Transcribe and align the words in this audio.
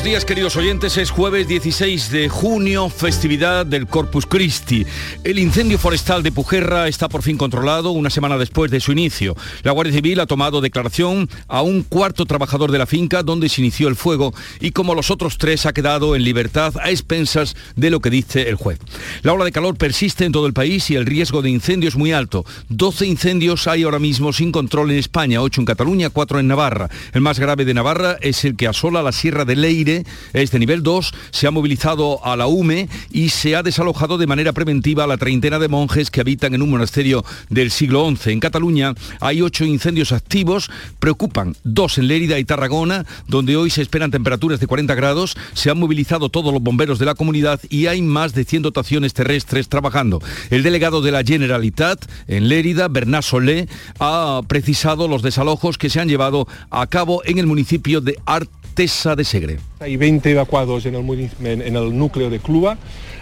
Buenos 0.00 0.12
días 0.12 0.24
queridos 0.24 0.56
oyentes, 0.56 0.96
es 0.96 1.10
jueves 1.10 1.46
16 1.46 2.10
de 2.10 2.30
junio, 2.30 2.88
festividad 2.88 3.66
del 3.66 3.86
Corpus 3.86 4.24
Christi. 4.24 4.86
El 5.24 5.38
incendio 5.38 5.78
forestal 5.78 6.22
de 6.22 6.32
Pujerra 6.32 6.88
está 6.88 7.06
por 7.10 7.20
fin 7.20 7.36
controlado 7.36 7.90
una 7.90 8.08
semana 8.08 8.38
después 8.38 8.70
de 8.70 8.80
su 8.80 8.92
inicio. 8.92 9.36
La 9.62 9.72
Guardia 9.72 9.92
Civil 9.92 10.18
ha 10.20 10.26
tomado 10.26 10.62
declaración 10.62 11.28
a 11.48 11.60
un 11.60 11.82
cuarto 11.82 12.24
trabajador 12.24 12.72
de 12.72 12.78
la 12.78 12.86
finca 12.86 13.22
donde 13.22 13.50
se 13.50 13.60
inició 13.60 13.88
el 13.88 13.94
fuego 13.94 14.32
y 14.58 14.70
como 14.70 14.94
los 14.94 15.10
otros 15.10 15.36
tres 15.36 15.66
ha 15.66 15.74
quedado 15.74 16.16
en 16.16 16.24
libertad 16.24 16.72
a 16.80 16.88
expensas 16.88 17.54
de 17.76 17.90
lo 17.90 18.00
que 18.00 18.08
dice 18.08 18.48
el 18.48 18.54
juez. 18.54 18.78
La 19.20 19.34
ola 19.34 19.44
de 19.44 19.52
calor 19.52 19.76
persiste 19.76 20.24
en 20.24 20.32
todo 20.32 20.46
el 20.46 20.54
país 20.54 20.88
y 20.88 20.94
el 20.94 21.04
riesgo 21.04 21.42
de 21.42 21.50
incendio 21.50 21.90
es 21.90 21.96
muy 21.96 22.12
alto. 22.12 22.46
12 22.70 23.04
incendios 23.04 23.66
hay 23.66 23.82
ahora 23.82 23.98
mismo 23.98 24.32
sin 24.32 24.50
control 24.50 24.92
en 24.92 24.98
España, 24.98 25.42
8 25.42 25.60
en 25.60 25.66
Cataluña, 25.66 26.08
4 26.08 26.40
en 26.40 26.48
Navarra. 26.48 26.88
El 27.12 27.20
más 27.20 27.38
grave 27.38 27.66
de 27.66 27.74
Navarra 27.74 28.16
es 28.22 28.46
el 28.46 28.56
que 28.56 28.66
asola 28.66 29.02
la 29.02 29.12
Sierra 29.12 29.44
de 29.44 29.56
Ley 29.90 30.04
este 30.32 30.58
nivel 30.58 30.82
2, 30.82 31.12
se 31.30 31.46
ha 31.46 31.50
movilizado 31.50 32.24
a 32.24 32.36
la 32.36 32.46
UME 32.46 32.88
y 33.10 33.30
se 33.30 33.56
ha 33.56 33.62
desalojado 33.62 34.18
de 34.18 34.26
manera 34.26 34.52
preventiva 34.52 35.04
a 35.04 35.06
la 35.06 35.16
treintena 35.16 35.58
de 35.58 35.68
monjes 35.68 36.10
que 36.10 36.20
habitan 36.20 36.54
en 36.54 36.62
un 36.62 36.70
monasterio 36.70 37.24
del 37.48 37.70
siglo 37.70 38.08
XI. 38.08 38.32
En 38.32 38.40
Cataluña 38.40 38.94
hay 39.20 39.42
ocho 39.42 39.64
incendios 39.64 40.12
activos, 40.12 40.70
preocupan 40.98 41.56
dos 41.64 41.98
en 41.98 42.08
Lérida 42.08 42.38
y 42.38 42.44
Tarragona, 42.44 43.06
donde 43.26 43.56
hoy 43.56 43.70
se 43.70 43.82
esperan 43.82 44.10
temperaturas 44.10 44.60
de 44.60 44.66
40 44.66 44.94
grados, 44.94 45.36
se 45.54 45.70
han 45.70 45.78
movilizado 45.78 46.28
todos 46.28 46.52
los 46.52 46.62
bomberos 46.62 46.98
de 46.98 47.06
la 47.06 47.14
comunidad 47.14 47.60
y 47.68 47.86
hay 47.86 48.02
más 48.02 48.34
de 48.34 48.44
100 48.44 48.62
dotaciones 48.62 49.14
terrestres 49.14 49.68
trabajando. 49.68 50.22
El 50.50 50.62
delegado 50.62 51.02
de 51.02 51.12
la 51.12 51.24
Generalitat 51.24 52.04
en 52.28 52.48
Lérida, 52.48 52.88
Bernat 52.88 53.24
Solé, 53.24 53.68
ha 53.98 54.40
precisado 54.46 55.08
los 55.08 55.22
desalojos 55.22 55.78
que 55.78 55.90
se 55.90 56.00
han 56.00 56.08
llevado 56.08 56.46
a 56.70 56.86
cabo 56.86 57.22
en 57.24 57.38
el 57.38 57.46
municipio 57.46 58.00
de 58.00 58.18
Art 58.26 58.50
De 58.80 59.24
Segre. 59.24 59.58
Hay 59.78 59.98
20 59.98 60.30
evacuados 60.30 60.86
en 60.86 60.94
el, 60.94 61.30
en 61.44 61.76
el 61.76 61.98
núcleo 61.98 62.30
de 62.30 62.38
Cluba 62.38 62.78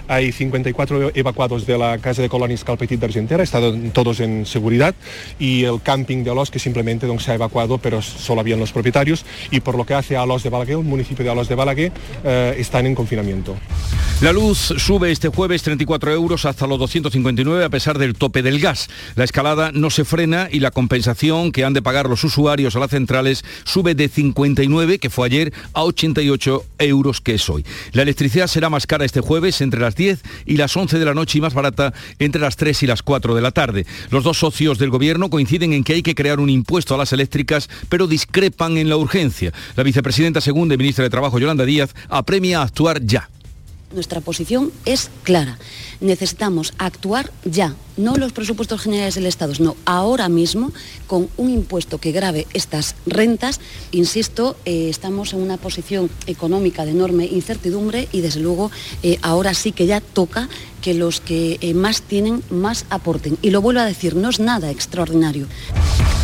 hay 0.08 0.32
54 0.32 1.12
evacuados 1.14 1.66
de 1.66 1.78
la 1.78 1.98
casa 1.98 2.22
de 2.22 2.28
colonias 2.28 2.64
Calpetit 2.64 3.00
d'Argentera, 3.00 3.42
están 3.42 3.90
todos 3.90 4.20
en 4.20 4.46
seguridad, 4.46 4.94
y 5.38 5.64
el 5.64 5.80
camping 5.82 6.24
de 6.24 6.30
Alos 6.30 6.50
que 6.50 6.58
simplemente 6.58 7.06
no 7.06 7.18
se 7.20 7.30
ha 7.30 7.34
evacuado, 7.34 7.78
pero 7.78 8.02
solo 8.02 8.40
habían 8.40 8.58
los 8.58 8.72
propietarios, 8.72 9.24
y 9.50 9.60
por 9.60 9.76
lo 9.76 9.84
que 9.84 9.94
hace 9.94 10.16
a 10.16 10.22
Alos 10.22 10.42
de 10.42 10.50
Balaguer, 10.50 10.78
el 10.78 10.84
municipio 10.84 11.24
de 11.24 11.30
Alos 11.30 11.48
de 11.48 11.54
Balaguer, 11.54 11.92
eh, 12.24 12.56
están 12.58 12.86
en 12.86 12.94
confinamiento. 12.94 13.56
La 14.20 14.32
luz 14.32 14.74
sube 14.78 15.12
este 15.12 15.28
jueves 15.28 15.62
34 15.62 16.12
euros 16.12 16.44
hasta 16.44 16.66
los 16.66 16.78
259 16.80 17.64
a 17.64 17.68
pesar 17.68 17.98
del 17.98 18.14
tope 18.14 18.42
del 18.42 18.58
gas. 18.58 18.88
La 19.14 19.22
escalada 19.22 19.70
no 19.72 19.90
se 19.90 20.04
frena 20.04 20.48
y 20.50 20.58
la 20.58 20.72
compensación 20.72 21.52
que 21.52 21.64
han 21.64 21.72
de 21.72 21.82
pagar 21.82 22.08
los 22.08 22.24
usuarios 22.24 22.74
a 22.74 22.80
las 22.80 22.90
centrales 22.90 23.44
sube 23.64 23.94
de 23.94 24.08
59, 24.08 24.98
que 24.98 25.10
fue 25.10 25.26
ayer, 25.26 25.52
a 25.72 25.84
88 25.84 26.64
euros 26.78 27.20
que 27.20 27.34
es 27.34 27.48
hoy. 27.48 27.64
La 27.92 28.02
electricidad 28.02 28.48
será 28.48 28.70
más 28.70 28.88
cara 28.88 29.04
este 29.04 29.20
jueves 29.20 29.60
entre 29.60 29.80
las 29.80 29.94
10 29.98 30.22
y 30.46 30.56
las 30.56 30.74
11 30.74 30.98
de 30.98 31.04
la 31.04 31.12
noche 31.12 31.36
y 31.36 31.40
más 31.42 31.52
barata 31.52 31.92
entre 32.18 32.40
las 32.40 32.56
3 32.56 32.84
y 32.84 32.86
las 32.86 33.02
4 33.02 33.34
de 33.34 33.42
la 33.42 33.50
tarde. 33.50 33.84
Los 34.10 34.24
dos 34.24 34.38
socios 34.38 34.78
del 34.78 34.88
gobierno 34.88 35.28
coinciden 35.28 35.74
en 35.74 35.84
que 35.84 35.92
hay 35.92 36.02
que 36.02 36.14
crear 36.14 36.40
un 36.40 36.48
impuesto 36.48 36.94
a 36.94 36.98
las 36.98 37.12
eléctricas, 37.12 37.68
pero 37.90 38.06
discrepan 38.06 38.78
en 38.78 38.88
la 38.88 38.96
urgencia. 38.96 39.52
La 39.76 39.82
vicepresidenta 39.82 40.40
segunda 40.40 40.74
y 40.74 40.78
ministra 40.78 41.04
de 41.04 41.10
Trabajo, 41.10 41.38
Yolanda 41.38 41.66
Díaz, 41.66 41.94
apremia 42.08 42.60
a 42.60 42.62
actuar 42.62 43.02
ya. 43.04 43.28
Nuestra 43.90 44.20
posición 44.20 44.70
es 44.84 45.10
clara. 45.22 45.58
Necesitamos 46.00 46.74
actuar 46.76 47.32
ya, 47.46 47.74
no 47.96 48.16
los 48.16 48.32
presupuestos 48.32 48.82
generales 48.82 49.14
del 49.14 49.24
Estado, 49.24 49.54
no 49.60 49.76
ahora 49.86 50.28
mismo 50.28 50.72
con 51.06 51.30
un 51.38 51.48
impuesto 51.48 51.96
que 51.96 52.12
grave 52.12 52.46
estas 52.52 52.96
rentas. 53.06 53.60
Insisto, 53.90 54.56
eh, 54.66 54.90
estamos 54.90 55.32
en 55.32 55.40
una 55.40 55.56
posición 55.56 56.10
económica 56.26 56.84
de 56.84 56.90
enorme 56.90 57.24
incertidumbre 57.24 58.08
y 58.12 58.20
desde 58.20 58.40
luego 58.40 58.70
eh, 59.02 59.18
ahora 59.22 59.54
sí 59.54 59.72
que 59.72 59.86
ya 59.86 60.02
toca 60.02 60.50
que 60.82 60.92
los 60.92 61.20
que 61.20 61.56
eh, 61.62 61.72
más 61.72 62.02
tienen 62.02 62.42
más 62.50 62.84
aporten. 62.90 63.38
Y 63.40 63.50
lo 63.50 63.62
vuelvo 63.62 63.80
a 63.80 63.86
decir, 63.86 64.16
no 64.16 64.28
es 64.28 64.38
nada 64.38 64.70
extraordinario. 64.70 65.46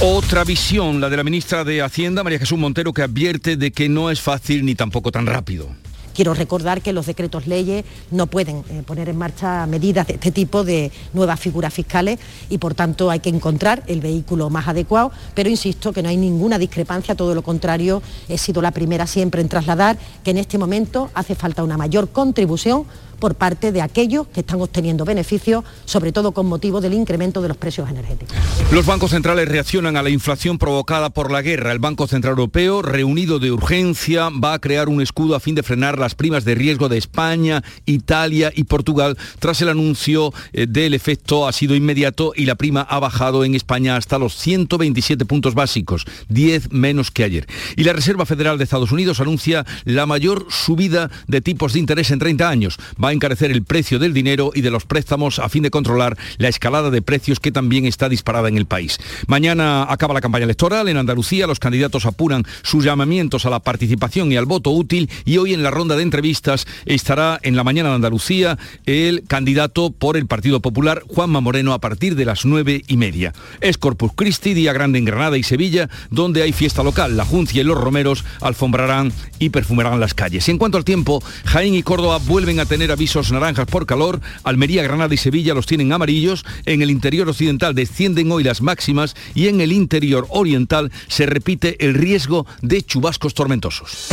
Otra 0.01 0.45
visión, 0.45 1.01
la 1.01 1.09
de 1.09 1.17
la 1.17 1.25
ministra 1.25 1.65
de 1.65 1.81
Hacienda, 1.81 2.23
María 2.23 2.39
Jesús 2.39 2.59
Montero, 2.59 2.93
que 2.93 3.01
advierte 3.01 3.57
de 3.57 3.71
que 3.71 3.89
no 3.89 4.11
es 4.11 4.21
fácil 4.21 4.67
ni 4.67 4.75
tampoco 4.75 5.11
tan 5.11 5.25
rápido. 5.25 5.71
Quiero 6.15 6.33
recordar 6.33 6.81
que 6.81 6.93
los 6.93 7.07
decretos 7.07 7.47
leyes 7.47 7.85
no 8.11 8.29
pueden 8.29 8.65
eh, 8.71 8.83
poner 8.87 9.09
en 9.09 9.19
marcha 9.19 9.67
medidas 9.67 10.07
de 10.07 10.15
este 10.15 10.31
tipo 10.31 10.63
de 10.63 10.93
nuevas 11.13 11.41
figuras 11.41 11.75
fiscales 11.75 12.21
y 12.49 12.59
por 12.59 12.75
tanto 12.75 13.11
hay 13.11 13.21
que 13.21 13.29
encontrar 13.29 13.83
el 13.89 14.01
vehículo 14.01 14.49
más 14.49 14.69
adecuado, 14.69 15.11
pero 15.35 15.51
insisto 15.51 15.93
que 15.93 16.03
no 16.03 16.09
hay 16.09 16.17
ninguna 16.17 16.59
discrepancia, 16.59 17.15
todo 17.15 17.35
lo 17.35 17.43
contrario, 17.43 18.01
he 18.29 18.39
sido 18.39 18.63
la 18.63 18.71
primera 18.71 19.07
siempre 19.07 19.41
en 19.41 19.49
trasladar 19.49 19.99
que 20.23 20.31
en 20.31 20.39
este 20.39 20.57
momento 20.57 21.11
hace 21.15 21.35
falta 21.35 21.65
una 21.65 21.77
mayor 21.77 22.09
contribución 22.11 22.85
por 23.19 23.35
parte 23.35 23.73
de 23.73 23.83
aquellos 23.83 24.27
que 24.29 24.41
están 24.41 24.61
obteniendo 24.61 25.05
beneficios, 25.05 25.65
sobre 25.85 26.13
todo 26.13 26.33
con 26.33 26.47
motivo 26.47 26.81
del 26.81 26.95
incremento 26.95 27.43
de 27.43 27.49
los 27.49 27.57
precios 27.57 27.89
energéticos. 27.89 28.37
Los 28.73 28.87
bancos 28.87 29.11
centrales 29.11 29.49
reaccionan 29.49 29.97
a 29.97 30.03
la 30.03 30.11
inflación 30.11 30.59
provocada 30.59 31.11
por 31.11 31.31
la 31.31 31.43
guerra. 31.43 31.73
El 31.73 31.79
Banco 31.79 32.07
Central 32.07 32.33
Europeo, 32.33 32.83
reunido 32.83 33.39
de 33.39 33.53
urgencia, 33.53 34.29
va 34.31 34.55
a 34.55 34.59
crear 34.59 34.89
un 34.89 35.01
escudo 35.01 35.35
a 35.35 35.41
fin 35.41 35.55
de 35.55 35.63
frenar 35.63 35.99
las 35.99 36.15
primas 36.15 36.45
de 36.45 36.55
riesgo 36.55 36.89
de 36.89 36.99
España, 36.99 37.63
Italia 37.87 38.53
y 38.55 38.65
Portugal. 38.65 39.17
Tras 39.39 39.61
el 39.63 39.69
anuncio 39.69 40.33
eh, 40.53 40.67
del 40.69 40.95
efecto 40.95 41.47
ha 41.47 41.53
sido 41.53 41.75
inmediato 41.75 42.33
y 42.35 42.47
la 42.47 42.55
prima 42.55 42.83
ha 42.83 42.99
bajado 42.99 43.45
en 43.45 43.55
España 43.55 43.97
hasta 43.97 44.19
los 44.19 44.37
127 44.37 45.25
puntos 45.25 45.55
básicos, 45.55 46.05
10 46.29 46.73
menos 46.73 47.11
que 47.11 47.25
ayer. 47.25 47.47
Y 47.77 47.85
la 47.85 47.93
Reserva 47.93 48.27
Federal 48.27 48.59
de 48.59 48.65
Estados 48.65 48.93
Unidos 48.93 49.21
anuncia 49.21 49.65
la 49.85 50.07
mayor 50.07 50.47
subida 50.51 51.11
de 51.27 51.41
tipos 51.41 51.73
de 51.73 51.81
interés 51.81 52.11
en 52.11 52.19
30 52.19 52.49
años 52.49 52.79
va 53.05 53.11
a 53.11 53.13
encarecer 53.13 53.51
el 53.51 53.65
precio 53.65 53.99
del 53.99 54.15
dinero 54.15 54.51
y 54.55 54.63
de 54.63 54.71
los 54.71 54.87
préstamos 54.87 55.39
a 55.39 55.49
fin 55.49 55.63
de 55.63 55.71
controlar 55.71 56.17
la 56.39 56.49
escalada 56.49 56.91
de 56.91 57.03
precios 57.03 57.39
que 57.39 57.53
también 57.53 57.85
está 57.85 58.09
disparada 58.09 58.49
en 58.49 58.57
el 58.57 58.67
país. 58.67 58.99
Mañana 59.27 59.87
acaba 59.91 60.15
la 60.15 60.23
campaña 60.23 60.45
electoral 60.45 60.89
en 60.89 60.97
Andalucía, 60.97 61.47
los 61.47 61.59
candidatos 61.59 62.07
apuran 62.07 62.45
sus 62.63 62.85
llamamientos 62.85 63.45
a 63.45 63.51
la 63.51 63.61
participación 63.61 64.33
y 64.33 64.37
al 64.37 64.47
voto 64.47 64.71
útil 64.71 65.11
y 65.25 65.37
hoy 65.37 65.53
en 65.53 65.63
la 65.63 65.71
ronda 65.71 65.97
de 65.97 66.03
entrevistas 66.03 66.67
estará 66.87 67.39
en 67.43 67.57
la 67.57 67.65
mañana 67.65 67.91
de 67.91 67.97
Andalucía 67.97 68.59
el 68.87 69.25
candidato 69.27 69.91
por 69.91 70.17
el 70.17 70.27
Partido 70.27 70.61
Popular, 70.61 71.03
Juanma 71.07 71.41
Moreno, 71.41 71.75
a 71.75 71.81
partir 71.81 72.17
de 72.17 72.25
las 72.25 72.47
nueve 72.47 72.83
y 72.87 72.97
media. 72.97 73.35
Es 73.61 73.77
Corpus 73.77 74.13
Christi, 74.15 74.55
día 74.55 74.73
grande 74.73 74.99
en 74.99 75.05
Granada 75.05 75.37
y 75.37 75.43
Sevilla, 75.43 75.91
donde 76.11 76.43
hay 76.43 76.53
fiesta 76.53 76.83
local. 76.83 77.17
La 77.17 77.25
Juncia 77.25 77.61
y 77.61 77.65
los 77.65 77.77
romeros 77.77 78.25
alfombrarán 78.41 79.13
y 79.39 79.51
perfumarán 79.51 80.01
las 80.01 80.15
calles. 80.15 80.49
En 80.49 80.59
cuanto 80.59 80.79
al 80.79 80.85
tiempo, 80.85 81.23
Jaén 81.45 81.75
y 81.75 81.83
Córdoba 81.83 82.19
vuelven 82.19 82.61
a 82.61 82.67
tener 82.67 82.94
avisos 82.95 83.33
naranjas 83.33 83.67
por 83.67 83.87
calor, 83.87 84.21
Almería, 84.45 84.83
Granada 84.83 85.13
y 85.13 85.19
Sevilla 85.19 85.53
los 85.53 85.67
tienen 85.67 85.93
amarillos, 85.93 86.45
en 86.65 86.81
el 86.81 86.91
interior 86.91 87.29
occidental 87.29 87.75
descienden 87.75 88.31
hoy 88.31 88.45
las 88.45 88.63
máximas 88.63 89.15
y 89.35 89.49
en 89.49 89.61
el 89.61 89.73
interior 89.73 90.27
oriental 90.31 90.93
se 91.09 91.27
repite 91.27 91.85
el 91.85 91.95
riesgo 91.95 92.47
de 92.63 92.83
chubascos 92.83 93.35
tormentosos. 93.35 94.09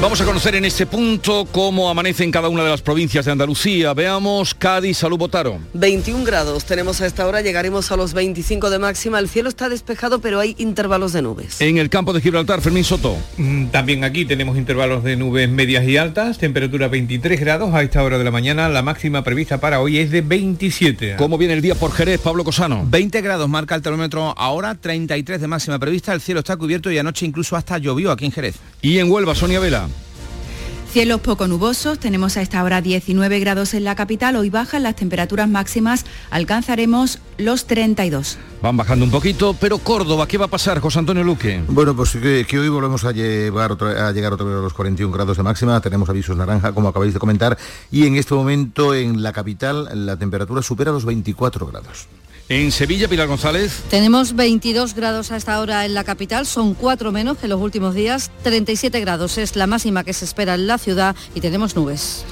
Vamos 0.00 0.20
a 0.20 0.24
conocer 0.24 0.54
en 0.54 0.64
este 0.64 0.86
punto 0.86 1.48
cómo 1.50 1.90
amanece 1.90 2.22
en 2.22 2.30
cada 2.30 2.48
una 2.48 2.62
de 2.62 2.70
las 2.70 2.82
provincias 2.82 3.24
de 3.24 3.32
Andalucía. 3.32 3.94
Veamos 3.94 4.54
Cádiz, 4.54 4.98
Salud 4.98 5.18
Botaro. 5.18 5.58
21 5.74 6.24
grados 6.24 6.64
tenemos 6.64 7.00
a 7.00 7.06
esta 7.06 7.26
hora, 7.26 7.40
llegaremos 7.40 7.90
a 7.90 7.96
los 7.96 8.14
25 8.14 8.70
de 8.70 8.78
máxima. 8.78 9.18
El 9.18 9.28
cielo 9.28 9.48
está 9.48 9.68
despejado, 9.68 10.20
pero 10.20 10.38
hay 10.38 10.54
intervalos 10.58 11.12
de 11.12 11.22
nubes. 11.22 11.60
En 11.60 11.78
el 11.78 11.90
campo 11.90 12.12
de 12.12 12.20
Gibraltar, 12.20 12.60
Fermín 12.60 12.84
Soto. 12.84 13.16
Mm, 13.38 13.66
también 13.66 14.04
aquí 14.04 14.24
tenemos 14.24 14.56
intervalos 14.56 15.02
de 15.02 15.16
nubes 15.16 15.48
medias 15.48 15.84
y 15.84 15.96
altas, 15.96 16.38
temperatura 16.38 16.86
23 16.86 17.40
grados 17.40 17.74
a 17.74 17.82
esta 17.82 18.04
hora 18.04 18.18
de 18.18 18.24
la 18.24 18.30
mañana. 18.30 18.68
La 18.68 18.82
máxima 18.82 19.24
prevista 19.24 19.58
para 19.58 19.80
hoy 19.80 19.98
es 19.98 20.12
de 20.12 20.20
27. 20.20 21.16
¿Cómo 21.16 21.38
viene 21.38 21.54
el 21.54 21.60
día 21.60 21.74
por 21.74 21.90
Jerez, 21.90 22.20
Pablo 22.20 22.44
Cosano? 22.44 22.86
20 22.88 23.20
grados 23.20 23.48
marca 23.48 23.74
el 23.74 23.82
termómetro 23.82 24.32
ahora, 24.38 24.76
33 24.76 25.40
de 25.40 25.48
máxima 25.48 25.80
prevista. 25.80 26.12
El 26.12 26.20
cielo 26.20 26.38
está 26.38 26.56
cubierto 26.56 26.88
y 26.88 26.98
anoche 26.98 27.26
incluso 27.26 27.56
hasta 27.56 27.78
llovió 27.78 28.12
aquí 28.12 28.26
en 28.26 28.32
Jerez. 28.32 28.54
Y 28.80 28.98
en 28.98 29.10
Huelva, 29.10 29.34
Sonia 29.34 29.58
Vela. 29.58 29.87
Cielos 30.98 31.20
poco 31.20 31.46
nubosos, 31.46 32.00
tenemos 32.00 32.36
a 32.36 32.42
esta 32.42 32.60
hora 32.64 32.80
19 32.80 33.38
grados 33.38 33.72
en 33.72 33.84
la 33.84 33.94
capital, 33.94 34.34
hoy 34.34 34.50
bajan 34.50 34.82
las 34.82 34.96
temperaturas 34.96 35.48
máximas, 35.48 36.04
alcanzaremos 36.28 37.20
los 37.36 37.68
32. 37.68 38.36
Van 38.62 38.76
bajando 38.76 39.04
un 39.04 39.12
poquito, 39.12 39.54
pero 39.60 39.78
Córdoba, 39.78 40.26
¿qué 40.26 40.38
va 40.38 40.46
a 40.46 40.48
pasar, 40.48 40.80
José 40.80 40.98
Antonio 40.98 41.22
Luque? 41.22 41.62
Bueno, 41.68 41.94
pues 41.94 42.16
que, 42.16 42.58
hoy 42.58 42.68
volvemos 42.68 43.04
a, 43.04 43.12
llevar 43.12 43.76
a 43.80 44.10
llegar 44.10 44.32
otra 44.32 44.44
vez 44.44 44.56
a 44.56 44.60
los 44.60 44.74
41 44.74 45.14
grados 45.14 45.36
de 45.36 45.44
máxima, 45.44 45.80
tenemos 45.80 46.08
avisos 46.08 46.36
naranja, 46.36 46.72
como 46.72 46.88
acabáis 46.88 47.14
de 47.14 47.20
comentar, 47.20 47.56
y 47.92 48.04
en 48.04 48.16
este 48.16 48.34
momento 48.34 48.92
en 48.92 49.22
la 49.22 49.32
capital 49.32 49.88
la 50.04 50.16
temperatura 50.16 50.62
supera 50.62 50.90
los 50.90 51.04
24 51.04 51.64
grados. 51.68 52.08
En 52.50 52.72
Sevilla, 52.72 53.08
Pilar 53.08 53.28
González. 53.28 53.82
Tenemos 53.90 54.34
22 54.34 54.94
grados 54.94 55.30
a 55.32 55.36
esta 55.36 55.60
hora 55.60 55.84
en 55.84 55.92
la 55.92 56.04
capital, 56.04 56.46
son 56.46 56.72
4 56.72 57.12
menos 57.12 57.36
que 57.36 57.46
los 57.46 57.60
últimos 57.60 57.94
días, 57.94 58.30
37 58.42 59.00
grados 59.00 59.36
es 59.36 59.54
la 59.54 59.66
máxima 59.66 60.02
que 60.02 60.14
se 60.14 60.24
espera 60.24 60.54
en 60.54 60.66
la 60.66 60.78
ciudad 60.78 61.14
y 61.34 61.42
tenemos 61.42 61.76
nubes. 61.76 62.24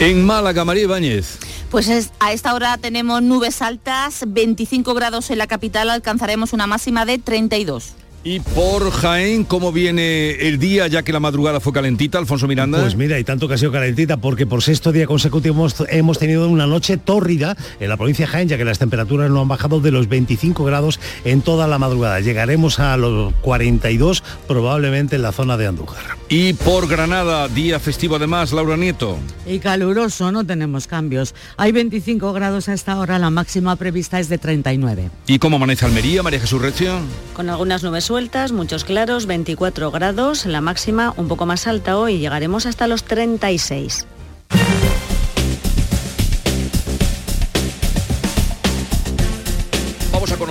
En 0.00 0.26
Málaga, 0.26 0.66
María 0.66 0.82
Ibáñez. 0.82 1.38
Pues 1.70 2.10
a 2.20 2.32
esta 2.34 2.52
hora 2.52 2.76
tenemos 2.76 3.22
nubes 3.22 3.62
altas, 3.62 4.24
25 4.26 4.92
grados 4.92 5.30
en 5.30 5.38
la 5.38 5.46
capital, 5.46 5.88
alcanzaremos 5.88 6.52
una 6.52 6.66
máxima 6.66 7.06
de 7.06 7.16
32. 7.18 7.94
Y 8.26 8.40
por 8.40 8.90
Jaén, 8.90 9.44
¿cómo 9.44 9.70
viene 9.70 10.30
el 10.30 10.58
día 10.58 10.86
ya 10.86 11.02
que 11.02 11.12
la 11.12 11.20
madrugada 11.20 11.60
fue 11.60 11.74
calentita, 11.74 12.16
Alfonso 12.16 12.48
Miranda? 12.48 12.80
Pues 12.80 12.96
mira, 12.96 13.18
y 13.18 13.24
tanto 13.24 13.48
que 13.48 13.54
ha 13.54 13.58
sido 13.58 13.70
calentita 13.70 14.16
porque 14.16 14.46
por 14.46 14.62
sexto 14.62 14.92
día 14.92 15.06
consecutivo 15.06 15.68
hemos, 15.90 16.18
tenido 16.18 16.48
una 16.48 16.66
noche 16.66 16.96
tórrida 16.96 17.54
en 17.80 17.90
la 17.90 17.98
provincia 17.98 18.24
de 18.24 18.32
Jaén, 18.32 18.48
ya 18.48 18.56
que 18.56 18.64
las 18.64 18.78
temperaturas 18.78 19.30
no 19.30 19.42
han 19.42 19.48
bajado 19.48 19.80
de 19.80 19.90
los 19.90 20.08
25 20.08 20.64
grados 20.64 21.00
en 21.26 21.42
toda 21.42 21.68
la 21.68 21.78
madrugada. 21.78 22.18
Llegaremos 22.20 22.80
a 22.80 22.96
los 22.96 23.34
42 23.42 24.22
probablemente 24.48 25.16
en 25.16 25.22
la 25.22 25.32
zona 25.32 25.58
de 25.58 25.66
Andújar. 25.66 26.16
Y 26.30 26.54
por 26.54 26.88
Granada, 26.88 27.48
día 27.48 27.78
festivo 27.78 28.16
además, 28.16 28.54
Laura 28.54 28.78
Nieto. 28.78 29.18
Y 29.46 29.58
caluroso, 29.58 30.32
no 30.32 30.46
tenemos 30.46 30.86
cambios. 30.86 31.34
Hay 31.58 31.72
25 31.72 32.32
grados 32.32 32.70
a 32.70 32.72
esta 32.72 32.98
hora, 32.98 33.18
la 33.18 33.28
máxima 33.28 33.76
prevista 33.76 34.18
es 34.18 34.30
de 34.30 34.38
39. 34.38 35.10
¿Y 35.26 35.38
cómo 35.38 35.56
amanece 35.56 35.84
Almería, 35.84 36.22
María 36.22 36.40
Jesús 36.40 36.62
Recio? 36.62 37.00
Con 37.34 37.50
algunas 37.50 37.82
nubes 37.82 38.04
sueltas, 38.14 38.52
muchos 38.52 38.84
claros, 38.84 39.26
24 39.26 39.90
grados, 39.90 40.46
la 40.46 40.60
máxima 40.60 41.12
un 41.16 41.26
poco 41.26 41.46
más 41.46 41.66
alta 41.66 41.98
hoy, 41.98 42.20
llegaremos 42.20 42.64
hasta 42.64 42.86
los 42.86 43.02
36. 43.02 44.06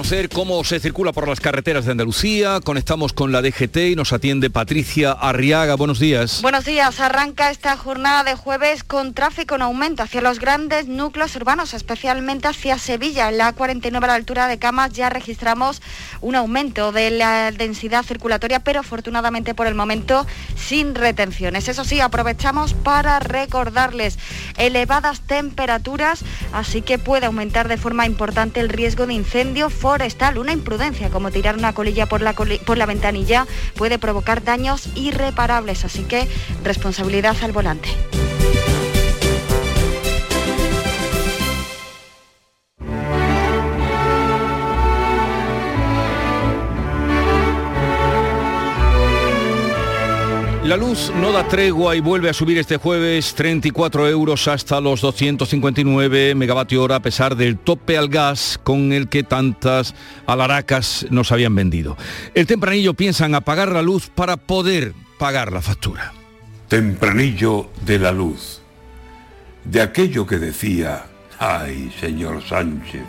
Conocer 0.04 0.28
cómo 0.28 0.62
se 0.66 0.82
circula 0.82 1.14
por 1.14 1.30
las 1.30 1.40
carreteras 1.40 1.86
de 1.86 1.92
Andalucía. 1.92 2.60
Conectamos 2.62 3.14
con 3.14 3.32
la 3.32 3.42
DGT 3.42 3.78
y 3.92 3.96
nos 3.96 4.12
atiende 4.12 4.50
Patricia 4.50 5.14
Arriaga. 5.14 5.76
Buenos 5.76 5.98
días. 5.98 6.42
Buenos 6.42 6.66
días. 6.66 7.00
Arranca 7.00 7.50
esta 7.50 7.78
jornada 7.78 8.26
de 8.26 8.36
jueves 8.36 8.84
con 8.84 9.14
tráfico 9.14 9.56
en 9.56 9.62
aumento 9.62 10.04
hacia 10.04 10.20
los 10.20 10.40
grandes 10.40 10.90
núcleos 10.90 11.34
urbanos, 11.38 11.74
especialmente 11.74 12.50
hacia 12.50 12.78
Sevilla. 12.80 13.30
En 13.30 13.38
la 13.38 13.54
49 13.54 14.04
a 14.04 14.08
la 14.10 14.16
altura 14.16 14.48
de 14.50 14.60
Camas 14.60 14.92
ya 14.92 15.10
registramos 15.10 15.82
un 16.20 16.36
aumento 16.36 16.92
de 16.92 17.10
la 17.10 17.52
densidad 17.52 18.04
circulatoria, 18.04 18.60
pero 18.60 18.82
afortunadamente 18.82 19.56
por 19.56 19.68
el 19.68 19.74
momento 19.74 20.28
sin 20.58 20.96
retenciones. 20.96 21.70
Eso 21.70 21.86
sí, 21.86 22.02
aprovechamos 22.02 22.74
para 22.74 23.22
recordarles 23.22 24.20
elevadas 24.58 25.22
temperaturas, 25.22 26.26
así 26.52 26.82
que 26.82 27.00
puede 27.00 27.28
aumentar 27.28 27.70
de 27.70 27.78
forma 27.78 28.06
importante 28.06 28.60
el 28.60 28.68
riesgo 28.68 29.08
de 29.08 29.14
incendio. 29.14 29.70
Una 30.36 30.52
imprudencia 30.52 31.10
como 31.10 31.32
tirar 31.32 31.56
una 31.58 31.74
colilla 31.74 32.08
por 32.08 32.22
la, 32.22 32.34
por 32.34 32.78
la 32.78 32.86
ventanilla 32.86 33.48
puede 33.76 33.98
provocar 33.98 34.44
daños 34.44 34.90
irreparables, 34.96 35.86
así 35.86 36.04
que 36.04 36.28
responsabilidad 36.62 37.38
al 37.42 37.54
volante. 37.54 37.88
La 50.66 50.78
luz 50.78 51.12
no 51.20 51.34
da 51.34 51.46
tregua 51.46 51.94
y 51.94 52.00
vuelve 52.00 52.30
a 52.30 52.34
subir 52.34 52.58
este 52.58 52.78
jueves 52.78 53.36
34 53.36 54.08
euros 54.08 54.48
hasta 54.48 54.80
los 54.80 55.02
259 55.02 56.36
megavatio 56.36 56.82
hora 56.84 56.96
a 56.96 57.02
pesar 57.02 57.36
del 57.36 57.58
tope 57.58 57.98
al 57.98 58.08
gas 58.08 58.58
con 58.64 58.94
el 58.94 59.10
que 59.10 59.24
tantas 59.24 59.94
alaracas 60.26 61.06
nos 61.10 61.34
habían 61.34 61.54
vendido. 61.54 61.98
El 62.34 62.48
tempranillo 62.48 62.94
piensa 62.94 63.26
en 63.26 63.36
apagar 63.36 63.74
la 63.74 63.82
luz 63.82 64.10
para 64.10 64.38
poder 64.38 64.94
pagar 65.20 65.52
la 65.52 65.62
factura. 65.62 66.14
Tempranillo 66.70 67.70
de 67.86 68.00
la 68.00 68.14
luz. 68.14 68.62
De 69.66 69.82
aquello 69.82 70.26
que 70.26 70.40
decía, 70.40 71.08
ay, 71.40 71.94
señor 72.00 72.42
Sánchez, 72.42 73.04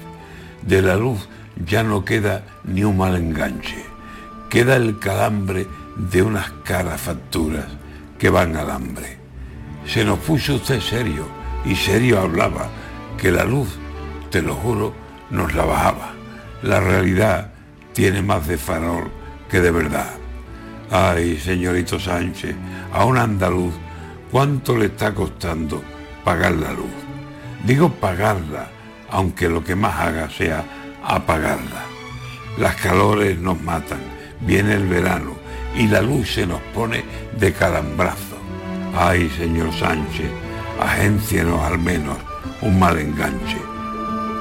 de 0.63 0.83
la 0.83 0.97
luz 0.97 1.29
ya 1.65 1.85
no 1.85 2.05
queda 2.05 2.45
ni 2.65 2.83
un 2.83 2.97
mal 2.97 3.15
enganche. 3.15 3.85
Queda 4.51 4.75
el 4.75 4.99
calambre 4.99 5.69
de 5.97 6.23
unas 6.23 6.51
caras 6.65 7.01
facturas 7.01 7.67
que 8.19 8.31
van 8.31 8.57
al 8.57 8.71
hambre. 8.71 9.19
Se 9.87 10.05
nos 10.05 10.19
puso 10.19 10.57
usted 10.57 10.81
serio 10.81 11.27
y 11.65 11.75
serio 11.77 12.21
hablaba 12.21 12.69
que 13.19 13.31
la 13.31 13.45
luz, 13.45 13.69
te 14.31 14.43
lo 14.43 14.55
juro, 14.55 14.95
nos 15.31 15.55
la 15.55 15.65
bajaba. 15.65 16.13
La 16.63 16.81
realidad 16.81 17.53
tiene 17.93 18.23
más 18.23 18.47
de 18.47 18.59
farol 18.59 19.11
que 19.51 19.61
de 19.61 19.71
verdad. 19.71 20.11
Ay, 20.91 21.39
señorito 21.39 21.99
Sánchez, 21.99 22.55
a 22.93 23.05
un 23.05 23.19
andaluz, 23.19 23.75
¿cuánto 24.31 24.77
le 24.77 24.87
está 24.87 25.15
costando 25.15 25.83
pagar 26.25 26.53
la 26.53 26.73
luz? 26.73 26.91
Digo 27.65 27.91
pagarla, 27.91 28.69
aunque 29.11 29.49
lo 29.49 29.65
que 29.65 29.75
más 29.75 29.99
haga 29.99 30.29
sea 30.29 30.65
apagarla. 31.03 31.85
Las 32.59 32.77
calores 32.77 33.39
nos 33.39 33.61
matan, 33.61 34.01
viene 34.41 34.75
el 34.75 34.87
verano, 34.87 35.34
y 35.77 35.89
la 35.89 36.01
luz 36.01 36.35
se 36.35 36.47
nos 36.47 36.61
pone 36.75 37.05
de 37.39 37.53
calambrazo. 37.53 38.37
Ay, 38.97 39.31
señor 39.37 39.73
Sánchez, 39.73 40.31
agéncienos 40.81 41.61
al 41.63 41.79
menos 41.79 42.17
un 42.61 42.79
mal 42.79 42.99
enganche, 42.99 43.59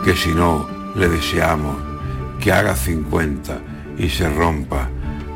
que 0.05 0.15
si 0.15 0.29
no 0.29 0.67
le 0.95 1.09
deseamos 1.09 1.75
que 2.39 2.51
haga 2.51 2.75
50 2.75 3.61
y 3.97 4.09
se 4.09 4.29
rompa 4.29 4.89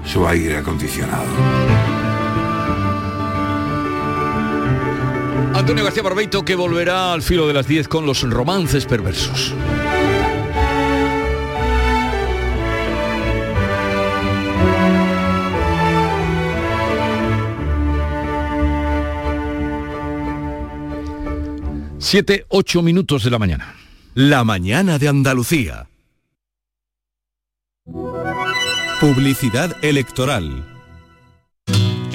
su 0.05 0.27
aire 0.27 0.57
acondicionado. 0.57 1.25
Antonio 5.53 5.83
García 5.83 6.03
Barbeito 6.03 6.45
que 6.45 6.55
volverá 6.55 7.13
al 7.13 7.21
filo 7.21 7.47
de 7.47 7.53
las 7.53 7.67
10 7.67 7.87
con 7.87 8.05
los 8.05 8.21
romances 8.29 8.85
perversos. 8.85 9.55
Siete, 22.09 22.45
ocho 22.47 22.81
minutos 22.81 23.25
de 23.25 23.31
la 23.31 23.37
mañana. 23.37 23.75
La 24.13 24.45
mañana 24.45 24.97
de 24.97 25.09
Andalucía. 25.09 25.89
Publicidad 29.01 29.75
electoral. 29.83 30.66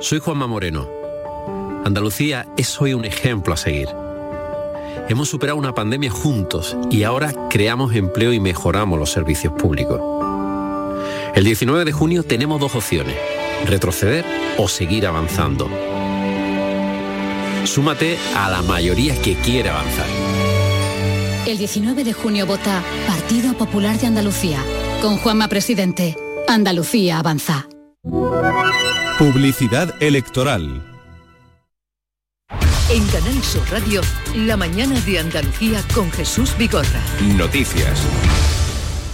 Soy 0.00 0.18
Juanma 0.18 0.46
Moreno. 0.46 0.88
Andalucía 1.84 2.46
es 2.56 2.80
hoy 2.80 2.94
un 2.94 3.04
ejemplo 3.04 3.52
a 3.52 3.58
seguir. 3.58 3.88
Hemos 5.10 5.28
superado 5.28 5.58
una 5.58 5.74
pandemia 5.74 6.10
juntos 6.10 6.74
y 6.90 7.02
ahora 7.02 7.34
creamos 7.50 7.94
empleo 7.94 8.32
y 8.32 8.40
mejoramos 8.40 8.98
los 8.98 9.10
servicios 9.10 9.52
públicos. 9.52 10.00
El 11.34 11.44
19 11.44 11.84
de 11.84 11.92
junio 11.92 12.22
tenemos 12.22 12.58
dos 12.58 12.74
opciones, 12.74 13.14
retroceder 13.66 14.24
o 14.56 14.68
seguir 14.68 15.06
avanzando. 15.06 15.68
Súmate 17.64 18.16
a 18.34 18.48
la 18.48 18.62
mayoría 18.62 19.20
que 19.20 19.34
quiere 19.34 19.68
avanzar. 19.68 20.06
El 21.46 21.58
19 21.58 22.04
de 22.04 22.12
junio 22.14 22.46
vota 22.46 22.82
Partido 23.06 23.52
Popular 23.52 23.98
de 23.98 24.06
Andalucía. 24.06 24.64
Con 25.02 25.18
Juanma 25.18 25.48
Presidente, 25.48 26.16
Andalucía 26.48 27.18
avanza. 27.18 27.68
Publicidad 29.20 30.02
electoral. 30.02 30.82
En 32.88 33.06
Canal 33.08 33.42
Sur 33.42 33.70
Radio, 33.70 34.00
la 34.34 34.56
mañana 34.56 34.98
de 35.00 35.18
Andalucía 35.18 35.82
con 35.94 36.10
Jesús 36.10 36.56
Vigorra. 36.56 37.02
Noticias. 37.36 38.00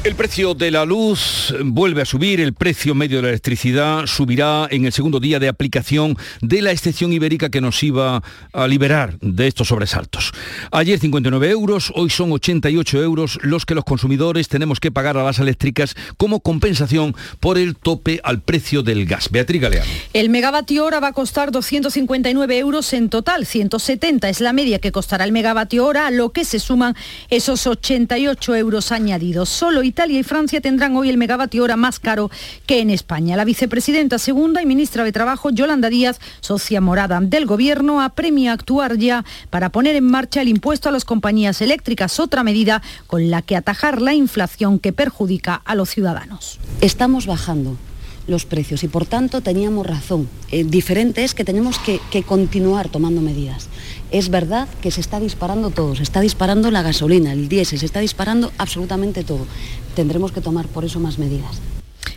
El 0.06 0.14
precio 0.14 0.54
de 0.54 0.70
la 0.70 0.84
luz 0.84 1.52
vuelve 1.64 2.02
a 2.02 2.04
subir, 2.04 2.40
el 2.40 2.54
precio 2.54 2.94
medio 2.94 3.16
de 3.16 3.22
la 3.22 3.28
electricidad 3.30 4.06
subirá 4.06 4.68
en 4.70 4.84
el 4.84 4.92
segundo 4.92 5.18
día 5.18 5.40
de 5.40 5.48
aplicación 5.48 6.16
de 6.40 6.62
la 6.62 6.70
excepción 6.70 7.12
ibérica 7.12 7.50
que 7.50 7.60
nos 7.60 7.82
iba 7.82 8.22
a 8.52 8.68
liberar 8.68 9.18
de 9.20 9.48
estos 9.48 9.66
sobresaltos. 9.66 10.30
Ayer 10.70 11.00
59 11.00 11.50
euros, 11.50 11.92
hoy 11.96 12.08
son 12.10 12.30
88 12.30 13.02
euros 13.02 13.40
los 13.42 13.66
que 13.66 13.75
los 13.75 13.82
consumidores 13.82 14.46
tenemos 14.46 14.78
que 14.78 14.92
pagar 14.92 15.16
a 15.16 15.25
las 15.25 15.40
eléctricas 15.40 15.96
como 16.16 16.38
compensación 16.38 17.16
por 17.40 17.58
el 17.58 17.75
tope 17.75 18.20
al 18.22 18.40
precio 18.42 18.84
del 18.84 19.06
gas. 19.06 19.28
Beatriz 19.32 19.60
Galeano. 19.60 19.90
El 20.12 20.30
megavatio 20.30 20.84
hora 20.84 21.00
va 21.00 21.08
a 21.08 21.12
costar 21.14 21.50
259 21.50 22.58
euros 22.58 22.92
en 22.92 23.08
total, 23.08 23.44
170 23.44 24.28
es 24.28 24.40
la 24.40 24.52
media 24.52 24.78
que 24.78 24.92
costará 24.92 25.25
el 25.25 25.32
megavatio 25.32 25.84
hora, 25.84 26.06
a 26.06 26.12
lo 26.12 26.30
que 26.30 26.44
se 26.44 26.60
suman 26.60 26.94
esos 27.28 27.66
88 27.66 28.54
euros 28.54 28.92
añadidos. 28.92 29.48
Solo 29.48 29.82
Italia 29.96 30.20
y 30.20 30.24
Francia 30.24 30.60
tendrán 30.60 30.94
hoy 30.94 31.08
el 31.08 31.16
megavatio 31.16 31.64
hora 31.64 31.74
más 31.74 31.98
caro 31.98 32.30
que 32.66 32.80
en 32.80 32.90
España. 32.90 33.34
La 33.34 33.46
vicepresidenta 33.46 34.18
segunda 34.18 34.60
y 34.60 34.66
ministra 34.66 35.04
de 35.04 35.10
Trabajo, 35.10 35.48
Yolanda 35.48 35.88
Díaz, 35.88 36.20
socia 36.40 36.82
morada 36.82 37.18
del 37.22 37.46
Gobierno, 37.46 38.02
apremia 38.02 38.50
a 38.50 38.54
actuar 38.56 38.98
ya 38.98 39.24
para 39.48 39.70
poner 39.70 39.96
en 39.96 40.04
marcha 40.04 40.42
el 40.42 40.48
impuesto 40.48 40.90
a 40.90 40.92
las 40.92 41.06
compañías 41.06 41.62
eléctricas, 41.62 42.20
otra 42.20 42.42
medida 42.42 42.82
con 43.06 43.30
la 43.30 43.40
que 43.40 43.56
atajar 43.56 44.02
la 44.02 44.12
inflación 44.12 44.80
que 44.80 44.92
perjudica 44.92 45.62
a 45.64 45.74
los 45.74 45.88
ciudadanos. 45.88 46.60
Estamos 46.82 47.24
bajando 47.24 47.78
los 48.26 48.44
precios 48.44 48.84
y 48.84 48.88
por 48.88 49.06
tanto 49.06 49.40
teníamos 49.40 49.86
razón. 49.86 50.28
Eh, 50.50 50.64
diferente 50.64 51.24
es 51.24 51.32
que 51.32 51.44
tenemos 51.44 51.78
que, 51.78 52.02
que 52.10 52.22
continuar 52.22 52.90
tomando 52.90 53.22
medidas. 53.22 53.70
Es 54.10 54.30
verdad 54.30 54.68
que 54.80 54.90
se 54.90 55.00
está 55.00 55.18
disparando 55.20 55.70
todo, 55.70 55.96
se 55.96 56.02
está 56.02 56.20
disparando 56.20 56.70
la 56.70 56.82
gasolina, 56.82 57.32
el 57.32 57.48
diésel, 57.48 57.78
se 57.78 57.86
está 57.86 58.00
disparando 58.00 58.52
absolutamente 58.58 59.25
todo. 59.25 59.46
Tendremos 59.94 60.32
que 60.32 60.40
tomar 60.40 60.66
por 60.68 60.84
eso 60.84 61.00
más 61.00 61.18
medidas. 61.18 61.60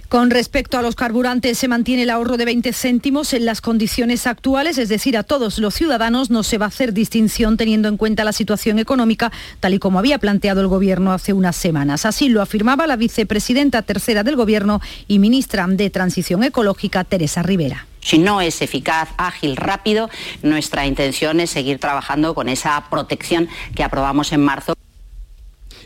Con 0.09 0.31
respecto 0.31 0.79
a 0.79 0.81
los 0.81 0.95
carburantes, 0.95 1.59
se 1.59 1.67
mantiene 1.67 2.01
el 2.01 2.09
ahorro 2.09 2.35
de 2.35 2.45
20 2.45 2.73
céntimos 2.73 3.31
en 3.33 3.45
las 3.45 3.61
condiciones 3.61 4.25
actuales, 4.25 4.79
es 4.79 4.89
decir, 4.89 5.15
a 5.15 5.21
todos 5.21 5.59
los 5.59 5.75
ciudadanos 5.75 6.31
no 6.31 6.41
se 6.41 6.57
va 6.57 6.65
a 6.65 6.69
hacer 6.69 6.93
distinción 6.93 7.57
teniendo 7.57 7.87
en 7.87 7.95
cuenta 7.95 8.23
la 8.23 8.33
situación 8.33 8.79
económica, 8.79 9.31
tal 9.59 9.75
y 9.75 9.79
como 9.79 9.99
había 9.99 10.17
planteado 10.17 10.61
el 10.61 10.67
Gobierno 10.67 11.11
hace 11.11 11.33
unas 11.33 11.55
semanas. 11.55 12.07
Así 12.07 12.27
lo 12.27 12.41
afirmaba 12.41 12.87
la 12.87 12.95
vicepresidenta 12.95 13.83
tercera 13.83 14.23
del 14.23 14.35
Gobierno 14.35 14.81
y 15.07 15.19
ministra 15.19 15.67
de 15.67 15.91
Transición 15.91 16.43
Ecológica, 16.43 17.03
Teresa 17.03 17.43
Rivera. 17.43 17.88
Si 18.01 18.17
no 18.17 18.41
es 18.41 18.61
eficaz, 18.61 19.09
ágil, 19.17 19.55
rápido, 19.55 20.09
nuestra 20.41 20.85
intención 20.85 21.39
es 21.39 21.49
seguir 21.49 21.79
trabajando 21.79 22.33
con 22.33 22.49
esa 22.49 22.89
protección 22.89 23.49
que 23.75 23.83
aprobamos 23.83 24.31
en 24.31 24.43
marzo. 24.43 24.73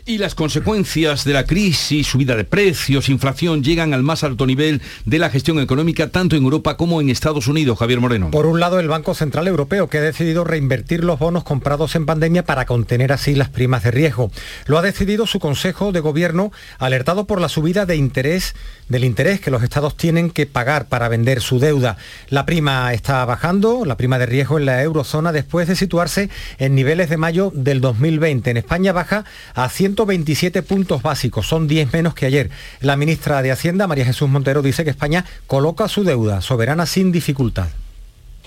Y 0.06 0.18
las 0.18 0.34
consecuencias 0.34 1.24
de 1.24 1.32
la 1.32 1.46
crisis, 1.46 2.08
subida 2.08 2.36
de 2.36 2.44
precios, 2.44 3.08
inflación, 3.08 3.64
llegan 3.64 3.94
al 3.94 4.02
más 4.02 4.22
alto 4.22 4.44
nivel 4.44 4.82
de 5.06 5.18
la 5.18 5.30
gestión 5.30 5.58
económica 5.60 6.10
tanto 6.10 6.36
en 6.36 6.42
Europa 6.42 6.76
como 6.76 7.00
en 7.00 7.08
Estados 7.08 7.46
Unidos. 7.46 7.78
Javier 7.78 8.00
Moreno. 8.00 8.30
Por 8.30 8.44
un 8.44 8.60
lado, 8.60 8.78
el 8.78 8.88
Banco 8.88 9.14
Central 9.14 9.48
Europeo, 9.48 9.88
que 9.88 9.96
ha 9.96 10.02
decidido 10.02 10.44
reinvertir 10.44 11.04
los 11.04 11.18
bonos 11.18 11.42
comprados 11.42 11.96
en 11.96 12.04
pandemia 12.04 12.44
para 12.44 12.66
contener 12.66 13.12
así 13.12 13.34
las 13.34 13.48
primas 13.48 13.82
de 13.82 13.92
riesgo. 13.92 14.30
Lo 14.66 14.76
ha 14.76 14.82
decidido 14.82 15.26
su 15.26 15.40
Consejo 15.40 15.90
de 15.90 16.00
Gobierno, 16.00 16.52
alertado 16.78 17.26
por 17.26 17.40
la 17.40 17.48
subida 17.48 17.86
de 17.86 17.96
interés, 17.96 18.54
del 18.90 19.04
interés 19.04 19.40
que 19.40 19.50
los 19.50 19.62
estados 19.62 19.96
tienen 19.96 20.28
que 20.28 20.44
pagar 20.44 20.84
para 20.84 21.08
vender 21.08 21.40
su 21.40 21.60
deuda. 21.60 21.96
La 22.28 22.44
prima 22.44 22.92
está 22.92 23.24
bajando, 23.24 23.86
la 23.86 23.96
prima 23.96 24.18
de 24.18 24.26
riesgo 24.26 24.58
en 24.58 24.66
la 24.66 24.82
eurozona, 24.82 25.32
después 25.32 25.66
de 25.66 25.76
situarse 25.76 26.28
en 26.58 26.74
niveles 26.74 27.08
de 27.08 27.16
mayo 27.16 27.50
del 27.54 27.80
2020. 27.80 28.50
En 28.50 28.58
España 28.58 28.92
baja 28.92 29.24
a 29.54 29.70
100 29.70 29.93
127 29.94 30.62
puntos 30.64 31.02
básicos, 31.02 31.46
son 31.46 31.68
10 31.68 31.92
menos 31.92 32.14
que 32.14 32.26
ayer. 32.26 32.50
La 32.80 32.96
ministra 32.96 33.42
de 33.42 33.52
Hacienda, 33.52 33.86
María 33.86 34.04
Jesús 34.04 34.28
Montero, 34.28 34.60
dice 34.60 34.82
que 34.82 34.90
España 34.90 35.24
coloca 35.46 35.86
su 35.86 36.02
deuda 36.02 36.40
soberana 36.40 36.84
sin 36.84 37.12
dificultad. 37.12 37.68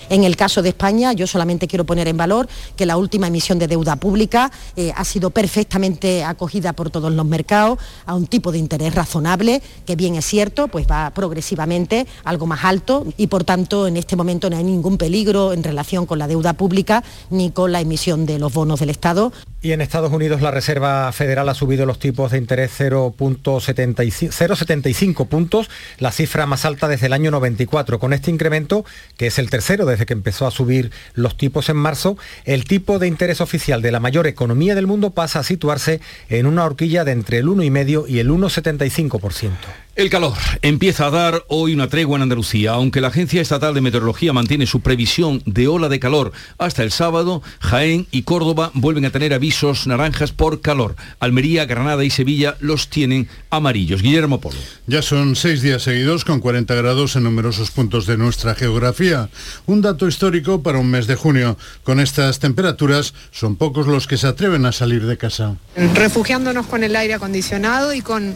En 0.10 0.24
el 0.24 0.38
caso 0.38 0.62
de 0.62 0.70
España, 0.70 1.12
yo 1.14 1.28
solamente 1.28 1.68
quiero 1.68 1.86
poner 1.86 2.08
en 2.08 2.18
valor 2.18 2.48
que 2.76 2.86
la 2.86 2.98
última 2.98 3.28
emisión 3.28 3.60
de 3.60 3.68
deuda 3.68 3.96
pública 3.98 4.52
eh, 4.76 4.94
ha 4.96 5.04
sido 5.04 5.32
perfectamente 5.32 6.24
acogida 6.24 6.74
por 6.74 6.90
todos 6.90 7.12
los 7.12 7.26
mercados 7.26 7.80
a 8.06 8.16
un 8.16 8.28
tipo 8.28 8.52
de 8.52 8.58
interés 8.58 8.96
razonable, 8.96 9.62
que 9.86 9.96
bien 9.96 10.16
es 10.16 10.26
cierto, 10.26 10.68
pues 10.68 10.88
va 10.90 11.10
progresivamente 11.12 12.08
algo 12.24 12.46
más 12.46 12.64
alto 12.64 13.06
y 13.18 13.28
por 13.28 13.44
tanto 13.44 13.88
en 13.88 13.98
este 13.98 14.16
momento 14.16 14.50
no 14.50 14.58
hay 14.58 14.64
ningún 14.64 14.98
peligro 14.98 15.52
en 15.52 15.64
relación 15.64 16.06
con 16.06 16.20
la 16.20 16.28
deuda 16.28 16.54
pública 16.54 17.04
ni 17.30 17.52
con 17.52 17.72
la 17.72 17.82
emisión 17.82 18.26
de 18.26 18.40
los 18.40 18.54
bonos 18.54 18.80
del 18.80 18.92
Estado. 18.92 19.34
Y 19.68 19.74
en 19.74 19.82
Estados 19.82 20.14
Unidos 20.14 20.42
la 20.42 20.50
Reserva 20.50 21.12
Federal 21.12 21.50
ha 21.50 21.54
subido 21.54 21.86
los 21.86 22.00
tipos 22.00 22.32
de 22.32 22.38
interés 22.38 22.72
0,75 22.80 25.28
puntos, 25.28 25.70
la 26.00 26.14
cifra 26.14 26.46
más 26.46 26.64
alta 26.64 26.88
desde 26.88 27.08
el 27.08 27.12
año 27.12 27.32
94. 27.32 28.00
Con 28.00 28.14
este 28.14 28.32
incremento, 28.32 28.86
que 29.18 29.28
es 29.28 29.38
el 29.40 29.50
tercero 29.50 29.86
desde 29.86 30.06
que 30.06 30.14
empezó 30.14 30.48
a 30.48 30.52
subir 30.52 30.92
los 31.16 31.36
tipos 31.36 31.68
en 31.68 31.76
marzo, 31.76 32.18
el 32.46 32.64
tipo 32.64 32.98
de 32.98 33.08
interés 33.08 33.42
oficial 33.42 33.82
de 33.82 33.92
la 33.92 34.00
mayor 34.00 34.26
economía 34.26 34.74
del 34.74 34.88
mundo 34.88 35.10
pasa 35.10 35.40
a 35.40 35.44
situarse 35.44 36.00
en 36.30 36.46
una 36.46 36.64
horquilla 36.64 37.04
de 37.04 37.12
entre 37.12 37.40
el 37.40 37.48
1,5 37.48 38.06
y 38.08 38.20
el 38.20 38.30
1,75%. 38.30 39.52
El 39.98 40.12
calor 40.12 40.38
empieza 40.62 41.08
a 41.08 41.10
dar 41.10 41.44
hoy 41.48 41.74
una 41.74 41.88
tregua 41.88 42.18
en 42.18 42.22
Andalucía. 42.22 42.74
Aunque 42.74 43.02
la 43.02 43.08
Agencia 43.08 43.42
Estatal 43.42 43.74
de 43.74 43.82
Meteorología 43.82 44.32
mantiene 44.32 44.68
su 44.68 44.82
previsión 44.82 45.42
de 45.48 45.68
ola 45.68 45.90
de 45.90 46.00
calor 46.00 46.34
hasta 46.60 46.84
el 46.84 46.92
sábado, 46.92 47.42
Jaén 47.62 48.06
y 48.12 48.22
Córdoba 48.22 48.70
vuelven 48.76 49.06
a 49.06 49.10
tener 49.10 49.34
avisos 49.34 49.88
naranjas 49.88 50.32
por 50.32 50.62
calor. 50.62 50.96
Almería, 51.20 51.66
Granada 51.66 52.04
y 52.04 52.12
Sevilla 52.12 52.58
los 52.60 52.92
tienen 52.92 53.28
amarillos. 53.50 54.04
Guillermo 54.04 54.40
Polo. 54.40 54.60
Ya 54.86 55.02
son 55.02 55.36
seis 55.36 55.64
días 55.64 55.82
seguidos 55.82 56.26
con 56.26 56.42
40 56.42 56.76
grados 56.76 57.16
en 57.16 57.24
numerosos 57.24 57.72
puntos 57.72 58.06
de 58.06 58.18
nuestra 58.18 58.54
geografía. 58.54 59.30
Un 59.66 59.82
dato 59.82 60.08
histórico 60.08 60.62
para 60.62 60.78
un 60.78 60.92
mes 60.92 61.08
de 61.08 61.16
junio. 61.16 61.58
Con 61.82 62.00
estas 62.00 62.38
temperaturas 62.38 63.16
son 63.32 63.56
pocos 63.56 63.88
los 63.88 64.06
que 64.06 64.18
se 64.18 64.28
atreven 64.28 64.68
a 64.68 64.72
salir 64.74 65.08
de 65.08 65.18
casa. 65.18 65.56
Refugiándonos 65.96 66.68
con 66.68 66.84
el 66.84 66.96
aire 66.96 67.16
acondicionado 67.16 67.96
y 67.96 68.02
con 68.02 68.36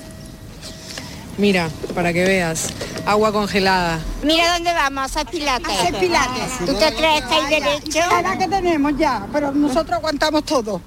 Mira, 1.38 1.70
para 1.96 2.14
que 2.14 2.24
veas, 2.24 2.70
agua 3.06 3.32
congelada. 3.32 4.00
Mira 4.24 4.54
dónde 4.54 4.74
vamos, 4.74 5.16
a 5.18 5.26
pilates. 5.26 5.68
A 5.68 5.82
hacer 5.82 6.00
pilates. 6.00 6.58
¿Tú 6.60 6.74
te 6.74 6.96
crees 6.96 7.22
que 7.24 7.34
hay 7.34 7.62
derecho? 7.62 8.00
La 8.22 8.38
que 8.38 8.48
tenemos 8.48 8.94
ya, 8.98 9.28
pero 9.32 9.52
nosotros 9.52 9.98
aguantamos 9.98 10.44
todo. 10.46 10.82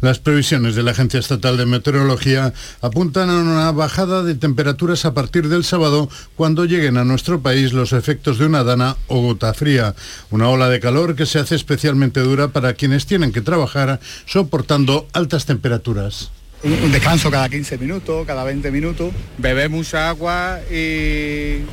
Las 0.00 0.18
previsiones 0.18 0.74
de 0.74 0.82
la 0.82 0.92
Agencia 0.92 1.20
Estatal 1.20 1.58
de 1.58 1.66
Meteorología 1.66 2.54
apuntan 2.80 3.28
a 3.28 3.38
una 3.38 3.70
bajada 3.70 4.22
de 4.22 4.34
temperaturas 4.34 5.04
a 5.04 5.12
partir 5.12 5.48
del 5.48 5.62
sábado 5.62 6.08
cuando 6.36 6.64
lleguen 6.64 6.96
a 6.96 7.04
nuestro 7.04 7.42
país 7.42 7.74
los 7.74 7.92
efectos 7.92 8.38
de 8.38 8.46
una 8.46 8.64
dana 8.64 8.96
o 9.08 9.20
gota 9.20 9.52
fría. 9.52 9.94
Una 10.30 10.48
ola 10.48 10.70
de 10.70 10.80
calor 10.80 11.16
que 11.16 11.26
se 11.26 11.38
hace 11.38 11.54
especialmente 11.54 12.20
dura 12.20 12.48
para 12.48 12.72
quienes 12.72 13.04
tienen 13.04 13.30
que 13.30 13.42
trabajar 13.42 14.00
soportando 14.24 15.06
altas 15.12 15.44
temperaturas 15.44 16.30
un 16.62 16.92
descanso 16.92 17.30
cada 17.30 17.48
15 17.48 17.78
minutos, 17.78 18.26
cada 18.26 18.44
20 18.44 18.70
minutos. 18.70 19.12
Beber 19.38 19.70
mucha 19.70 20.08
agua 20.08 20.60
y, 20.70 20.74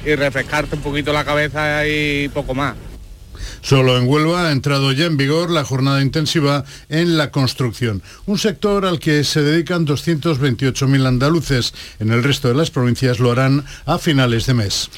y, 0.05 0.15
refrescarte 0.15 0.75
un 0.75 0.81
poquito 0.81 1.11
la 1.13 1.25
cabeza 1.25 1.87
y 1.87 2.29
poco 2.29 2.53
más. 2.53 2.75
Solo 3.61 3.97
en 3.97 4.07
Huelva 4.07 4.47
ha 4.47 4.51
entrado 4.51 4.91
ya 4.91 5.05
en 5.05 5.17
vigor 5.17 5.49
la 5.49 5.63
jornada 5.63 6.01
intensiva 6.01 6.63
en 6.89 7.17
la 7.17 7.31
construcción, 7.31 8.01
un 8.25 8.37
sector 8.37 8.85
al 8.85 8.99
que 8.99 9.23
se 9.23 9.41
dedican 9.41 9.85
228.000 9.85 11.05
andaluces. 11.05 11.73
En 11.99 12.11
el 12.11 12.23
resto 12.23 12.47
de 12.47 12.55
las 12.55 12.71
provincias 12.71 13.19
lo 13.19 13.31
harán 13.31 13.65
a 13.85 13.97
finales 13.97 14.45
de 14.45 14.53
mes. 14.53 14.89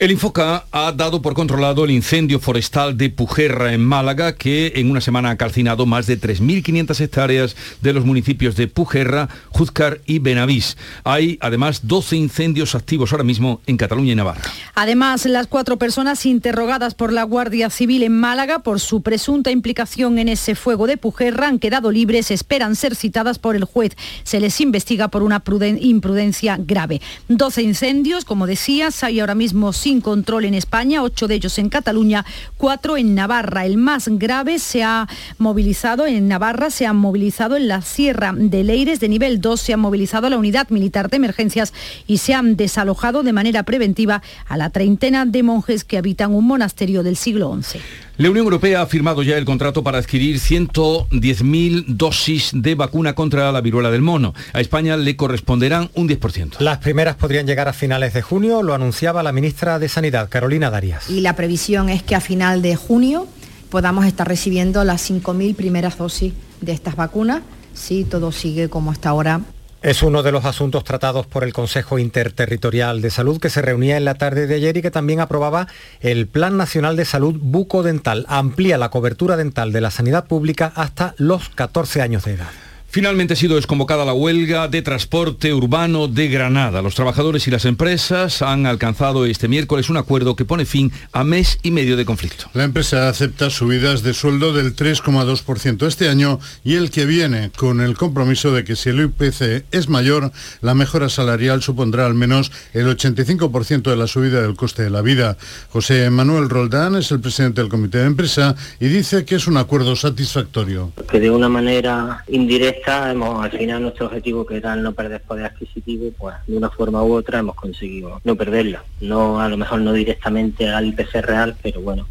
El 0.00 0.10
Infoca 0.10 0.64
ha 0.72 0.90
dado 0.90 1.22
por 1.22 1.34
controlado 1.34 1.84
el 1.84 1.92
incendio 1.92 2.40
forestal 2.40 2.96
de 2.96 3.10
Pujerra 3.10 3.74
en 3.74 3.84
Málaga, 3.84 4.34
que 4.34 4.72
en 4.74 4.90
una 4.90 5.00
semana 5.00 5.30
ha 5.30 5.36
calcinado 5.36 5.86
más 5.86 6.08
de 6.08 6.20
3.500 6.20 7.00
hectáreas 7.00 7.56
de 7.80 7.92
los 7.92 8.04
municipios 8.04 8.56
de 8.56 8.66
Pujerra, 8.66 9.28
Juzcar 9.50 10.00
y 10.04 10.18
Benavís. 10.18 10.76
Hay 11.04 11.38
además 11.40 11.86
12 11.86 12.16
incendios 12.16 12.74
activos 12.74 13.12
ahora 13.12 13.22
mismo 13.22 13.60
en 13.68 13.76
Cataluña 13.76 14.12
y 14.12 14.16
Navarra. 14.16 14.42
Además, 14.74 15.26
las 15.26 15.46
cuatro 15.46 15.78
personas 15.78 16.26
interrogadas 16.26 16.94
por 16.94 17.12
la 17.12 17.22
Guardia 17.22 17.70
Civil 17.70 18.02
en 18.02 18.18
Málaga 18.18 18.58
por 18.58 18.80
su 18.80 19.00
presunta 19.00 19.52
implicación 19.52 20.18
en 20.18 20.28
ese 20.28 20.56
fuego 20.56 20.88
de 20.88 20.96
Pujerra 20.96 21.46
han 21.46 21.60
quedado 21.60 21.92
libres, 21.92 22.32
esperan 22.32 22.74
ser 22.74 22.96
citadas 22.96 23.38
por 23.38 23.54
el 23.54 23.62
juez. 23.62 23.96
Se 24.24 24.40
les 24.40 24.60
investiga 24.60 25.06
por 25.06 25.22
una 25.22 25.40
imprudencia 25.78 26.58
grave. 26.58 27.00
12 27.28 27.62
incendios, 27.62 28.24
como 28.24 28.48
decías, 28.48 29.04
hay 29.04 29.20
ahora 29.20 29.36
mismo 29.36 29.72
sin 29.84 30.00
control 30.00 30.46
en 30.46 30.54
España, 30.54 31.02
ocho 31.02 31.28
de 31.28 31.34
ellos 31.34 31.58
en 31.58 31.68
Cataluña, 31.68 32.24
cuatro 32.56 32.96
en 32.96 33.14
Navarra. 33.14 33.66
El 33.66 33.76
más 33.76 34.08
grave 34.08 34.58
se 34.58 34.82
ha 34.82 35.06
movilizado 35.36 36.06
en 36.06 36.26
Navarra, 36.26 36.70
se 36.70 36.86
ha 36.86 36.94
movilizado 36.94 37.54
en 37.54 37.68
la 37.68 37.82
Sierra 37.82 38.32
de 38.34 38.64
Leires 38.64 38.98
de 38.98 39.10
nivel 39.10 39.42
2, 39.42 39.60
se 39.60 39.74
ha 39.74 39.76
movilizado 39.76 40.30
la 40.30 40.38
unidad 40.38 40.70
militar 40.70 41.10
de 41.10 41.18
emergencias 41.18 41.74
y 42.06 42.16
se 42.16 42.32
han 42.32 42.56
desalojado 42.56 43.22
de 43.22 43.34
manera 43.34 43.62
preventiva 43.64 44.22
a 44.48 44.56
la 44.56 44.70
treintena 44.70 45.26
de 45.26 45.42
monjes 45.42 45.84
que 45.84 45.98
habitan 45.98 46.34
un 46.34 46.46
monasterio 46.46 47.02
del 47.02 47.16
siglo 47.18 47.54
XI. 47.62 47.78
La 48.16 48.30
Unión 48.30 48.44
Europea 48.44 48.80
ha 48.80 48.86
firmado 48.86 49.24
ya 49.24 49.36
el 49.36 49.44
contrato 49.44 49.82
para 49.82 49.98
adquirir 49.98 50.36
110.000 50.36 51.84
dosis 51.88 52.52
de 52.54 52.76
vacuna 52.76 53.16
contra 53.16 53.50
la 53.50 53.60
viruela 53.60 53.90
del 53.90 54.02
mono. 54.02 54.34
A 54.52 54.60
España 54.60 54.96
le 54.96 55.16
corresponderán 55.16 55.90
un 55.94 56.08
10%. 56.08 56.60
Las 56.60 56.78
primeras 56.78 57.16
podrían 57.16 57.44
llegar 57.44 57.66
a 57.66 57.72
finales 57.72 58.14
de 58.14 58.22
junio, 58.22 58.62
lo 58.62 58.72
anunciaba 58.72 59.24
la 59.24 59.32
ministra 59.32 59.80
de 59.80 59.88
Sanidad, 59.88 60.28
Carolina 60.28 60.70
Darias. 60.70 61.10
Y 61.10 61.22
la 61.22 61.34
previsión 61.34 61.88
es 61.88 62.04
que 62.04 62.14
a 62.14 62.20
final 62.20 62.62
de 62.62 62.76
junio 62.76 63.26
podamos 63.68 64.06
estar 64.06 64.28
recibiendo 64.28 64.84
las 64.84 65.10
5.000 65.10 65.56
primeras 65.56 65.98
dosis 65.98 66.34
de 66.60 66.70
estas 66.70 66.94
vacunas, 66.94 67.42
si 67.74 68.04
todo 68.04 68.30
sigue 68.30 68.68
como 68.68 68.92
hasta 68.92 69.08
ahora 69.08 69.40
es 69.84 70.02
uno 70.02 70.22
de 70.22 70.32
los 70.32 70.46
asuntos 70.46 70.82
tratados 70.82 71.26
por 71.26 71.44
el 71.44 71.52
Consejo 71.52 71.98
Interterritorial 71.98 73.02
de 73.02 73.10
Salud 73.10 73.38
que 73.38 73.50
se 73.50 73.60
reunía 73.60 73.98
en 73.98 74.06
la 74.06 74.14
tarde 74.14 74.46
de 74.46 74.54
ayer 74.54 74.78
y 74.78 74.82
que 74.82 74.90
también 74.90 75.20
aprobaba 75.20 75.68
el 76.00 76.26
Plan 76.26 76.56
Nacional 76.56 76.96
de 76.96 77.04
Salud 77.04 77.36
Bucodental. 77.38 78.24
Amplía 78.26 78.78
la 78.78 78.88
cobertura 78.88 79.36
dental 79.36 79.72
de 79.72 79.82
la 79.82 79.90
sanidad 79.90 80.24
pública 80.24 80.72
hasta 80.74 81.14
los 81.18 81.50
14 81.50 82.00
años 82.00 82.24
de 82.24 82.32
edad. 82.32 82.63
Finalmente 82.94 83.32
ha 83.32 83.36
sido 83.36 83.56
desconvocada 83.56 84.04
la 84.04 84.12
huelga 84.12 84.68
de 84.68 84.80
transporte 84.80 85.52
urbano 85.52 86.06
de 86.06 86.28
Granada. 86.28 86.80
Los 86.80 86.94
trabajadores 86.94 87.48
y 87.48 87.50
las 87.50 87.64
empresas 87.64 88.40
han 88.40 88.66
alcanzado 88.66 89.26
este 89.26 89.48
miércoles 89.48 89.90
un 89.90 89.96
acuerdo 89.96 90.36
que 90.36 90.44
pone 90.44 90.64
fin 90.64 90.92
a 91.10 91.24
mes 91.24 91.58
y 91.64 91.72
medio 91.72 91.96
de 91.96 92.04
conflicto. 92.04 92.48
La 92.52 92.62
empresa 92.62 93.08
acepta 93.08 93.50
subidas 93.50 94.04
de 94.04 94.14
sueldo 94.14 94.52
del 94.52 94.76
3,2% 94.76 95.88
este 95.88 96.08
año 96.08 96.38
y 96.62 96.76
el 96.76 96.92
que 96.92 97.04
viene 97.04 97.50
con 97.56 97.80
el 97.80 97.96
compromiso 97.96 98.52
de 98.52 98.62
que 98.62 98.76
si 98.76 98.90
el 98.90 99.00
IPC 99.00 99.64
es 99.72 99.88
mayor, 99.88 100.30
la 100.60 100.74
mejora 100.76 101.08
salarial 101.08 101.62
supondrá 101.62 102.06
al 102.06 102.14
menos 102.14 102.52
el 102.74 102.86
85% 102.86 103.90
de 103.90 103.96
la 103.96 104.06
subida 104.06 104.40
del 104.40 104.54
coste 104.54 104.84
de 104.84 104.90
la 104.90 105.02
vida. 105.02 105.36
José 105.70 106.10
Manuel 106.10 106.48
Roldán 106.48 106.94
es 106.94 107.10
el 107.10 107.18
presidente 107.18 107.60
del 107.60 107.70
comité 107.70 107.98
de 107.98 108.06
empresa 108.06 108.54
y 108.78 108.86
dice 108.86 109.24
que 109.24 109.34
es 109.34 109.48
un 109.48 109.56
acuerdo 109.56 109.96
satisfactorio. 109.96 110.92
Que 111.10 111.18
de 111.18 111.30
una 111.30 111.48
manera 111.48 112.22
indirecta 112.28 112.83
hemos 112.86 113.44
al 113.44 113.50
final 113.50 113.82
nuestro 113.82 114.06
objetivo 114.06 114.44
que 114.44 114.56
era 114.56 114.76
no 114.76 114.92
perder 114.92 115.22
poder 115.22 115.46
adquisitivo, 115.46 116.10
pues 116.18 116.34
de 116.46 116.56
una 116.56 116.70
forma 116.70 117.02
u 117.02 117.12
otra 117.14 117.38
hemos 117.38 117.54
conseguido 117.54 118.20
no 118.24 118.36
perderlo. 118.36 118.80
No, 119.00 119.40
a 119.40 119.48
lo 119.48 119.56
mejor 119.56 119.80
no 119.80 119.92
directamente 119.92 120.68
al 120.68 120.86
IPC 120.86 121.14
real, 121.22 121.56
pero 121.62 121.80
bueno, 121.80 122.06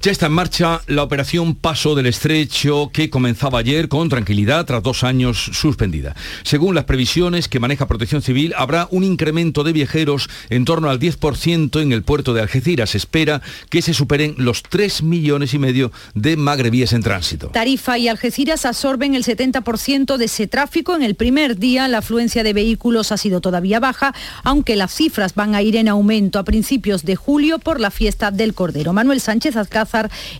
ya 0.00 0.12
está 0.12 0.26
en 0.26 0.32
marcha 0.32 0.80
la 0.86 1.02
operación 1.02 1.56
Paso 1.56 1.96
del 1.96 2.06
Estrecho 2.06 2.90
que 2.92 3.10
comenzaba 3.10 3.58
ayer 3.58 3.88
con 3.88 4.08
tranquilidad 4.08 4.64
tras 4.64 4.80
dos 4.80 5.02
años 5.02 5.50
suspendida. 5.52 6.14
Según 6.44 6.76
las 6.76 6.84
previsiones 6.84 7.48
que 7.48 7.58
maneja 7.58 7.88
Protección 7.88 8.22
Civil, 8.22 8.54
habrá 8.56 8.86
un 8.92 9.02
incremento 9.02 9.64
de 9.64 9.72
viajeros 9.72 10.30
en 10.50 10.64
torno 10.64 10.88
al 10.88 11.00
10% 11.00 11.82
en 11.82 11.90
el 11.90 12.04
puerto 12.04 12.32
de 12.32 12.42
Algeciras. 12.42 12.90
Se 12.90 12.96
espera 12.96 13.42
que 13.70 13.82
se 13.82 13.92
superen 13.92 14.36
los 14.38 14.62
3 14.62 15.02
millones 15.02 15.52
y 15.52 15.58
medio 15.58 15.90
de 16.14 16.36
magrebíes 16.36 16.92
en 16.92 17.02
tránsito. 17.02 17.48
Tarifa 17.48 17.98
y 17.98 18.06
Algeciras 18.06 18.66
absorben 18.66 19.16
el 19.16 19.24
70% 19.24 20.16
de 20.16 20.24
ese 20.26 20.46
tráfico. 20.46 20.94
En 20.94 21.02
el 21.02 21.16
primer 21.16 21.58
día 21.58 21.88
la 21.88 21.98
afluencia 21.98 22.44
de 22.44 22.52
vehículos 22.52 23.10
ha 23.10 23.16
sido 23.16 23.40
todavía 23.40 23.80
baja, 23.80 24.14
aunque 24.44 24.76
las 24.76 24.94
cifras 24.94 25.34
van 25.34 25.56
a 25.56 25.62
ir 25.62 25.74
en 25.74 25.88
aumento 25.88 26.38
a 26.38 26.44
principios 26.44 27.04
de 27.04 27.16
julio 27.16 27.58
por 27.58 27.80
la 27.80 27.90
fiesta 27.90 28.30
del 28.30 28.54
Cordero. 28.54 28.92
Manuel 28.92 29.20
Sánchez 29.20 29.56
Azcaz 29.56 29.87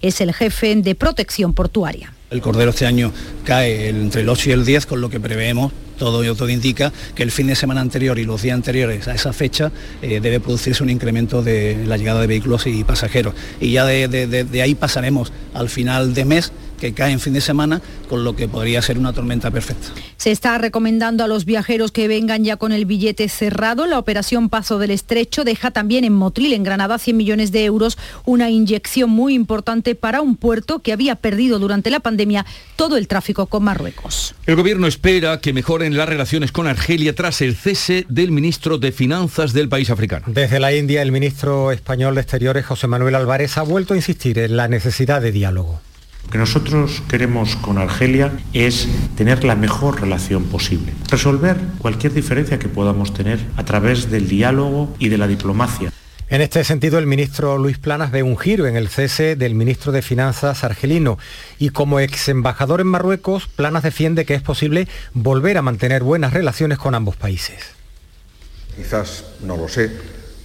es 0.00 0.20
el 0.20 0.32
jefe 0.32 0.74
de 0.76 0.94
protección 0.94 1.52
portuaria. 1.54 2.12
El 2.30 2.42
cordero 2.42 2.70
este 2.70 2.86
año 2.86 3.12
cae 3.44 3.88
entre 3.88 4.20
el 4.20 4.28
8 4.28 4.50
y 4.50 4.52
el 4.52 4.64
10, 4.64 4.86
con 4.86 5.00
lo 5.00 5.08
que 5.08 5.18
preveemos 5.18 5.72
todo 5.98 6.22
y 6.22 6.34
todo 6.34 6.48
indica 6.48 6.92
que 7.14 7.22
el 7.24 7.30
fin 7.30 7.48
de 7.48 7.56
semana 7.56 7.80
anterior 7.80 8.18
y 8.18 8.24
los 8.24 8.42
días 8.42 8.54
anteriores 8.54 9.08
a 9.08 9.14
esa 9.14 9.32
fecha 9.32 9.72
eh, 10.00 10.20
debe 10.20 10.38
producirse 10.38 10.82
un 10.82 10.90
incremento 10.90 11.42
de 11.42 11.84
la 11.86 11.96
llegada 11.96 12.20
de 12.20 12.28
vehículos 12.28 12.66
y 12.66 12.84
pasajeros. 12.84 13.34
Y 13.60 13.72
ya 13.72 13.84
de 13.84 14.62
ahí 14.62 14.74
pasaremos 14.74 15.32
al 15.54 15.68
final 15.68 16.14
de 16.14 16.24
mes 16.24 16.52
que 16.78 16.94
cae 16.94 17.12
en 17.12 17.20
fin 17.20 17.32
de 17.32 17.40
semana, 17.40 17.82
con 18.08 18.24
lo 18.24 18.34
que 18.34 18.48
podría 18.48 18.80
ser 18.82 18.98
una 18.98 19.12
tormenta 19.12 19.50
perfecta. 19.50 19.88
Se 20.16 20.30
está 20.30 20.56
recomendando 20.58 21.24
a 21.24 21.28
los 21.28 21.44
viajeros 21.44 21.92
que 21.92 22.08
vengan 22.08 22.44
ya 22.44 22.56
con 22.56 22.72
el 22.72 22.86
billete 22.86 23.28
cerrado. 23.28 23.86
La 23.86 23.98
operación 23.98 24.48
Paso 24.48 24.78
del 24.78 24.90
Estrecho 24.90 25.44
deja 25.44 25.70
también 25.70 26.04
en 26.04 26.12
Motril, 26.12 26.52
en 26.52 26.62
Granada, 26.62 26.98
100 26.98 27.16
millones 27.16 27.52
de 27.52 27.64
euros, 27.64 27.98
una 28.24 28.50
inyección 28.50 29.10
muy 29.10 29.34
importante 29.34 29.94
para 29.94 30.20
un 30.20 30.36
puerto 30.36 30.78
que 30.80 30.92
había 30.92 31.16
perdido 31.16 31.58
durante 31.58 31.90
la 31.90 32.00
pandemia 32.00 32.46
todo 32.76 32.96
el 32.96 33.08
tráfico 33.08 33.46
con 33.46 33.64
Marruecos. 33.64 34.34
El 34.46 34.56
gobierno 34.56 34.86
espera 34.86 35.40
que 35.40 35.52
mejoren 35.52 35.96
las 35.96 36.08
relaciones 36.08 36.52
con 36.52 36.66
Argelia 36.66 37.14
tras 37.14 37.40
el 37.42 37.56
cese 37.56 38.06
del 38.08 38.30
ministro 38.30 38.78
de 38.78 38.92
Finanzas 38.92 39.52
del 39.52 39.68
país 39.68 39.90
africano. 39.90 40.26
Desde 40.28 40.60
la 40.60 40.74
India, 40.74 41.02
el 41.02 41.12
ministro 41.12 41.72
español 41.72 42.14
de 42.14 42.22
Exteriores, 42.22 42.66
José 42.66 42.86
Manuel 42.86 43.14
Álvarez, 43.14 43.58
ha 43.58 43.62
vuelto 43.62 43.94
a 43.94 43.96
insistir 43.96 44.38
en 44.38 44.56
la 44.56 44.68
necesidad 44.68 45.20
de 45.20 45.32
diálogo. 45.32 45.80
Lo 46.28 46.32
que 46.32 46.38
nosotros 46.38 47.02
queremos 47.08 47.56
con 47.56 47.78
Argelia 47.78 48.30
es 48.52 48.86
tener 49.16 49.44
la 49.44 49.56
mejor 49.56 50.02
relación 50.02 50.44
posible, 50.44 50.92
resolver 51.10 51.56
cualquier 51.78 52.12
diferencia 52.12 52.58
que 52.58 52.68
podamos 52.68 53.14
tener 53.14 53.38
a 53.56 53.64
través 53.64 54.10
del 54.10 54.28
diálogo 54.28 54.94
y 54.98 55.08
de 55.08 55.16
la 55.16 55.26
diplomacia. 55.26 55.90
En 56.28 56.42
este 56.42 56.64
sentido, 56.64 56.98
el 56.98 57.06
ministro 57.06 57.56
Luis 57.56 57.78
Planas 57.78 58.10
ve 58.10 58.22
un 58.22 58.36
giro 58.36 58.66
en 58.66 58.76
el 58.76 58.88
cese 58.88 59.36
del 59.36 59.54
ministro 59.54 59.90
de 59.90 60.02
Finanzas 60.02 60.64
argelino 60.64 61.16
y 61.58 61.70
como 61.70 61.98
ex 61.98 62.28
embajador 62.28 62.82
en 62.82 62.88
Marruecos, 62.88 63.46
Planas 63.46 63.82
defiende 63.82 64.26
que 64.26 64.34
es 64.34 64.42
posible 64.42 64.86
volver 65.14 65.56
a 65.56 65.62
mantener 65.62 66.02
buenas 66.02 66.34
relaciones 66.34 66.76
con 66.76 66.94
ambos 66.94 67.16
países. 67.16 67.56
Quizás, 68.76 69.24
no 69.42 69.56
lo 69.56 69.66
sé, 69.66 69.90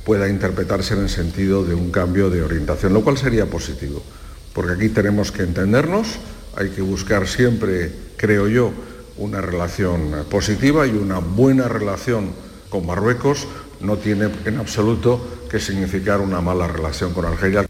pueda 0.06 0.30
interpretarse 0.30 0.94
en 0.94 1.02
el 1.02 1.10
sentido 1.10 1.66
de 1.66 1.76
un 1.76 1.92
cambio 1.92 2.30
de 2.30 2.42
orientación, 2.42 2.94
lo 2.94 3.02
cual 3.02 3.18
sería 3.18 3.48
positivo 3.48 4.02
porque 4.54 4.74
aquí 4.74 4.90
tenemos 4.90 5.32
que 5.32 5.44
entendernos, 5.44 6.20
hay 6.56 6.70
que 6.70 6.82
buscar 6.82 7.28
siempre, 7.28 7.92
creo 8.18 8.48
yo, 8.48 8.72
una 9.18 9.42
relación 9.42 10.26
positiva 10.30 10.88
y 10.88 10.92
una 10.92 11.20
buena 11.20 11.68
relación 11.68 12.32
con 12.70 12.86
Marruecos 12.86 13.48
no 13.82 13.98
tiene 13.98 14.30
en 14.46 14.58
absoluto 14.58 15.46
que 15.50 15.60
significar 15.60 16.22
una 16.22 16.42
mala 16.42 16.68
relación 16.68 17.14
con 17.14 17.26
Argelia. 17.26 17.66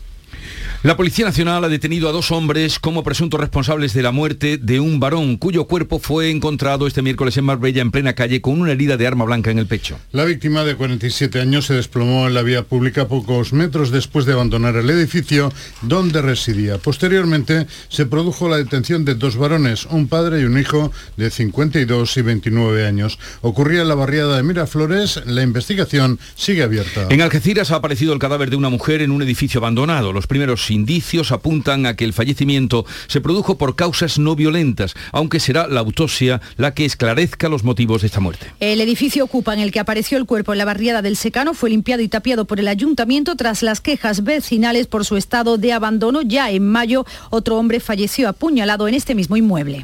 La 0.84 0.98
Policía 0.98 1.24
Nacional 1.24 1.64
ha 1.64 1.70
detenido 1.70 2.10
a 2.10 2.12
dos 2.12 2.30
hombres 2.32 2.78
como 2.78 3.04
presuntos 3.04 3.40
responsables 3.40 3.94
de 3.94 4.02
la 4.02 4.12
muerte 4.12 4.58
de 4.58 4.82
un 4.82 5.00
varón 5.00 5.38
cuyo 5.38 5.64
cuerpo 5.64 5.98
fue 5.98 6.30
encontrado 6.30 6.88
este 6.88 7.02
miércoles 7.02 7.38
en 7.38 7.46
Marbella 7.46 7.82
en 7.82 7.90
plena 7.90 8.16
calle 8.16 8.42
con 8.42 8.60
una 8.60 8.74
herida 8.74 8.98
de 8.98 9.08
arma 9.08 9.24
blanca 9.24 9.50
en 9.50 9.60
el 9.60 9.66
pecho. 9.66 9.98
La 10.12 10.26
víctima 10.26 10.66
de 10.66 10.76
47 10.76 11.40
años 11.40 11.68
se 11.68 11.76
desplomó 11.76 12.28
en 12.28 12.34
la 12.34 12.42
vía 12.42 12.64
pública 12.64 13.08
pocos 13.08 13.54
metros 13.54 13.92
después 13.92 14.26
de 14.26 14.34
abandonar 14.34 14.76
el 14.76 14.90
edificio 14.90 15.54
donde 15.84 16.22
residía. 16.22 16.78
Posteriormente 16.80 17.66
se 17.88 18.06
produjo 18.06 18.50
la 18.50 18.58
detención 18.58 19.06
de 19.06 19.16
dos 19.16 19.38
varones, 19.38 19.86
un 19.86 20.10
padre 20.10 20.42
y 20.42 20.44
un 20.44 20.60
hijo 20.60 20.92
de 21.16 21.30
52 21.30 22.18
y 22.18 22.22
29 22.24 22.86
años. 22.86 23.20
Ocurría 23.40 23.84
en 23.84 23.88
la 23.88 23.96
barriada 23.96 24.36
de 24.36 24.44
Miraflores, 24.44 25.22
la 25.28 25.44
investigación 25.44 26.20
sigue 26.36 26.62
abierta. 26.62 27.08
En 27.10 27.22
Algeciras 27.22 27.72
ha 27.72 27.78
aparecido 27.78 28.12
el 28.12 28.20
cadáver 28.20 28.50
de 28.50 28.58
una 28.58 28.68
mujer 28.68 29.02
en 29.02 29.12
un 29.12 29.22
edificio 29.22 29.60
abandonado. 29.62 30.12
Los 30.12 30.28
primeros 30.28 30.73
indicios 30.74 31.32
apuntan 31.32 31.86
a 31.86 31.96
que 31.96 32.04
el 32.04 32.14
fallecimiento 32.14 32.86
se 33.08 33.22
produjo 33.22 33.58
por 33.58 33.76
causas 33.76 34.20
no 34.20 34.36
violentas, 34.36 34.96
aunque 35.12 35.40
será 35.40 35.68
la 35.68 35.80
autopsia 35.80 36.42
la 36.58 36.74
que 36.74 36.86
esclarezca 36.86 37.50
los 37.50 37.64
motivos 37.64 38.02
de 38.02 38.08
esta 38.08 38.20
muerte. 38.20 38.48
El 38.60 38.82
edificio 38.82 39.24
ocupa 39.24 39.54
en 39.54 39.60
el 39.60 39.72
que 39.72 39.80
apareció 39.80 40.18
el 40.18 40.26
cuerpo 40.26 40.52
en 40.52 40.58
la 40.58 40.66
barriada 40.66 41.02
del 41.02 41.16
Secano 41.16 41.54
fue 41.54 41.70
limpiado 41.70 42.02
y 42.02 42.08
tapiado 42.08 42.46
por 42.46 42.60
el 42.60 42.68
ayuntamiento 42.68 43.36
tras 43.36 43.64
las 43.64 43.82
quejas 43.82 44.24
vecinales 44.24 44.88
por 44.88 45.06
su 45.06 45.18
estado 45.18 45.58
de 45.58 45.74
abandono. 45.74 46.22
Ya 46.22 46.52
en 46.52 46.68
mayo 46.68 47.06
otro 47.30 47.58
hombre 47.58 47.80
falleció 47.80 48.28
apuñalado 48.30 48.88
en 48.88 48.96
este 48.96 49.16
mismo 49.16 49.38
inmueble. 49.38 49.84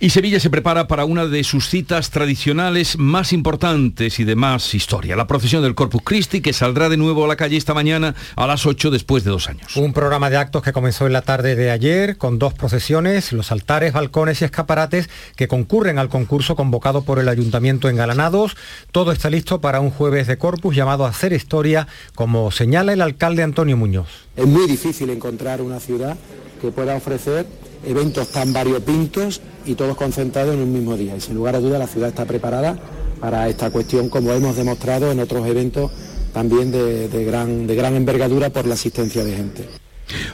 Y 0.00 0.10
Sevilla 0.10 0.40
se 0.40 0.50
prepara 0.50 0.88
para 0.88 1.04
una 1.04 1.26
de 1.26 1.44
sus 1.44 1.68
citas 1.68 2.10
tradicionales 2.10 2.98
más 2.98 3.32
importantes 3.32 4.18
y 4.18 4.24
de 4.24 4.34
más 4.34 4.74
historia, 4.74 5.14
la 5.14 5.28
procesión 5.28 5.62
del 5.62 5.76
Corpus 5.76 6.02
Christi, 6.04 6.40
que 6.40 6.52
saldrá 6.52 6.88
de 6.88 6.96
nuevo 6.96 7.24
a 7.24 7.28
la 7.28 7.36
calle 7.36 7.56
esta 7.56 7.74
mañana 7.74 8.14
a 8.34 8.46
las 8.46 8.66
8 8.66 8.90
después 8.90 9.22
de 9.22 9.30
dos 9.30 9.48
años. 9.48 9.76
Un 9.76 9.92
programa 9.92 10.30
de 10.30 10.36
actos 10.36 10.62
que 10.62 10.72
comenzó 10.72 11.06
en 11.06 11.12
la 11.12 11.22
tarde 11.22 11.54
de 11.54 11.70
ayer 11.70 12.18
con 12.18 12.40
dos 12.40 12.54
procesiones, 12.54 13.32
los 13.32 13.52
altares, 13.52 13.92
balcones 13.92 14.42
y 14.42 14.44
escaparates 14.44 15.08
que 15.36 15.48
concurren 15.48 15.98
al 15.98 16.08
concurso 16.08 16.56
convocado 16.56 17.02
por 17.02 17.20
el 17.20 17.28
Ayuntamiento 17.28 17.88
en 17.88 17.96
Galanados. 17.96 18.56
Todo 18.90 19.12
está 19.12 19.30
listo 19.30 19.60
para 19.60 19.80
un 19.80 19.90
jueves 19.90 20.26
de 20.26 20.38
Corpus 20.38 20.74
llamado 20.74 21.06
a 21.06 21.10
hacer 21.10 21.32
historia, 21.32 21.86
como 22.16 22.50
señala 22.50 22.92
el 22.92 23.00
alcalde 23.00 23.44
Antonio 23.44 23.76
Muñoz. 23.76 24.08
Es 24.36 24.46
muy 24.46 24.66
difícil 24.66 25.08
encontrar 25.10 25.62
una 25.62 25.78
ciudad 25.78 26.16
que 26.60 26.70
pueda 26.70 26.96
ofrecer 26.96 27.46
eventos 27.86 28.28
tan 28.28 28.52
variopintos 28.52 29.40
y 29.66 29.74
todos 29.74 29.96
concentrados 29.96 30.54
en 30.54 30.60
un 30.60 30.72
mismo 30.72 30.96
día. 30.96 31.16
Y 31.16 31.20
sin 31.20 31.34
lugar 31.34 31.56
a 31.56 31.60
duda 31.60 31.78
la 31.78 31.86
ciudad 31.86 32.08
está 32.08 32.24
preparada 32.24 32.78
para 33.20 33.48
esta 33.48 33.70
cuestión, 33.70 34.08
como 34.08 34.32
hemos 34.32 34.56
demostrado 34.56 35.10
en 35.10 35.20
otros 35.20 35.46
eventos 35.46 35.90
también 36.32 36.72
de, 36.72 37.08
de 37.08 37.24
gran 37.24 37.94
envergadura 37.94 38.50
por 38.50 38.66
la 38.66 38.74
asistencia 38.74 39.24
de 39.24 39.36
gente. 39.36 39.83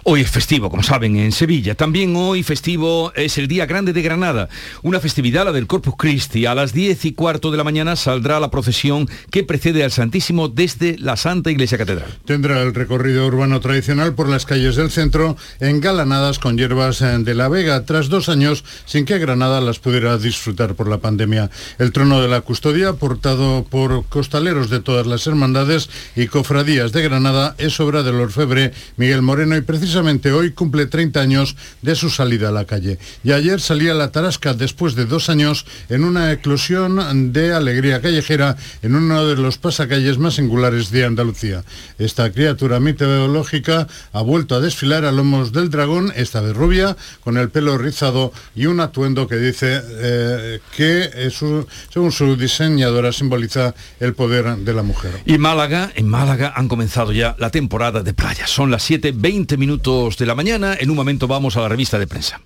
Hoy 0.04 0.22
es 0.22 0.30
festivo, 0.30 0.70
como 0.70 0.82
saben, 0.82 1.16
en 1.16 1.32
Sevilla. 1.32 1.74
También 1.74 2.14
hoy 2.16 2.42
festivo 2.42 3.12
es 3.14 3.38
el 3.38 3.48
Día 3.48 3.66
Grande 3.66 3.92
de 3.92 4.02
Granada, 4.02 4.48
una 4.82 5.00
festividad, 5.00 5.44
la 5.44 5.52
del 5.52 5.66
Corpus 5.66 5.94
Christi. 5.96 6.46
A 6.46 6.54
las 6.54 6.72
10 6.72 7.04
y 7.04 7.12
cuarto 7.12 7.50
de 7.50 7.56
la 7.56 7.64
mañana 7.64 7.96
saldrá 7.96 8.40
la 8.40 8.50
procesión 8.50 9.08
que 9.30 9.44
precede 9.44 9.84
al 9.84 9.90
Santísimo 9.90 10.48
desde 10.48 10.98
la 10.98 11.16
Santa 11.16 11.50
Iglesia 11.50 11.78
Catedral. 11.78 12.18
Tendrá 12.24 12.62
el 12.62 12.74
recorrido 12.74 13.26
urbano 13.26 13.60
tradicional 13.60 14.14
por 14.14 14.28
las 14.28 14.46
calles 14.46 14.76
del 14.76 14.90
centro, 14.90 15.36
engalanadas 15.60 16.38
con 16.38 16.56
hierbas 16.56 17.02
eh, 17.02 17.18
de 17.18 17.34
la 17.34 17.48
Vega, 17.48 17.84
tras 17.84 18.08
dos 18.08 18.28
años 18.28 18.64
sin 18.86 19.04
que 19.04 19.18
Granada 19.18 19.60
las 19.60 19.78
pudiera 19.78 20.18
disfrutar 20.18 20.74
por 20.74 20.88
la 20.88 20.98
pandemia. 20.98 21.50
El 21.78 21.92
trono 21.92 22.20
de 22.20 22.28
la 22.28 22.40
custodia, 22.40 22.94
portado 22.94 23.64
por 23.64 24.04
costaleros 24.06 24.70
de 24.70 24.80
todas 24.80 25.06
las 25.06 25.26
hermandades 25.26 25.90
y 26.16 26.26
cofradías 26.26 26.92
de 26.92 27.02
Granada, 27.02 27.54
es 27.58 27.78
obra 27.80 28.02
del 28.02 28.16
orfebre 28.16 28.72
Miguel 28.96 29.22
Moreno 29.22 29.56
y 29.56 29.59
precisamente 29.64 30.32
hoy 30.32 30.52
cumple 30.52 30.86
30 30.86 31.20
años 31.20 31.56
de 31.82 31.94
su 31.94 32.10
salida 32.10 32.48
a 32.48 32.52
la 32.52 32.64
calle. 32.64 32.98
Y 33.24 33.32
ayer 33.32 33.60
salía 33.60 33.94
la 33.94 34.12
Tarasca 34.12 34.54
después 34.54 34.94
de 34.94 35.06
dos 35.06 35.28
años 35.28 35.66
en 35.88 36.04
una 36.04 36.32
eclosión 36.32 37.32
de 37.32 37.52
alegría 37.52 38.00
callejera 38.00 38.56
en 38.82 38.94
uno 38.94 39.26
de 39.26 39.36
los 39.36 39.58
pasacalles 39.58 40.18
más 40.18 40.34
singulares 40.34 40.90
de 40.90 41.04
Andalucía. 41.04 41.64
Esta 41.98 42.30
criatura 42.32 42.80
meteorológica 42.80 43.86
ha 44.12 44.22
vuelto 44.22 44.54
a 44.54 44.60
desfilar 44.60 45.04
a 45.04 45.12
lomos 45.12 45.52
del 45.52 45.70
dragón, 45.70 46.12
esta 46.16 46.40
vez 46.40 46.56
rubia, 46.56 46.96
con 47.22 47.36
el 47.36 47.50
pelo 47.50 47.78
rizado 47.78 48.32
y 48.54 48.66
un 48.66 48.80
atuendo 48.80 49.26
que 49.26 49.36
dice 49.36 49.80
eh, 49.84 50.60
que, 50.76 51.30
según 51.30 52.12
su 52.12 52.36
diseñadora, 52.36 53.12
simboliza 53.12 53.74
el 53.98 54.14
poder 54.14 54.56
de 54.56 54.72
la 54.72 54.82
mujer. 54.82 55.12
Y 55.26 55.38
Málaga, 55.38 55.90
en 55.94 56.08
Málaga 56.08 56.52
han 56.56 56.68
comenzado 56.68 57.12
ya 57.12 57.36
la 57.38 57.50
temporada 57.50 58.02
de 58.02 58.14
playa. 58.14 58.46
Son 58.46 58.70
las 58.70 58.90
7.20 58.90 59.49
minutos 59.56 60.16
de 60.16 60.26
la 60.26 60.34
mañana. 60.34 60.76
En 60.78 60.90
un 60.90 60.96
momento 60.96 61.26
vamos 61.26 61.56
a 61.56 61.60
la 61.60 61.68
revista 61.68 61.98
de 61.98 62.06
prensa. 62.06 62.40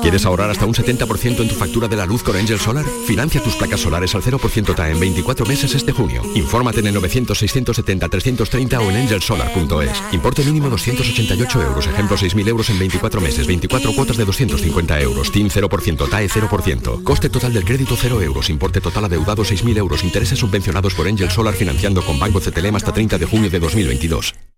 ¿Quieres 0.00 0.24
ahorrar 0.26 0.50
hasta 0.50 0.66
un 0.66 0.74
70% 0.74 1.40
en 1.40 1.48
tu 1.48 1.54
factura 1.54 1.88
de 1.88 1.96
la 1.96 2.06
luz 2.06 2.22
con 2.22 2.36
Angel 2.36 2.58
Solar? 2.58 2.84
Financia 3.06 3.42
tus 3.42 3.56
placas 3.56 3.80
solares 3.80 4.14
al 4.14 4.22
0% 4.22 4.74
TAE 4.74 4.92
en 4.92 5.00
24 5.00 5.46
meses 5.46 5.74
este 5.74 5.92
junio. 5.92 6.22
Infórmate 6.34 6.80
en 6.80 6.88
el 6.88 6.96
900-670-330 6.96 8.78
o 8.78 8.90
en 8.90 8.96
angelsolar.es. 8.96 10.02
Importe 10.12 10.44
mínimo 10.44 10.70
288 10.70 11.62
euros. 11.62 11.86
Ejemplo 11.86 12.16
6.000 12.16 12.48
euros 12.48 12.70
en 12.70 12.78
24 12.78 13.20
meses. 13.20 13.46
24 13.46 13.92
cuotas 13.92 14.16
de 14.16 14.24
250 14.24 15.00
euros. 15.00 15.32
TIN 15.32 15.50
0%, 15.50 16.08
TAE 16.08 16.28
0%. 16.28 17.02
Coste 17.02 17.28
total 17.28 17.52
del 17.52 17.64
crédito 17.64 17.96
0 17.96 18.22
euros. 18.22 18.50
Importe 18.50 18.80
total 18.80 19.06
adeudado 19.06 19.42
6.000 19.42 19.78
euros. 19.78 20.04
Intereses 20.04 20.38
subvencionados 20.38 20.94
por 20.94 21.08
Angel 21.08 21.30
Solar 21.30 21.54
financiando 21.54 22.04
con 22.04 22.20
Banco 22.20 22.40
CTLM 22.40 22.76
hasta 22.76 22.92
30 22.92 23.18
de 23.18 23.26
junio 23.26 23.50
de 23.50 23.58
2022. 23.58 24.51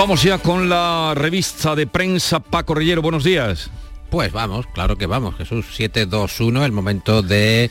Vamos 0.00 0.22
ya 0.22 0.38
con 0.38 0.70
la 0.70 1.12
revista 1.14 1.76
de 1.76 1.86
prensa 1.86 2.40
Paco 2.40 2.74
Rellero. 2.74 3.02
Buenos 3.02 3.22
días. 3.22 3.70
Pues 4.08 4.32
vamos, 4.32 4.66
claro 4.72 4.96
que 4.96 5.04
vamos, 5.04 5.34
Jesús. 5.36 5.66
721, 5.76 6.64
el 6.64 6.72
momento 6.72 7.20
de 7.20 7.70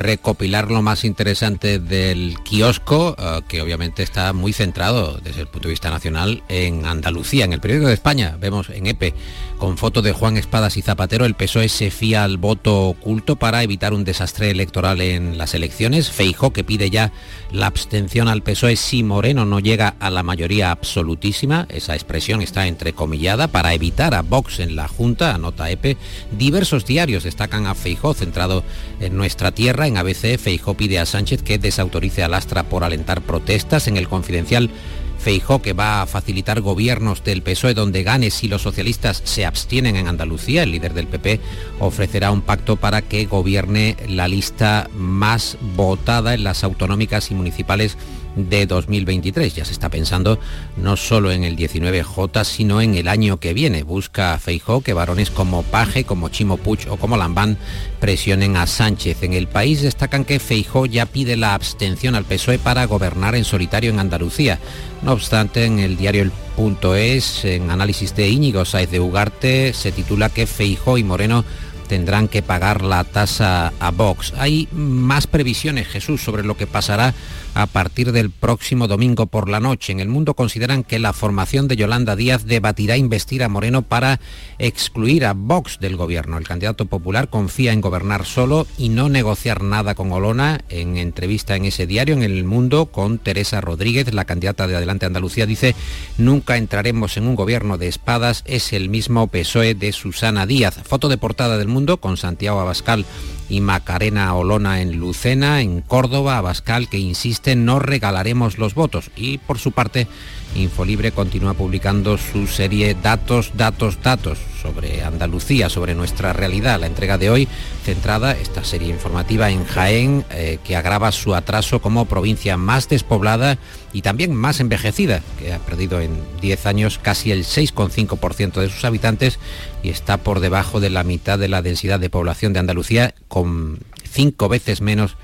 recopilar 0.00 0.70
lo 0.70 0.82
más 0.82 1.04
interesante 1.04 1.78
del 1.78 2.36
kiosco, 2.42 3.14
eh, 3.16 3.42
que 3.46 3.62
obviamente 3.62 4.02
está 4.02 4.32
muy 4.32 4.52
centrado 4.52 5.18
desde 5.22 5.42
el 5.42 5.46
punto 5.46 5.68
de 5.68 5.74
vista 5.74 5.90
nacional 5.90 6.42
en 6.48 6.86
Andalucía. 6.86 7.44
En 7.44 7.52
el 7.52 7.60
periódico 7.60 7.88
de 7.88 7.94
España 7.94 8.36
vemos 8.40 8.70
en 8.70 8.86
EPE, 8.86 9.14
con 9.60 9.76
foto 9.76 10.00
de 10.00 10.12
Juan 10.12 10.38
Espadas 10.38 10.78
y 10.78 10.82
Zapatero, 10.82 11.26
el 11.26 11.34
PSOE 11.34 11.68
se 11.68 11.90
fía 11.90 12.24
al 12.24 12.38
voto 12.38 12.88
oculto 12.88 13.36
para 13.36 13.62
evitar 13.62 13.92
un 13.92 14.04
desastre 14.04 14.50
electoral 14.50 15.02
en 15.02 15.36
las 15.36 15.52
elecciones. 15.52 16.10
Feijó, 16.10 16.50
que 16.50 16.64
pide 16.64 16.88
ya 16.88 17.12
la 17.52 17.66
abstención 17.66 18.28
al 18.28 18.42
PSOE 18.42 18.76
si 18.76 19.02
Moreno 19.02 19.44
no 19.44 19.60
llega 19.60 19.96
a 20.00 20.08
la 20.08 20.22
mayoría 20.22 20.70
absolutísima. 20.70 21.66
Esa 21.68 21.94
expresión 21.94 22.40
está 22.40 22.68
entrecomillada 22.68 23.48
para 23.48 23.74
evitar 23.74 24.14
a 24.14 24.22
Vox 24.22 24.60
en 24.60 24.76
la 24.76 24.88
Junta, 24.88 25.34
anota 25.34 25.70
EPE. 25.70 25.98
Diversos 26.30 26.86
diarios 26.86 27.24
destacan 27.24 27.66
a 27.66 27.74
Feijó 27.74 28.14
centrado 28.14 28.64
en 28.98 29.14
nuestra 29.14 29.52
tierra. 29.52 29.88
En 29.90 29.96
ABC, 29.96 30.38
Feijó 30.38 30.74
pide 30.74 31.00
a 31.00 31.04
Sánchez 31.06 31.42
que 31.42 31.58
desautorice 31.58 32.22
a 32.22 32.28
Lastra 32.28 32.62
por 32.62 32.84
alentar 32.84 33.22
protestas. 33.22 33.88
En 33.88 33.96
el 33.96 34.08
Confidencial, 34.08 34.70
Feijó 35.18 35.60
que 35.60 35.72
va 35.72 36.00
a 36.00 36.06
facilitar 36.06 36.60
gobiernos 36.60 37.24
del 37.24 37.42
PSOE 37.42 37.74
donde 37.74 38.04
gane 38.04 38.30
si 38.30 38.46
los 38.46 38.62
socialistas 38.62 39.20
se 39.24 39.44
abstienen 39.44 39.96
en 39.96 40.06
Andalucía. 40.06 40.62
El 40.62 40.70
líder 40.70 40.94
del 40.94 41.08
PP 41.08 41.40
ofrecerá 41.80 42.30
un 42.30 42.40
pacto 42.40 42.76
para 42.76 43.02
que 43.02 43.26
gobierne 43.26 43.96
la 44.08 44.28
lista 44.28 44.88
más 44.94 45.58
votada 45.74 46.34
en 46.34 46.44
las 46.44 46.62
autonómicas 46.62 47.32
y 47.32 47.34
municipales 47.34 47.98
de 48.36 48.66
2023. 48.66 49.54
Ya 49.54 49.64
se 49.64 49.72
está 49.72 49.88
pensando 49.88 50.38
no 50.76 50.96
solo 50.96 51.32
en 51.32 51.44
el 51.44 51.56
19J, 51.56 52.44
sino 52.44 52.80
en 52.80 52.94
el 52.94 53.08
año 53.08 53.38
que 53.38 53.54
viene. 53.54 53.82
Busca 53.82 54.38
Feijó 54.38 54.80
que 54.80 54.92
varones 54.92 55.30
como 55.30 55.62
Paje, 55.62 56.04
como 56.04 56.28
Chimo 56.28 56.56
Puig 56.56 56.86
o 56.88 56.96
como 56.96 57.16
Lambán 57.16 57.56
presionen 58.00 58.56
a 58.56 58.66
Sánchez. 58.66 59.22
En 59.22 59.32
el 59.32 59.46
país 59.46 59.82
destacan 59.82 60.24
que 60.24 60.38
Feijó 60.38 60.86
ya 60.86 61.06
pide 61.06 61.36
la 61.36 61.54
abstención 61.54 62.14
al 62.14 62.24
PSOE 62.24 62.58
para 62.58 62.86
gobernar 62.86 63.34
en 63.34 63.44
solitario 63.44 63.90
en 63.90 64.00
Andalucía. 64.00 64.58
No 65.02 65.12
obstante, 65.12 65.64
en 65.64 65.78
el 65.78 65.96
diario 65.96 66.22
El 66.22 66.32
Punto 66.56 66.94
Es, 66.94 67.44
en 67.44 67.70
análisis 67.70 68.14
de 68.14 68.28
Íñigo 68.28 68.64
Saiz 68.64 68.90
de 68.90 69.00
Ugarte, 69.00 69.72
se 69.72 69.92
titula 69.92 70.28
que 70.28 70.46
Feijó 70.46 70.98
y 70.98 71.04
Moreno 71.04 71.44
tendrán 71.90 72.28
que 72.28 72.40
pagar 72.40 72.82
la 72.82 73.02
tasa 73.02 73.72
a 73.80 73.90
Vox. 73.90 74.32
Hay 74.38 74.68
más 74.70 75.26
previsiones, 75.26 75.88
Jesús, 75.88 76.22
sobre 76.22 76.44
lo 76.44 76.56
que 76.56 76.68
pasará 76.68 77.14
a 77.54 77.66
partir 77.66 78.12
del 78.12 78.30
próximo 78.30 78.88
domingo 78.88 79.26
por 79.26 79.48
la 79.48 79.60
noche. 79.60 79.92
En 79.92 80.00
el 80.00 80.08
mundo 80.08 80.34
consideran 80.34 80.84
que 80.84 80.98
la 80.98 81.12
formación 81.12 81.68
de 81.68 81.76
Yolanda 81.76 82.16
Díaz 82.16 82.44
debatirá 82.44 82.96
investir 82.96 83.42
a 83.42 83.48
Moreno 83.48 83.82
para 83.82 84.20
excluir 84.58 85.24
a 85.24 85.32
Vox 85.32 85.78
del 85.80 85.96
gobierno. 85.96 86.38
El 86.38 86.46
candidato 86.46 86.86
popular 86.86 87.28
confía 87.28 87.72
en 87.72 87.80
gobernar 87.80 88.26
solo 88.26 88.66
y 88.78 88.88
no 88.88 89.08
negociar 89.08 89.62
nada 89.62 89.94
con 89.94 90.12
Olona. 90.12 90.60
En 90.68 90.96
entrevista 90.96 91.56
en 91.56 91.64
ese 91.64 91.86
diario, 91.86 92.14
en 92.14 92.22
El 92.22 92.44
Mundo, 92.44 92.86
con 92.86 93.18
Teresa 93.18 93.60
Rodríguez, 93.60 94.12
la 94.12 94.24
candidata 94.24 94.66
de 94.66 94.76
Adelante 94.76 95.06
Andalucía, 95.06 95.46
dice, 95.46 95.74
nunca 96.18 96.56
entraremos 96.56 97.16
en 97.16 97.26
un 97.26 97.34
gobierno 97.34 97.78
de 97.78 97.88
espadas, 97.88 98.42
es 98.46 98.72
el 98.72 98.88
mismo 98.88 99.26
PSOE 99.26 99.74
de 99.74 99.92
Susana 99.92 100.46
Díaz. 100.46 100.80
Foto 100.84 101.08
de 101.08 101.18
portada 101.18 101.58
del 101.58 101.68
Mundo 101.68 101.98
con 101.98 102.16
Santiago 102.16 102.60
Abascal 102.60 103.04
y 103.50 103.60
Macarena 103.60 104.32
Olona 104.34 104.80
en 104.80 104.96
Lucena, 104.96 105.60
en 105.60 105.82
Córdoba, 105.82 106.38
Abascal, 106.38 106.88
que 106.88 106.98
insiste 106.98 107.56
no 107.56 107.80
regalaremos 107.80 108.56
los 108.56 108.74
votos. 108.74 109.10
Y 109.16 109.38
por 109.38 109.58
su 109.58 109.72
parte, 109.72 110.06
Infolibre 110.54 111.12
continúa 111.12 111.54
publicando 111.54 112.18
su 112.18 112.46
serie 112.46 112.96
Datos, 113.00 113.52
Datos, 113.54 114.02
Datos 114.02 114.38
sobre 114.60 115.02
Andalucía, 115.02 115.68
sobre 115.68 115.94
nuestra 115.94 116.32
realidad. 116.32 116.80
La 116.80 116.86
entrega 116.86 117.18
de 117.18 117.30
hoy 117.30 117.48
centrada, 117.84 118.32
esta 118.32 118.64
serie 118.64 118.88
informativa 118.88 119.50
en 119.50 119.64
Jaén, 119.64 120.24
eh, 120.30 120.58
que 120.64 120.76
agrava 120.76 121.12
su 121.12 121.34
atraso 121.34 121.80
como 121.80 122.06
provincia 122.06 122.56
más 122.56 122.88
despoblada 122.88 123.58
y 123.92 124.02
también 124.02 124.34
más 124.34 124.60
envejecida, 124.60 125.22
que 125.38 125.52
ha 125.52 125.58
perdido 125.58 126.00
en 126.00 126.20
10 126.40 126.66
años 126.66 126.98
casi 126.98 127.32
el 127.32 127.44
6,5% 127.44 128.60
de 128.60 128.68
sus 128.68 128.84
habitantes 128.84 129.38
y 129.82 129.90
está 129.90 130.18
por 130.18 130.40
debajo 130.40 130.80
de 130.80 130.90
la 130.90 131.04
mitad 131.04 131.38
de 131.38 131.48
la 131.48 131.62
densidad 131.62 132.00
de 132.00 132.10
población 132.10 132.52
de 132.52 132.60
Andalucía, 132.60 133.14
con 133.28 133.78
cinco 134.10 134.48
veces 134.48 134.80
menos 134.80 135.16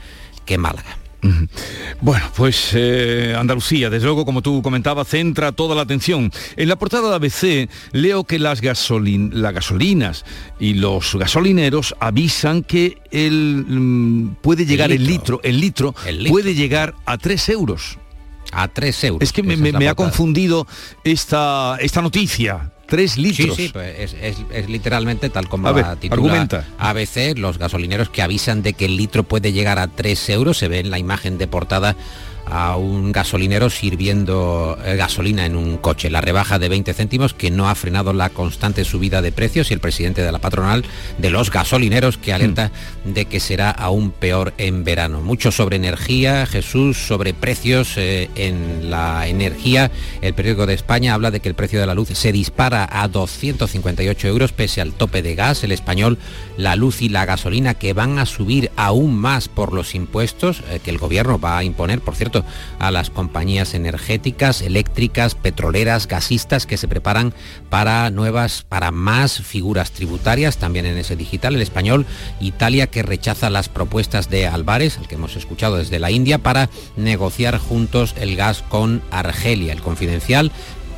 que 0.45 0.57
Málaga. 0.57 1.06
Bueno, 2.01 2.25
pues 2.37 2.71
eh, 2.75 3.35
Andalucía, 3.39 3.91
desde 3.91 4.05
luego, 4.07 4.25
como 4.25 4.43
tú 4.43 4.63
comentabas, 4.63 5.09
centra 5.09 5.53
toda 5.53 5.75
la 5.75 5.83
atención. 5.83 6.31
En 6.57 6.69
la 6.69 6.77
portada 6.77 7.09
de 7.11 7.15
ABC 7.17 7.71
leo 7.93 8.25
que 8.25 8.39
las, 8.39 8.61
gasolin 8.61 9.31
las 9.43 9.55
gasolinas 9.55 10.25
y 10.61 10.75
los 10.75 11.15
gasolineros 11.15 11.95
avisan 12.01 12.63
que 12.63 12.99
el, 13.11 13.65
mm, 13.67 14.37
puede 14.43 14.67
llegar 14.67 14.93
el 14.93 15.07
litro, 15.07 15.41
el 15.43 15.61
litro, 15.61 15.95
puede 16.29 16.55
llegar 16.55 16.95
a 17.07 17.19
3 17.19 17.49
euros. 17.51 17.99
A 18.53 18.69
3 18.69 19.05
euros. 19.05 19.23
Es 19.23 19.33
que 19.33 19.43
me, 19.43 19.57
me- 19.57 19.89
ha 19.89 19.95
confundido 19.95 20.67
esta, 21.05 21.77
esta 21.81 22.01
noticia. 22.03 22.73
3 22.87 23.19
litros. 23.19 23.57
Sí, 23.57 23.65
sí, 23.67 23.71
pues 23.73 23.95
es, 23.99 24.17
es- 24.21 24.45
es 24.53 24.69
literalmente 24.71 25.29
tal 25.29 25.49
como 25.49 25.69
A 25.69 25.73
la 25.73 25.77
ver, 25.77 25.97
titula 25.97 26.23
argumenta. 26.23 26.65
ABC, 26.79 27.35
los 27.37 27.59
gasolineros 27.59 28.09
que 28.11 28.23
avisan 28.23 28.63
de 28.63 28.73
que 28.75 28.85
el 28.87 28.97
litro 28.97 29.23
puede 29.25 29.53
llegar 29.53 29.79
a 29.79 29.89
3 29.89 30.29
euros, 30.31 30.59
se 30.59 30.69
ve 30.69 30.79
en 30.81 30.91
la 30.91 30.99
imagen 30.99 31.37
de 31.39 31.47
portada 31.49 31.97
a 32.47 32.77
un 32.77 33.13
gasolinero 33.13 33.71
sirviendo 33.71 34.79
eh, 34.85 34.97
gasolina 34.97 35.47
en 35.47 35.57
un 35.57 35.77
coche. 35.77 36.11
La 36.11 36.21
rebaja 36.21 36.59
de 36.59 36.69
20 36.69 36.95
céntimos 36.95 37.35
que 37.35 37.51
no 37.51 37.69
ha 37.69 37.75
frenado 37.75 38.13
la 38.13 38.31
constante 38.31 38.85
subida 38.85 39.23
de 39.23 39.33
precios 39.33 39.71
y 39.71 39.75
el 39.75 39.81
presidente 39.81 40.23
de 40.23 40.33
la 40.33 40.39
patronal 40.39 40.85
de 41.19 41.31
los 41.31 41.51
gasolineros 41.51 42.19
que 42.19 42.33
alerta 42.33 42.71
de 43.05 43.27
que 43.27 43.41
será 43.41 43.71
aún 43.71 44.11
peor 44.11 44.55
en 44.59 44.85
verano. 44.85 45.21
Mucho 45.21 45.51
sobre 45.51 45.77
energía, 45.77 46.47
Jesús, 46.47 46.97
sobre 46.97 47.35
precios 47.35 47.95
eh, 47.97 48.31
en 48.37 48.91
la 48.91 49.27
energía. 49.29 49.91
El 50.23 50.35
periódico 50.35 50.67
de 50.67 50.75
España 50.75 51.15
habla 51.15 51.31
de 51.31 51.41
que 51.41 51.49
el 51.49 51.55
precio 51.55 51.81
de 51.81 51.87
la 51.87 51.95
luz 51.95 52.09
se 52.09 52.33
dispara 52.33 52.89
a 52.91 53.09
258 53.09 54.29
euros 54.29 54.53
pese 54.53 54.81
al 54.81 54.93
tope 54.93 55.23
de 55.23 55.35
gas. 55.35 55.65
El 55.65 55.73
español, 55.73 56.19
la 56.57 56.77
luz 56.77 57.03
y 57.03 57.09
la 57.09 57.25
gasolina 57.25 57.75
que 57.75 57.93
van 57.93 58.19
a 58.19 58.27
subir 58.27 58.71
aún 58.77 59.17
más 59.17 59.49
por 59.49 59.73
los 59.73 59.95
impuestos 59.95 60.63
eh, 60.71 60.81
que 60.83 60.91
el 60.91 60.99
gobierno 60.99 61.39
va 61.39 61.59
a 61.59 61.65
imponer, 61.65 62.01
por 62.01 62.15
cierto, 62.15 62.36
a 62.79 62.91
las 62.91 63.11
compañías 63.11 63.75
energéticas, 63.75 64.63
eléctricas, 64.63 65.35
petroleras, 65.35 66.09
gasistas 66.09 66.67
que 66.67 66.77
se 66.77 66.89
preparan 66.89 67.33
para 67.71 68.11
nuevas, 68.11 68.65
para 68.69 68.91
más 68.91 69.41
figuras 69.41 69.93
tributarias, 69.93 70.59
también 70.59 70.87
en 70.87 70.99
ese 70.99 71.17
digital, 71.17 71.55
el 71.55 71.63
español, 71.63 72.07
Italia 72.41 72.87
que 72.89 73.03
rechaza 73.03 73.51
las 73.51 73.69
propuestas 73.69 74.31
de 74.31 74.47
Álvarez, 74.47 74.99
el 74.99 75.09
que 75.09 75.15
hemos 75.15 75.37
escuchado 75.37 75.77
desde 75.77 75.99
la 75.99 76.11
India, 76.11 76.39
para 76.39 76.69
negociar 76.97 77.59
juntos 77.59 78.15
el 78.19 78.37
gas 78.37 78.63
con 78.69 79.03
Argelia. 79.11 79.73
El 79.73 79.83
confidencial 79.83 80.53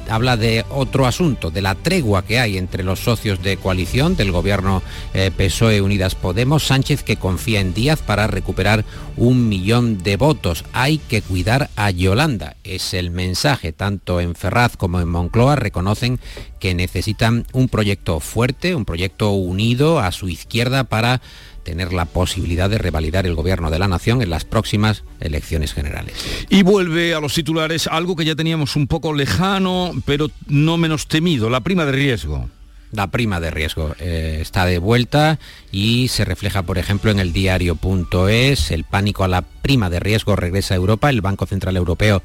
habla 0.08 0.36
de 0.36 0.64
otro 0.70 1.06
asunto, 1.06 1.50
de 1.50 1.62
la 1.62 1.74
tregua 1.74 2.24
que 2.24 2.38
hay 2.38 2.58
entre 2.58 2.82
los 2.82 3.00
socios 3.00 3.42
de 3.42 3.56
coalición 3.56 4.16
del 4.16 4.32
gobierno 4.32 4.82
eh, 5.14 5.30
PSOE 5.36 5.80
Unidas 5.80 6.14
Podemos. 6.14 6.66
Sánchez 6.66 7.02
que 7.02 7.16
confía 7.16 7.60
en 7.60 7.74
Díaz 7.74 8.00
para 8.00 8.26
recuperar 8.26 8.84
un 9.16 9.48
millón 9.48 10.02
de 10.02 10.16
votos. 10.16 10.64
Hay 10.72 10.98
que 10.98 11.22
cuidar 11.22 11.70
a 11.76 11.90
Yolanda. 11.90 12.56
Es 12.64 12.94
el 12.94 13.10
mensaje. 13.10 13.72
Tanto 13.72 14.20
en 14.20 14.34
Ferraz 14.34 14.76
como 14.76 15.00
en 15.00 15.08
Moncloa 15.08 15.56
reconocen 15.56 16.20
que 16.58 16.74
necesitan 16.74 17.46
un 17.52 17.68
proyecto 17.68 18.20
fuerte, 18.20 18.74
un 18.74 18.84
proyecto 18.84 19.32
unido 19.32 20.00
a 20.00 20.12
su 20.12 20.28
izquierda 20.28 20.84
para 20.84 21.20
tener 21.68 21.92
la 21.92 22.06
posibilidad 22.06 22.70
de 22.70 22.78
revalidar 22.78 23.26
el 23.26 23.34
gobierno 23.34 23.70
de 23.70 23.78
la 23.78 23.88
nación 23.88 24.22
en 24.22 24.30
las 24.30 24.46
próximas 24.46 25.04
elecciones 25.20 25.74
generales. 25.74 26.14
Y 26.48 26.62
vuelve 26.62 27.12
a 27.12 27.20
los 27.20 27.34
titulares 27.34 27.86
algo 27.86 28.16
que 28.16 28.24
ya 28.24 28.34
teníamos 28.34 28.74
un 28.74 28.86
poco 28.86 29.12
lejano, 29.12 29.92
pero 30.06 30.30
no 30.46 30.78
menos 30.78 31.08
temido, 31.08 31.50
la 31.50 31.60
prima 31.60 31.84
de 31.84 31.92
riesgo. 31.92 32.48
La 32.90 33.08
prima 33.08 33.38
de 33.38 33.50
riesgo 33.50 33.94
eh, 34.00 34.38
está 34.40 34.64
de 34.64 34.78
vuelta 34.78 35.38
y 35.70 36.08
se 36.08 36.24
refleja, 36.24 36.62
por 36.62 36.78
ejemplo, 36.78 37.10
en 37.10 37.18
el 37.18 37.34
diario.es. 37.34 38.70
El 38.70 38.84
pánico 38.84 39.24
a 39.24 39.28
la 39.28 39.42
prima 39.42 39.90
de 39.90 40.00
riesgo 40.00 40.36
regresa 40.36 40.72
a 40.72 40.78
Europa. 40.78 41.10
El 41.10 41.20
Banco 41.20 41.44
Central 41.44 41.76
Europeo 41.76 42.22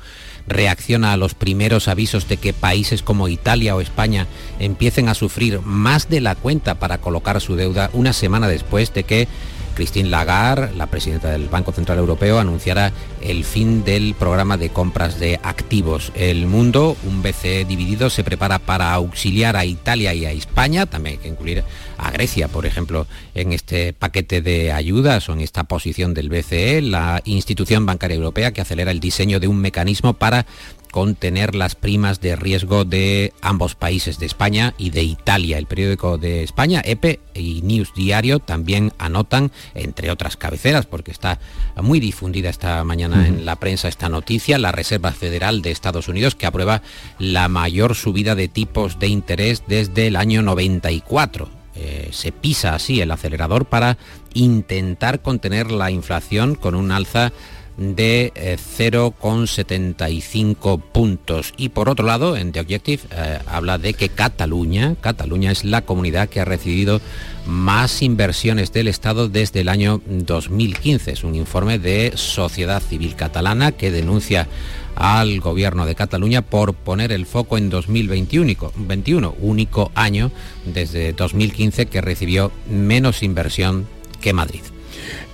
reacciona 0.47 1.12
a 1.12 1.17
los 1.17 1.34
primeros 1.34 1.89
avisos 1.89 2.30
de 2.30 2.38
que 2.38 2.54
países 2.54 3.04
como 3.04 3.28
Italia 3.28 3.76
o 3.76 3.82
España 3.82 4.28
empiecen 4.60 5.10
a 5.10 5.15
sufrir 5.15 5.60
más 5.62 6.10
de 6.10 6.21
la 6.21 6.36
cuenta 6.36 6.76
para 6.76 6.99
colocar 6.99 7.41
su 7.41 7.58
deuda 7.58 7.89
una 7.91 8.13
semana 8.13 8.47
después 8.47 8.93
de 8.93 9.04
que 9.04 9.28
Christine 9.74 10.10
Lagarde, 10.10 10.76
la 10.76 10.88
presidenta 10.88 11.30
del 11.30 11.50
Banco 11.50 11.72
Central 11.72 11.98
Europeo, 11.98 12.40
anunciará 12.40 12.92
el 13.22 13.44
fin 13.44 13.84
del 13.84 14.16
programa 14.16 14.58
de 14.58 14.70
compras 14.70 15.20
de 15.20 15.40
activos. 15.44 16.12
El 16.16 16.48
mundo, 16.48 16.98
un 17.04 17.22
BCE 17.22 17.66
dividido, 17.66 18.10
se 18.10 18.24
prepara 18.24 18.60
para 18.60 18.94
auxiliar 18.94 19.56
a 19.56 19.66
Italia 19.66 20.14
y 20.14 20.26
a 20.26 20.32
España, 20.32 20.86
también 20.86 21.16
hay 21.16 21.22
que 21.24 21.30
incluir 21.30 21.64
a 21.98 22.12
Grecia, 22.12 22.48
por 22.48 22.66
ejemplo, 22.66 23.08
en 23.36 23.54
este 23.54 23.94
paquete 23.94 24.42
de 24.42 24.72
ayudas 24.72 25.30
o 25.30 25.34
en 25.34 25.42
esta 25.42 25.64
posición 25.64 26.14
del 26.14 26.30
BCE, 26.30 26.82
la 26.82 27.22
institución 27.26 27.86
bancaria 27.86 28.16
europea 28.16 28.52
que 28.52 28.62
acelera 28.62 28.92
el 28.92 29.00
diseño 29.00 29.40
de 29.40 29.48
un 29.48 29.58
mecanismo 29.58 30.14
para 30.14 30.46
contener 30.93 31.56
las 31.56 31.73
primas 31.73 32.21
de 32.21 32.36
riesgo 32.36 32.86
de 32.86 33.34
ambos 33.41 33.73
países, 33.73 34.19
de 34.19 34.27
España 34.27 34.75
y 34.77 34.91
de 34.91 35.01
Italia. 35.01 35.58
El 35.58 35.65
periódico 35.65 36.19
de 36.19 36.43
España, 36.43 36.84
EPE 36.86 37.19
y 37.34 37.63
News 37.63 37.95
Diario, 37.95 38.38
también 38.38 38.93
anotan, 38.99 39.51
entre 39.73 40.12
otras 40.12 40.38
cabeceras, 40.38 40.86
porque 40.86 41.10
está 41.10 41.39
muy 41.82 41.99
difundida 41.99 42.51
esta 42.51 42.84
mañana 42.84 43.27
en 43.27 43.43
la 43.43 43.56
prensa 43.56 43.88
esta 43.88 44.08
noticia, 44.08 44.60
la 44.60 44.71
Reserva 44.71 45.12
Federal 45.13 45.63
de 45.63 45.71
Estados 45.71 46.08
Unidos, 46.08 46.36
que 46.36 46.45
aprueba 46.45 46.84
la 47.17 47.47
mayor 47.47 47.95
subida 47.95 48.36
de 48.36 48.47
tipos 48.47 48.99
de 48.99 49.08
interés 49.08 49.63
desde 49.65 50.06
el 50.06 50.15
año 50.15 50.43
94. 50.43 51.49
Eh, 51.75 52.10
se 52.12 52.32
pisa 52.32 52.75
así 52.75 53.01
el 53.01 53.10
acelerador 53.10 53.65
para 53.65 53.97
intentar 54.36 55.23
contener 55.23 55.71
la 55.71 55.89
inflación 55.89 56.53
con 56.53 56.75
un 56.75 56.91
alza 56.91 57.34
de 57.78 58.32
0,75 58.36 60.78
eh, 60.78 60.82
puntos. 60.92 61.54
Y 61.58 61.70
por 61.70 61.90
otro 61.90 62.06
lado, 62.06 62.38
en 62.38 62.52
The 62.52 62.62
Objective 62.62 63.04
eh, 63.12 63.40
habla 63.48 63.78
de 63.78 63.94
que 63.94 64.10
Cataluña, 64.10 64.96
Cataluña 65.02 65.52
es 65.52 65.64
la 65.64 65.82
comunidad 65.82 66.30
que 66.30 66.40
ha 66.40 66.46
recibido 66.46 67.02
más 67.46 68.02
inversiones 68.02 68.72
del 68.72 68.88
Estado 68.88 69.30
desde 69.30 69.62
el 69.62 69.70
año 69.70 70.02
2015. 70.06 71.12
Es 71.12 71.24
un 71.24 71.36
informe 71.36 71.80
de 71.80 72.14
Sociedad 72.16 72.82
Civil 72.82 73.16
Catalana 73.16 73.72
que 73.72 73.92
denuncia 73.92 74.48
al 74.96 75.40
gobierno 75.40 75.86
de 75.86 75.96
Cataluña 75.96 76.42
por 76.42 76.74
poner 76.74 77.12
el 77.12 77.26
foco 77.26 77.58
en 77.58 77.70
2021, 77.70 78.72
21, 78.76 79.36
único 79.40 79.92
año 79.96 80.32
desde 80.66 81.14
2015 81.14 81.88
que 81.88 82.02
recibió 82.02 82.52
menos 82.70 83.24
inversión 83.24 83.88
que 84.22 84.34
Madrid. 84.34 84.62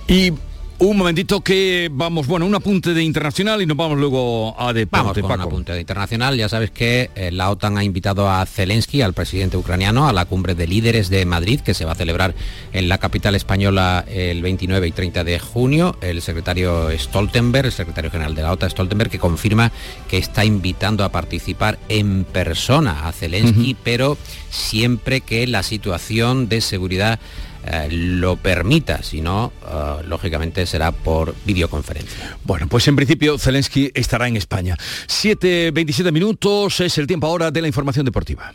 Y 0.08 0.32
un 0.80 0.96
momentito 0.96 1.42
que 1.42 1.90
vamos, 1.92 2.26
bueno, 2.26 2.46
un 2.46 2.54
apunte 2.54 2.94
de 2.94 3.02
internacional 3.02 3.60
y 3.60 3.66
nos 3.66 3.76
vamos 3.76 3.98
luego 3.98 4.58
a 4.58 4.72
deporte. 4.72 5.20
Vamos 5.20 5.20
con 5.20 5.32
un 5.32 5.40
apunte 5.46 5.72
de 5.74 5.80
internacional. 5.80 6.38
Ya 6.38 6.48
sabes 6.48 6.70
que 6.70 7.10
eh, 7.14 7.30
la 7.30 7.50
OTAN 7.50 7.76
ha 7.76 7.84
invitado 7.84 8.30
a 8.30 8.46
Zelensky, 8.46 9.02
al 9.02 9.12
presidente 9.12 9.58
ucraniano, 9.58 10.08
a 10.08 10.14
la 10.14 10.24
cumbre 10.24 10.54
de 10.54 10.66
líderes 10.66 11.10
de 11.10 11.26
Madrid, 11.26 11.60
que 11.60 11.74
se 11.74 11.84
va 11.84 11.92
a 11.92 11.96
celebrar 11.96 12.34
en 12.72 12.88
la 12.88 12.96
capital 12.96 13.34
española 13.34 14.06
el 14.08 14.40
29 14.40 14.88
y 14.88 14.92
30 14.92 15.22
de 15.22 15.38
junio. 15.38 15.98
El 16.00 16.22
secretario 16.22 16.88
Stoltenberg, 16.98 17.66
el 17.66 17.72
secretario 17.72 18.10
general 18.10 18.34
de 18.34 18.42
la 18.42 18.52
OTAN, 18.52 18.70
Stoltenberg, 18.70 19.10
que 19.10 19.18
confirma 19.18 19.72
que 20.08 20.16
está 20.16 20.46
invitando 20.46 21.04
a 21.04 21.10
participar 21.10 21.78
en 21.90 22.24
persona 22.24 23.06
a 23.06 23.12
Zelensky, 23.12 23.76
pero 23.84 24.16
siempre 24.48 25.20
que 25.20 25.46
la 25.46 25.62
situación 25.62 26.48
de 26.48 26.62
seguridad 26.62 27.20
eh, 27.64 27.88
lo 27.90 28.36
permita, 28.36 29.02
si 29.02 29.20
no, 29.20 29.52
eh, 29.66 30.02
lógicamente 30.06 30.66
será 30.66 30.92
por 30.92 31.34
videoconferencia. 31.44 32.38
Bueno, 32.44 32.66
pues 32.68 32.86
en 32.88 32.96
principio 32.96 33.38
Zelensky 33.38 33.90
estará 33.94 34.28
en 34.28 34.36
España. 34.36 34.76
7.27 35.06 36.12
minutos 36.12 36.80
es 36.80 36.98
el 36.98 37.06
tiempo 37.06 37.26
ahora 37.26 37.50
de 37.50 37.60
la 37.60 37.66
información 37.66 38.04
deportiva. 38.04 38.54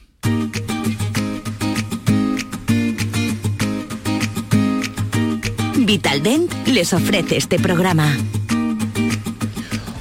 Vitaldent 5.86 6.52
les 6.68 6.94
ofrece 6.94 7.38
este 7.38 7.60
programa. 7.60 8.18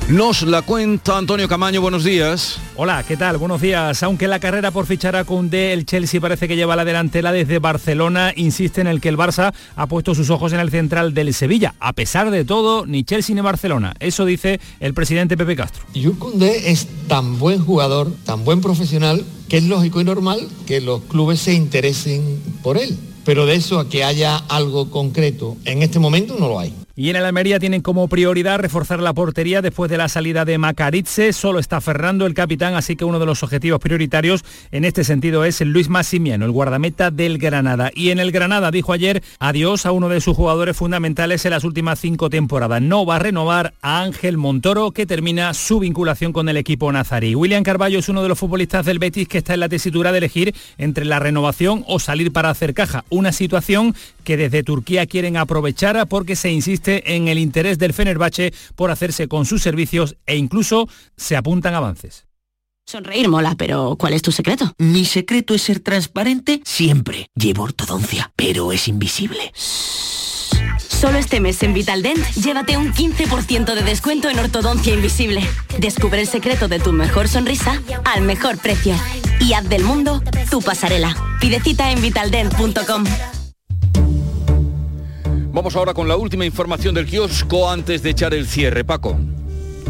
Nos 0.09 0.43
la 0.43 0.61
cuenta 0.61 1.17
Antonio 1.17 1.49
Camaño, 1.49 1.81
buenos 1.81 2.05
días. 2.05 2.59
Hola, 2.77 3.03
¿qué 3.09 3.17
tal? 3.17 3.39
Buenos 3.39 3.63
días. 3.63 4.03
Aunque 4.03 4.29
la 4.29 4.39
carrera 4.39 4.71
por 4.71 4.85
fichar 4.85 5.17
a 5.17 5.25
Koundé, 5.25 5.73
el 5.73 5.87
Chelsea 5.87 6.21
parece 6.21 6.47
que 6.47 6.57
lleva 6.57 6.77
la 6.77 6.85
delantera 6.85 7.33
desde 7.33 7.59
Barcelona, 7.59 8.31
insiste 8.37 8.83
en 8.83 8.87
el 8.87 9.01
que 9.01 9.09
el 9.09 9.17
Barça 9.17 9.55
ha 9.75 9.87
puesto 9.87 10.15
sus 10.15 10.29
ojos 10.29 10.53
en 10.53 10.61
el 10.61 10.71
central 10.71 11.15
del 11.15 11.33
Sevilla. 11.33 11.75
A 11.81 11.95
pesar 11.95 12.31
de 12.31 12.45
todo, 12.45 12.85
ni 12.85 13.03
Chelsea 13.05 13.35
ni 13.35 13.41
Barcelona. 13.41 13.95
Eso 13.99 14.27
dice 14.27 14.61
el 14.79 14.93
presidente 14.93 15.39
Pepe 15.39 15.57
Castro. 15.57 15.87
Jules 15.95 16.19
Koundé 16.19 16.71
es 16.71 16.87
tan 17.09 17.39
buen 17.39 17.65
jugador, 17.65 18.13
tan 18.27 18.45
buen 18.45 18.61
profesional, 18.61 19.25
que 19.49 19.57
es 19.57 19.65
lógico 19.65 20.03
y 20.03 20.05
normal 20.05 20.47
que 20.67 20.83
los 20.83 21.01
clubes 21.05 21.41
se 21.41 21.55
interesen 21.55 22.43
por 22.63 22.77
él. 22.77 22.95
Pero 23.25 23.47
de 23.47 23.55
eso 23.55 23.79
a 23.79 23.89
que 23.89 24.05
haya 24.05 24.37
algo 24.37 24.91
concreto 24.91 25.57
en 25.65 25.83
este 25.83 25.99
momento 25.99 26.37
no 26.39 26.49
lo 26.49 26.61
hay. 26.61 26.75
Y 26.97 27.11
en 27.11 27.17
el 27.17 27.25
Almería 27.25 27.59
tienen 27.59 27.83
como 27.83 28.07
prioridad 28.07 28.61
reforzar 28.61 29.01
la 29.01 29.13
portería 29.13 29.61
después 29.63 29.91
de 29.91 29.97
la 29.97 30.09
salida 30.09 30.45
de 30.45 30.59
Macaritze. 30.59 31.33
Solo 31.33 31.59
está 31.59 31.81
Fernando 31.81 32.25
el 32.25 32.35
capitán, 32.35 32.77
así 32.77 32.95
que 32.95 33.05
uno 33.05 33.19
de 33.19 33.27
los 33.27 33.43
objetivos 33.43 33.81
prioritarios 33.81 34.45
en 34.71 34.85
este 34.85 35.03
sentido 35.03 35.45
es 35.45 35.61
el 35.61 35.71
Luis 35.71 35.89
Massimiano, 35.89 36.45
el 36.45 36.53
guardameta 36.53 37.11
del 37.11 37.39
Granada. 37.39 37.91
Y 37.97 38.11
en 38.11 38.21
el 38.21 38.31
Granada 38.31 38.71
dijo 38.71 38.93
ayer 38.93 39.25
adiós 39.41 39.87
a 39.87 39.91
uno 39.91 40.09
de 40.09 40.21
sus 40.21 40.37
jugadores 40.37 40.77
fundamentales 40.77 41.45
en 41.45 41.51
las 41.51 41.65
últimas 41.65 41.99
cinco 41.99 42.31
temporadas. 42.31 42.81
No 42.81 43.05
va 43.05 43.17
a 43.17 43.19
renovar 43.19 43.75
a 43.83 44.03
Ángel 44.03 44.37
Montoro, 44.37 44.93
que 44.93 45.05
termina 45.05 45.53
su 45.53 45.81
vinculación 45.81 46.33
con 46.33 46.49
el 46.49 46.57
equipo 46.57 46.93
nazarí. 46.93 47.35
William 47.35 47.65
Carballo 47.65 47.99
es 47.99 48.09
uno 48.09 48.23
de 48.23 48.29
los 48.29 48.39
futbolistas 48.39 48.87
del 48.87 49.01
Betis 49.01 49.27
que 49.27 49.39
está 49.39 49.55
en 49.55 49.61
la 49.61 49.69
tesitura 49.69 50.13
de 50.13 50.19
elegir 50.19 50.55
entre 50.79 51.05
la 51.05 51.19
renovación 51.19 51.83
o 51.89 51.99
salir 51.99 52.33
para 52.33 52.51
hacer 52.51 52.73
caja. 52.73 53.05
Una 53.09 53.33
situación 53.33 53.97
que 54.25 54.37
desde 54.37 54.65
Turquía 54.65 55.07
quieren 55.07 55.37
aprovechar 55.37 56.07
porque 56.09 56.35
se 56.35 56.51
insiste 56.51 57.15
en 57.15 57.29
el 57.29 57.39
interés 57.39 57.79
del 57.79 57.93
Fenerbahce 57.93 58.53
por 58.75 58.91
hacerse 58.91 59.29
con 59.29 59.47
sus 59.47 59.63
servicios 59.63 60.17
e 60.27 60.37
incluso 60.37 60.89
se 61.17 61.37
apuntan 61.37 61.75
avances. 61.75 62.27
Sonreír 62.87 63.29
mola, 63.29 63.55
pero 63.57 63.97
¿cuál 63.99 64.13
es 64.13 64.23
tu 64.23 64.31
secreto? 64.31 64.75
Mi 64.79 65.05
secreto 65.05 65.55
es 65.55 65.63
ser 65.63 65.81
transparente 65.81 66.61
siempre. 66.65 67.29
Llevo 67.35 67.63
ortodoncia, 67.63 68.31
pero 68.37 68.73
es 68.73 68.89
invisible. 68.89 69.53
Solo 70.77 71.19
este 71.19 71.41
mes 71.41 71.63
en 71.63 71.75
Vitaldent, 71.75 72.25
llévate 72.35 72.77
un 72.77 72.93
15% 72.93 73.75
de 73.75 73.83
descuento 73.83 74.29
en 74.29 74.39
ortodoncia 74.39 74.95
invisible. 74.95 75.43
Descubre 75.79 76.21
el 76.21 76.29
secreto 76.29 76.69
de 76.69 76.79
tu 76.79 76.93
mejor 76.93 77.29
sonrisa 77.29 77.81
al 78.05 78.23
mejor 78.23 78.59
precio. 78.59 78.95
Y 79.41 79.55
haz 79.55 79.69
del 79.69 79.83
mundo 79.83 80.23
tu 80.51 80.61
pasarela. 80.61 81.15
Pide 81.41 81.61
cita 81.61 81.91
en 81.91 82.01
vitaldent.com. 82.01 83.05
Vamos 85.55 85.77
ahora 85.77 85.95
con 85.95 86.09
la 86.09 86.17
última 86.17 86.45
información 86.45 86.97
del 86.97 87.07
kiosco 87.07 87.71
antes 87.71 88.03
de 88.03 88.11
echar 88.11 88.35
el 88.35 88.49
cierre, 88.49 88.83
Paco. 88.83 89.17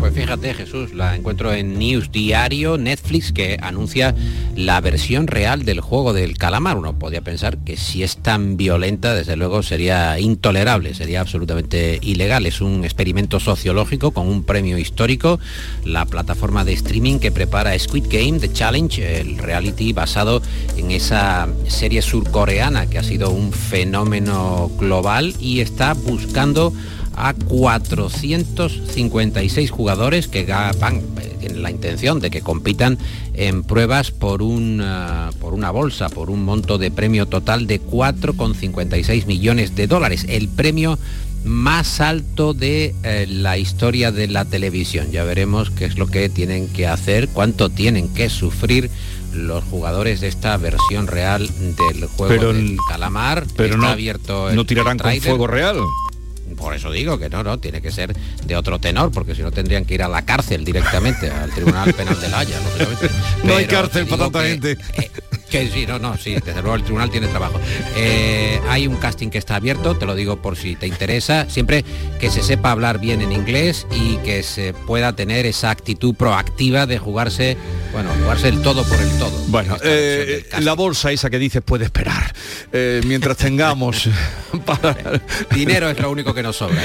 Pues 0.05 0.13
fíjate, 0.13 0.53
Jesús, 0.53 0.93
la 0.93 1.17
encuentro 1.17 1.55
en 1.55 1.79
News 1.79 2.13
Diario, 2.13 2.77
Netflix, 2.77 3.33
que 3.33 3.57
anuncia 3.63 4.15
la 4.55 4.79
versión 4.83 5.27
real 5.27 5.65
del 5.65 5.81
juego 5.81 6.13
del 6.13 6.37
calamar. 6.37 6.77
Uno 6.77 6.99
podría 6.99 7.23
pensar 7.23 7.57
que 7.57 7.79
si 7.79 8.03
es 8.03 8.19
tan 8.19 8.59
violenta, 8.59 9.15
desde 9.15 9.35
luego 9.35 9.63
sería 9.63 10.21
intolerable, 10.21 10.93
sería 10.93 11.23
absolutamente 11.23 12.01
ilegal. 12.03 12.45
Es 12.45 12.61
un 12.61 12.85
experimento 12.85 13.41
sociológico 13.41 14.11
con 14.11 14.29
un 14.29 14.45
premio 14.45 14.77
histórico. 14.77 15.41
La 15.87 16.05
plataforma 16.05 16.67
de 16.67 16.75
streaming 16.75 17.19
que 17.19 17.33
prepara 17.33 17.79
Squid 17.79 18.05
Game, 18.11 18.41
The 18.41 18.53
Challenge, 18.53 19.21
el 19.21 19.39
reality 19.39 19.95
basado 19.95 20.43
en 20.77 20.91
esa 20.91 21.49
serie 21.67 22.03
surcoreana 22.03 22.91
que 22.91 22.99
ha 22.99 23.03
sido 23.03 23.31
un 23.31 23.55
fenómeno 23.55 24.71
global 24.79 25.35
y 25.41 25.61
está 25.61 25.95
buscando 25.95 26.75
a 27.17 27.35
456 27.35 29.71
jugadores 29.71 30.29
que 30.29 30.45
van, 30.45 31.03
eh, 31.21 31.37
tienen 31.41 31.63
la 31.63 31.71
intención 31.71 32.21
de 32.21 32.31
que 32.31 32.41
compitan 32.41 32.99
en 33.35 33.65
pruebas 33.65 34.11
por 34.11 34.43
una, 34.43 35.31
por 35.41 35.55
una 35.55 35.71
bolsa, 35.71 36.09
por 36.09 36.31
un 36.31 36.45
monto 36.45 36.79
de 36.79 36.91
premio 36.91 37.27
total 37.27 37.67
de 37.67 37.81
4,56 37.81 39.27
millones 39.27 39.75
de 39.75 39.87
dólares. 39.87 40.27
El 40.29 40.49
premio 40.49 40.99
más 41.45 42.01
alto 42.01 42.55
de 42.55 42.95
eh, 43.03 43.27
la 43.29 43.59
historia 43.59 44.11
de 44.11 44.29
la 44.29 44.47
televisión. 44.47 45.11
Ya 45.11 45.25
veremos 45.25 45.71
qué 45.71 45.85
es 45.85 45.99
lo 45.99 46.07
que 46.07 46.29
tienen 46.29 46.69
que 46.69 46.87
hacer, 46.87 47.29
cuánto 47.29 47.69
tienen 47.69 48.09
que 48.09 48.31
sufrir 48.31 48.91
los 49.33 49.63
jugadores 49.65 50.21
de 50.21 50.29
esta 50.29 50.57
versión 50.57 51.07
real 51.07 51.49
del 51.59 52.07
juego 52.07 52.53
del 52.53 52.77
calamar. 52.89 53.47
Pero 53.57 53.75
Está 53.75 53.87
no, 53.87 53.93
abierto 53.93 54.51
el 54.51 54.57
no 54.57 54.65
tirarán 54.65 54.99
con 54.99 55.21
fuego 55.21 55.47
real. 55.47 55.77
Por 56.57 56.75
eso 56.75 56.91
digo 56.91 57.19
que 57.19 57.29
no, 57.29 57.43
no, 57.43 57.59
tiene 57.59 57.81
que 57.81 57.91
ser 57.91 58.15
de 58.45 58.57
otro 58.57 58.79
tenor, 58.79 59.11
porque 59.11 59.35
si 59.35 59.43
no 59.43 59.51
tendrían 59.51 59.85
que 59.85 59.95
ir 59.95 60.03
a 60.03 60.09
la 60.09 60.23
cárcel 60.25 60.65
directamente, 60.65 61.31
al 61.31 61.51
Tribunal 61.51 61.93
Penal 61.95 62.21
de 62.21 62.29
La 62.29 62.39
Haya, 62.41 62.61
lógicamente. 62.61 63.11
No 63.45 63.57
hay 63.57 63.67
cárcel 63.67 64.07
para 64.07 64.25
tanta 64.25 64.43
gente. 64.45 64.79
Que 65.55 65.71
sí, 65.71 65.87
no, 65.87 66.01
no, 66.01 66.19
sí, 66.19 66.35
desde 66.35 66.63
luego 66.63 66.75
el 66.75 66.83
tribunal 66.83 67.13
tiene 67.13 67.29
trabajo. 67.29 67.61
Eh, 67.95 68.61
hay 68.69 68.89
un 68.89 68.97
casting 68.97 69.29
que 69.29 69.39
está 69.39 69.55
abierto, 69.55 69.97
te 69.97 70.05
lo 70.05 70.17
digo 70.17 70.43
por 70.43 70.57
si 70.57 70.75
te 70.75 70.89
interesa, 70.89 71.49
siempre 71.49 71.85
que 72.19 72.29
se 72.29 72.43
sepa 72.43 72.73
hablar 72.73 72.99
bien 72.99 73.21
en 73.21 73.31
inglés 73.31 73.87
y 73.93 74.17
que 74.25 74.43
se 74.43 74.73
pueda 74.75 75.15
tener 75.15 75.47
esa 75.47 75.71
actitud 75.71 76.17
proactiva 76.17 76.87
de 76.87 76.99
jugarse, 76.99 77.57
bueno, 77.93 78.11
jugarse 78.21 78.49
el 78.49 78.63
todo 78.63 78.83
por 78.83 79.01
el 79.01 79.09
todo. 79.17 79.31
Bueno, 79.47 79.77
eh, 79.85 80.45
la 80.59 80.73
bolsa 80.73 81.13
esa 81.13 81.31
que 81.31 81.39
dices 81.39 81.63
puede 81.63 81.85
esperar. 81.85 82.35
Eh, 82.73 83.01
mientras 83.07 83.37
tengamos 83.37 84.09
para... 84.67 84.97
Dinero 85.55 85.89
es 85.89 86.01
lo 86.01 86.11
único 86.11 86.35
que 86.35 86.43
nos 86.43 86.57
sobra. 86.57 86.83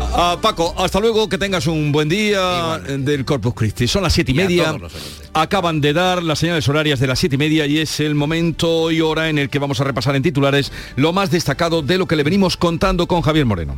Ah, 0.00 0.36
Paco, 0.42 0.74
hasta 0.76 0.98
luego, 0.98 1.28
que 1.28 1.38
tengas 1.38 1.68
un 1.68 1.92
buen 1.92 2.08
día 2.08 2.78
del 2.78 3.24
Corpus 3.24 3.54
Christi. 3.54 3.86
Son 3.86 4.02
las 4.02 4.12
siete 4.12 4.32
y 4.32 4.34
media. 4.34 4.76
Acaban 5.32 5.80
de 5.80 5.92
dar 5.92 6.22
las 6.22 6.40
señales 6.40 6.68
horarias 6.68 6.98
de 6.98 7.06
las 7.06 7.18
siete 7.18 7.36
y 7.36 7.38
media 7.38 7.66
y 7.66 7.78
es 7.78 8.00
el 8.00 8.14
momento 8.14 8.90
y 8.90 9.00
hora 9.00 9.28
en 9.28 9.38
el 9.38 9.48
que 9.48 9.58
vamos 9.58 9.80
a 9.80 9.84
repasar 9.84 10.16
en 10.16 10.22
titulares 10.22 10.72
lo 10.96 11.12
más 11.12 11.30
destacado 11.30 11.82
de 11.82 11.98
lo 11.98 12.06
que 12.06 12.16
le 12.16 12.24
venimos 12.24 12.56
contando 12.56 13.06
con 13.06 13.22
Javier 13.22 13.46
Moreno. 13.46 13.76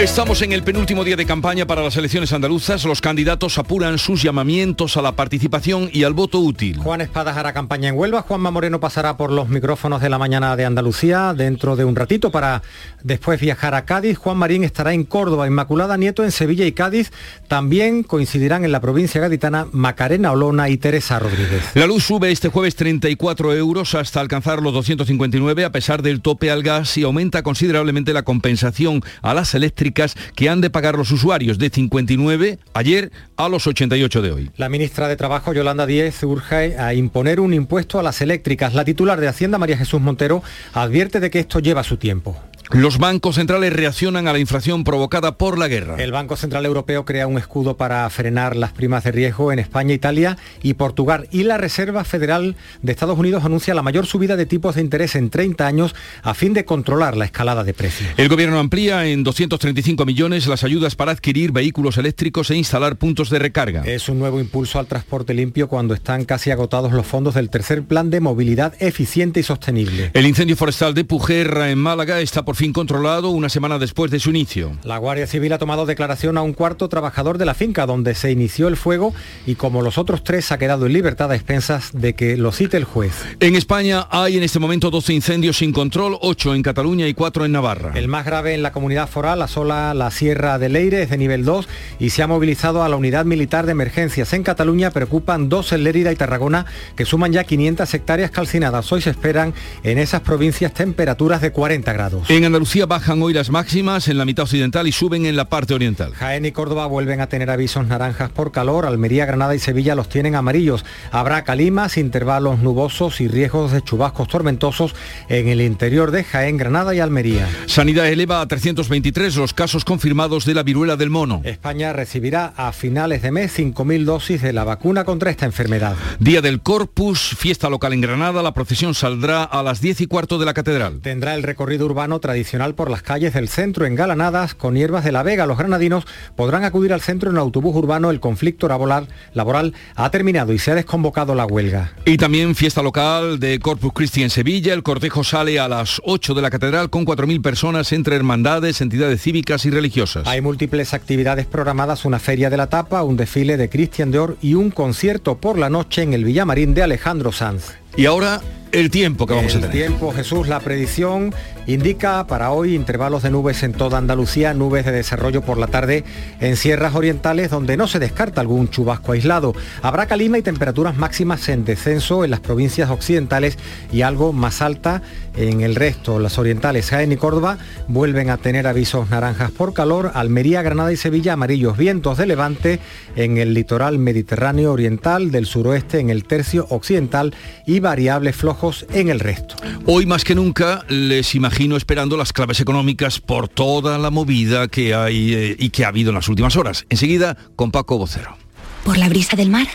Estamos 0.00 0.40
en 0.40 0.52
el 0.52 0.62
penúltimo 0.62 1.04
día 1.04 1.14
de 1.14 1.26
campaña 1.26 1.66
para 1.66 1.82
las 1.82 1.94
elecciones 1.94 2.32
andaluzas. 2.32 2.86
Los 2.86 3.02
candidatos 3.02 3.58
apuran 3.58 3.98
sus 3.98 4.22
llamamientos 4.22 4.96
a 4.96 5.02
la 5.02 5.12
participación 5.12 5.90
y 5.92 6.04
al 6.04 6.14
voto 6.14 6.40
útil. 6.40 6.78
Juan 6.78 7.02
Espadas 7.02 7.36
hará 7.36 7.52
campaña 7.52 7.90
en 7.90 7.98
Huelva, 7.98 8.22
Juanma 8.22 8.50
Moreno 8.50 8.80
pasará 8.80 9.18
por 9.18 9.30
los 9.30 9.50
micrófonos 9.50 10.00
de 10.00 10.08
la 10.08 10.16
mañana 10.16 10.56
de 10.56 10.64
Andalucía 10.64 11.34
dentro 11.34 11.76
de 11.76 11.84
un 11.84 11.96
ratito 11.96 12.30
para 12.30 12.62
después 13.02 13.38
viajar 13.42 13.74
a 13.74 13.84
Cádiz. 13.84 14.16
Juan 14.16 14.38
Marín 14.38 14.64
estará 14.64 14.94
en 14.94 15.04
Córdoba, 15.04 15.46
Inmaculada 15.46 15.98
Nieto 15.98 16.24
en 16.24 16.32
Sevilla 16.32 16.64
y 16.64 16.72
Cádiz. 16.72 17.12
También 17.46 18.02
coincidirán 18.02 18.64
en 18.64 18.72
la 18.72 18.80
provincia 18.80 19.20
gaditana 19.20 19.66
Macarena 19.70 20.32
Olona 20.32 20.70
y 20.70 20.78
Teresa 20.78 21.18
Rodríguez. 21.18 21.72
La 21.74 21.84
luz 21.84 22.04
sube 22.04 22.32
este 22.32 22.48
jueves 22.48 22.74
34 22.74 23.52
euros 23.54 23.94
hasta 23.94 24.22
alcanzar 24.22 24.62
los 24.62 24.72
259 24.72 25.66
a 25.66 25.72
pesar 25.72 26.00
del 26.00 26.22
tope 26.22 26.50
al 26.50 26.62
gas 26.62 26.96
y 26.96 27.02
aumenta 27.02 27.42
considerablemente 27.42 28.14
la 28.14 28.22
compensación 28.22 29.02
a 29.20 29.34
las 29.34 29.54
eléctricas 29.54 29.89
que 29.92 30.48
han 30.48 30.60
de 30.60 30.70
pagar 30.70 30.96
los 30.96 31.10
usuarios 31.10 31.58
de 31.58 31.70
59 31.70 32.58
ayer 32.74 33.10
a 33.36 33.48
los 33.48 33.66
88 33.66 34.22
de 34.22 34.32
hoy. 34.32 34.50
La 34.56 34.68
ministra 34.68 35.08
de 35.08 35.16
Trabajo, 35.16 35.52
Yolanda 35.52 35.86
Díez, 35.86 36.22
urge 36.22 36.78
a 36.78 36.94
imponer 36.94 37.40
un 37.40 37.54
impuesto 37.54 37.98
a 37.98 38.02
las 38.02 38.20
eléctricas. 38.20 38.74
La 38.74 38.84
titular 38.84 39.20
de 39.20 39.28
Hacienda, 39.28 39.58
María 39.58 39.76
Jesús 39.76 40.00
Montero, 40.00 40.42
advierte 40.72 41.20
de 41.20 41.30
que 41.30 41.40
esto 41.40 41.60
lleva 41.60 41.82
su 41.84 41.96
tiempo. 41.96 42.36
Los 42.72 42.98
bancos 42.98 43.34
centrales 43.34 43.72
reaccionan 43.72 44.28
a 44.28 44.32
la 44.32 44.38
inflación 44.38 44.84
provocada 44.84 45.36
por 45.36 45.58
la 45.58 45.66
guerra. 45.66 45.96
El 46.00 46.12
Banco 46.12 46.36
Central 46.36 46.64
Europeo 46.64 47.04
crea 47.04 47.26
un 47.26 47.36
escudo 47.36 47.76
para 47.76 48.08
frenar 48.10 48.54
las 48.54 48.70
primas 48.70 49.02
de 49.02 49.10
riesgo 49.10 49.50
en 49.50 49.58
España, 49.58 49.92
Italia 49.92 50.38
y 50.62 50.74
Portugal. 50.74 51.26
Y 51.32 51.42
la 51.42 51.58
Reserva 51.58 52.04
Federal 52.04 52.54
de 52.80 52.92
Estados 52.92 53.18
Unidos 53.18 53.44
anuncia 53.44 53.74
la 53.74 53.82
mayor 53.82 54.06
subida 54.06 54.36
de 54.36 54.46
tipos 54.46 54.76
de 54.76 54.82
interés 54.82 55.16
en 55.16 55.30
30 55.30 55.66
años 55.66 55.96
a 56.22 56.32
fin 56.34 56.54
de 56.54 56.64
controlar 56.64 57.16
la 57.16 57.24
escalada 57.24 57.64
de 57.64 57.74
precios. 57.74 58.08
El 58.16 58.28
gobierno 58.28 58.60
amplía 58.60 59.04
en 59.04 59.24
235 59.24 60.06
millones 60.06 60.46
las 60.46 60.62
ayudas 60.62 60.94
para 60.94 61.10
adquirir 61.10 61.50
vehículos 61.50 61.98
eléctricos 61.98 62.52
e 62.52 62.54
instalar 62.54 62.94
puntos 62.94 63.30
de 63.30 63.40
recarga. 63.40 63.82
Es 63.84 64.08
un 64.08 64.20
nuevo 64.20 64.38
impulso 64.38 64.78
al 64.78 64.86
transporte 64.86 65.34
limpio 65.34 65.66
cuando 65.66 65.92
están 65.92 66.24
casi 66.24 66.52
agotados 66.52 66.92
los 66.92 67.04
fondos 67.04 67.34
del 67.34 67.50
tercer 67.50 67.82
plan 67.82 68.10
de 68.10 68.20
movilidad 68.20 68.74
eficiente 68.78 69.40
y 69.40 69.42
sostenible. 69.42 70.12
El 70.14 70.24
incendio 70.24 70.54
forestal 70.54 70.94
de 70.94 71.02
Pujerra 71.02 71.72
en 71.72 71.78
Málaga 71.78 72.20
está 72.20 72.44
por 72.44 72.59
fin 72.60 72.74
controlado 72.74 73.30
una 73.30 73.48
semana 73.48 73.78
después 73.78 74.10
de 74.10 74.20
su 74.20 74.28
inicio. 74.28 74.72
La 74.84 74.98
Guardia 74.98 75.26
Civil 75.26 75.50
ha 75.54 75.58
tomado 75.58 75.86
declaración 75.86 76.36
a 76.36 76.42
un 76.42 76.52
cuarto 76.52 76.90
trabajador 76.90 77.38
de 77.38 77.46
la 77.46 77.54
finca 77.54 77.86
donde 77.86 78.14
se 78.14 78.30
inició 78.30 78.68
el 78.68 78.76
fuego 78.76 79.14
y 79.46 79.54
como 79.54 79.80
los 79.80 79.96
otros 79.96 80.22
tres 80.24 80.52
ha 80.52 80.58
quedado 80.58 80.84
en 80.84 80.92
libertad 80.92 81.30
a 81.32 81.36
expensas 81.36 81.88
de 81.94 82.12
que 82.12 82.36
lo 82.36 82.52
cite 82.52 82.76
el 82.76 82.84
juez. 82.84 83.14
En 83.40 83.56
España 83.56 84.06
hay 84.10 84.36
en 84.36 84.42
este 84.42 84.58
momento 84.58 84.90
12 84.90 85.14
incendios 85.14 85.56
sin 85.56 85.72
control, 85.72 86.18
8 86.20 86.54
en 86.54 86.62
Cataluña 86.62 87.08
y 87.08 87.14
4 87.14 87.46
en 87.46 87.52
Navarra. 87.52 87.92
El 87.94 88.08
más 88.08 88.26
grave 88.26 88.52
en 88.52 88.62
la 88.62 88.72
comunidad 88.72 89.08
foral 89.08 89.40
asola 89.40 89.94
la 89.94 90.10
Sierra 90.10 90.58
de 90.58 90.68
Leire, 90.68 91.04
es 91.04 91.08
de 91.08 91.16
nivel 91.16 91.46
2 91.46 91.66
y 91.98 92.10
se 92.10 92.22
ha 92.22 92.26
movilizado 92.26 92.82
a 92.82 92.90
la 92.90 92.96
unidad 92.96 93.24
militar 93.24 93.64
de 93.64 93.72
emergencias. 93.72 94.34
En 94.34 94.42
Cataluña 94.42 94.90
preocupan 94.90 95.48
dos 95.48 95.72
en 95.72 95.82
Lérida 95.82 96.12
y 96.12 96.16
Tarragona 96.16 96.66
que 96.94 97.06
suman 97.06 97.32
ya 97.32 97.44
500 97.44 97.94
hectáreas 97.94 98.30
calcinadas. 98.30 98.92
Hoy 98.92 99.00
se 99.00 99.08
esperan 99.08 99.54
en 99.82 99.96
esas 99.96 100.20
provincias 100.20 100.74
temperaturas 100.74 101.40
de 101.40 101.52
40 101.52 101.90
grados. 101.94 102.28
En 102.28 102.49
Andalucía 102.50 102.84
bajan 102.84 103.22
hoy 103.22 103.32
las 103.32 103.48
máximas 103.48 104.08
en 104.08 104.18
la 104.18 104.24
mitad 104.24 104.42
occidental 104.42 104.88
y 104.88 104.90
suben 104.90 105.24
en 105.24 105.36
la 105.36 105.48
parte 105.48 105.72
oriental. 105.72 106.14
Jaén 106.14 106.44
y 106.44 106.50
Córdoba 106.50 106.86
vuelven 106.86 107.20
a 107.20 107.28
tener 107.28 107.48
avisos 107.48 107.86
naranjas 107.86 108.30
por 108.32 108.50
calor, 108.50 108.86
Almería, 108.86 109.24
Granada 109.24 109.54
y 109.54 109.60
Sevilla 109.60 109.94
los 109.94 110.08
tienen 110.08 110.34
amarillos. 110.34 110.84
Habrá 111.12 111.44
calimas, 111.44 111.96
intervalos 111.96 112.58
nubosos 112.58 113.20
y 113.20 113.28
riesgos 113.28 113.70
de 113.70 113.82
chubascos 113.82 114.26
tormentosos 114.26 114.96
en 115.28 115.46
el 115.46 115.60
interior 115.60 116.10
de 116.10 116.24
Jaén, 116.24 116.56
Granada 116.56 116.92
y 116.92 116.98
Almería. 116.98 117.48
Sanidad 117.66 118.08
eleva 118.08 118.40
a 118.40 118.48
323 118.48 119.36
los 119.36 119.54
casos 119.54 119.84
confirmados 119.84 120.44
de 120.44 120.54
la 120.54 120.64
viruela 120.64 120.96
del 120.96 121.10
mono. 121.10 121.42
España 121.44 121.92
recibirá 121.92 122.52
a 122.56 122.72
finales 122.72 123.22
de 123.22 123.30
mes 123.30 123.56
5.000 123.56 124.04
dosis 124.04 124.42
de 124.42 124.52
la 124.52 124.64
vacuna 124.64 125.04
contra 125.04 125.30
esta 125.30 125.46
enfermedad. 125.46 125.94
Día 126.18 126.42
del 126.42 126.62
Corpus, 126.62 127.36
fiesta 127.38 127.70
local 127.70 127.92
en 127.92 128.00
Granada, 128.00 128.42
la 128.42 128.54
procesión 128.54 128.94
saldrá 128.94 129.44
a 129.44 129.62
las 129.62 129.80
10 129.80 130.00
y 130.00 130.06
cuarto 130.08 130.36
de 130.40 130.46
la 130.46 130.54
catedral. 130.54 130.98
Tendrá 131.00 131.36
el 131.36 131.44
recorrido 131.44 131.86
urbano 131.86 132.18
tradicional 132.30 132.76
por 132.76 132.92
las 132.92 133.02
calles 133.02 133.34
del 133.34 133.48
centro 133.48 133.86
engalanadas 133.86 134.54
con 134.54 134.76
hierbas 134.76 135.04
de 135.04 135.10
la 135.10 135.24
Vega. 135.24 135.46
Los 135.46 135.58
granadinos 135.58 136.04
podrán 136.36 136.62
acudir 136.62 136.92
al 136.92 137.00
centro 137.00 137.28
en 137.28 137.38
autobús 137.38 137.74
urbano. 137.74 138.12
El 138.12 138.20
conflicto 138.20 138.68
laboral, 138.68 139.08
laboral 139.34 139.74
ha 139.96 140.10
terminado 140.12 140.52
y 140.52 140.60
se 140.60 140.70
ha 140.70 140.76
desconvocado 140.76 141.34
la 141.34 141.44
huelga. 141.44 141.92
Y 142.04 142.18
también 142.18 142.54
fiesta 142.54 142.82
local 142.82 143.40
de 143.40 143.58
Corpus 143.58 143.92
Christi 143.92 144.22
en 144.22 144.30
Sevilla. 144.30 144.74
El 144.74 144.84
cortejo 144.84 145.24
sale 145.24 145.58
a 145.58 145.66
las 145.66 146.00
8 146.04 146.34
de 146.34 146.42
la 146.42 146.50
catedral 146.50 146.88
con 146.88 147.04
4.000 147.04 147.42
personas 147.42 147.92
entre 147.92 148.14
hermandades, 148.14 148.80
entidades 148.80 149.20
cívicas 149.20 149.64
y 149.66 149.70
religiosas. 149.70 150.28
Hay 150.28 150.40
múltiples 150.40 150.94
actividades 150.94 151.46
programadas, 151.46 152.04
una 152.04 152.20
feria 152.20 152.48
de 152.48 152.58
la 152.58 152.68
tapa, 152.68 153.02
un 153.02 153.16
desfile 153.16 153.56
de 153.56 153.68
Cristian 153.68 154.12
Dior 154.12 154.36
y 154.40 154.54
un 154.54 154.70
concierto 154.70 155.38
por 155.38 155.58
la 155.58 155.68
noche 155.68 156.02
en 156.02 156.12
el 156.12 156.24
Villamarín 156.24 156.74
de 156.74 156.84
Alejandro 156.84 157.32
Sanz. 157.32 157.80
Y 157.96 158.06
ahora 158.06 158.40
el 158.72 158.90
tiempo 158.90 159.26
que 159.26 159.34
vamos 159.34 159.52
el 159.54 159.58
a 159.58 159.68
tener. 159.68 159.88
tiempo, 159.88 160.12
Jesús, 160.12 160.46
la 160.46 160.60
predicción 160.60 161.34
indica 161.66 162.26
para 162.26 162.50
hoy 162.52 162.74
intervalos 162.74 163.22
de 163.22 163.30
nubes 163.30 163.62
en 163.62 163.72
toda 163.72 163.98
Andalucía, 163.98 164.54
nubes 164.54 164.84
de 164.84 164.92
desarrollo 164.92 165.42
por 165.42 165.58
la 165.58 165.66
tarde 165.66 166.04
en 166.40 166.56
sierras 166.56 166.94
orientales 166.94 167.50
donde 167.50 167.76
no 167.76 167.86
se 167.86 167.98
descarta 167.98 168.40
algún 168.40 168.68
chubasco 168.68 169.12
aislado. 169.12 169.54
Habrá 169.82 170.06
calima 170.06 170.38
y 170.38 170.42
temperaturas 170.42 170.96
máximas 170.96 171.48
en 171.48 171.64
descenso 171.64 172.24
en 172.24 172.30
las 172.30 172.40
provincias 172.40 172.90
occidentales 172.90 173.58
y 173.92 174.02
algo 174.02 174.32
más 174.32 174.62
alta 174.62 175.02
en 175.36 175.60
el 175.60 175.74
resto. 175.74 176.18
Las 176.18 176.38
orientales, 176.38 176.90
Jaén 176.90 177.12
y 177.12 177.16
Córdoba, 177.16 177.58
vuelven 177.88 178.30
a 178.30 178.36
tener 178.36 178.66
avisos 178.66 179.10
naranjas 179.10 179.50
por 179.50 179.74
calor. 179.74 180.12
Almería, 180.14 180.62
Granada 180.62 180.92
y 180.92 180.96
Sevilla, 180.96 181.34
amarillos 181.34 181.76
vientos 181.76 182.18
de 182.18 182.26
levante 182.26 182.80
en 183.16 183.38
el 183.38 183.54
litoral 183.54 183.98
mediterráneo 183.98 184.72
oriental, 184.72 185.30
del 185.30 185.46
suroeste 185.46 185.98
en 186.00 186.10
el 186.10 186.24
tercio 186.24 186.66
occidental 186.70 187.34
y 187.66 187.79
y 187.80 187.82
variables 187.82 188.36
flojos 188.36 188.84
en 188.92 189.08
el 189.08 189.20
resto. 189.20 189.56
Hoy 189.86 190.04
más 190.04 190.22
que 190.22 190.34
nunca 190.34 190.84
les 190.88 191.34
imagino 191.34 191.76
esperando 191.76 192.16
las 192.16 192.32
claves 192.32 192.60
económicas 192.60 193.20
por 193.20 193.48
toda 193.48 193.96
la 193.98 194.10
movida 194.10 194.68
que 194.68 194.94
hay 194.94 195.34
eh, 195.34 195.56
y 195.58 195.70
que 195.70 195.84
ha 195.84 195.88
habido 195.88 196.10
en 196.10 196.16
las 196.16 196.28
últimas 196.28 196.56
horas. 196.56 196.84
Enseguida 196.90 197.36
con 197.56 197.70
Paco 197.70 197.96
Vocero. 197.96 198.36
Por 198.84 198.98
la 198.98 199.08
brisa 199.08 199.36
del 199.36 199.50
mar, 199.50 199.66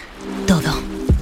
todo. 0.45 0.84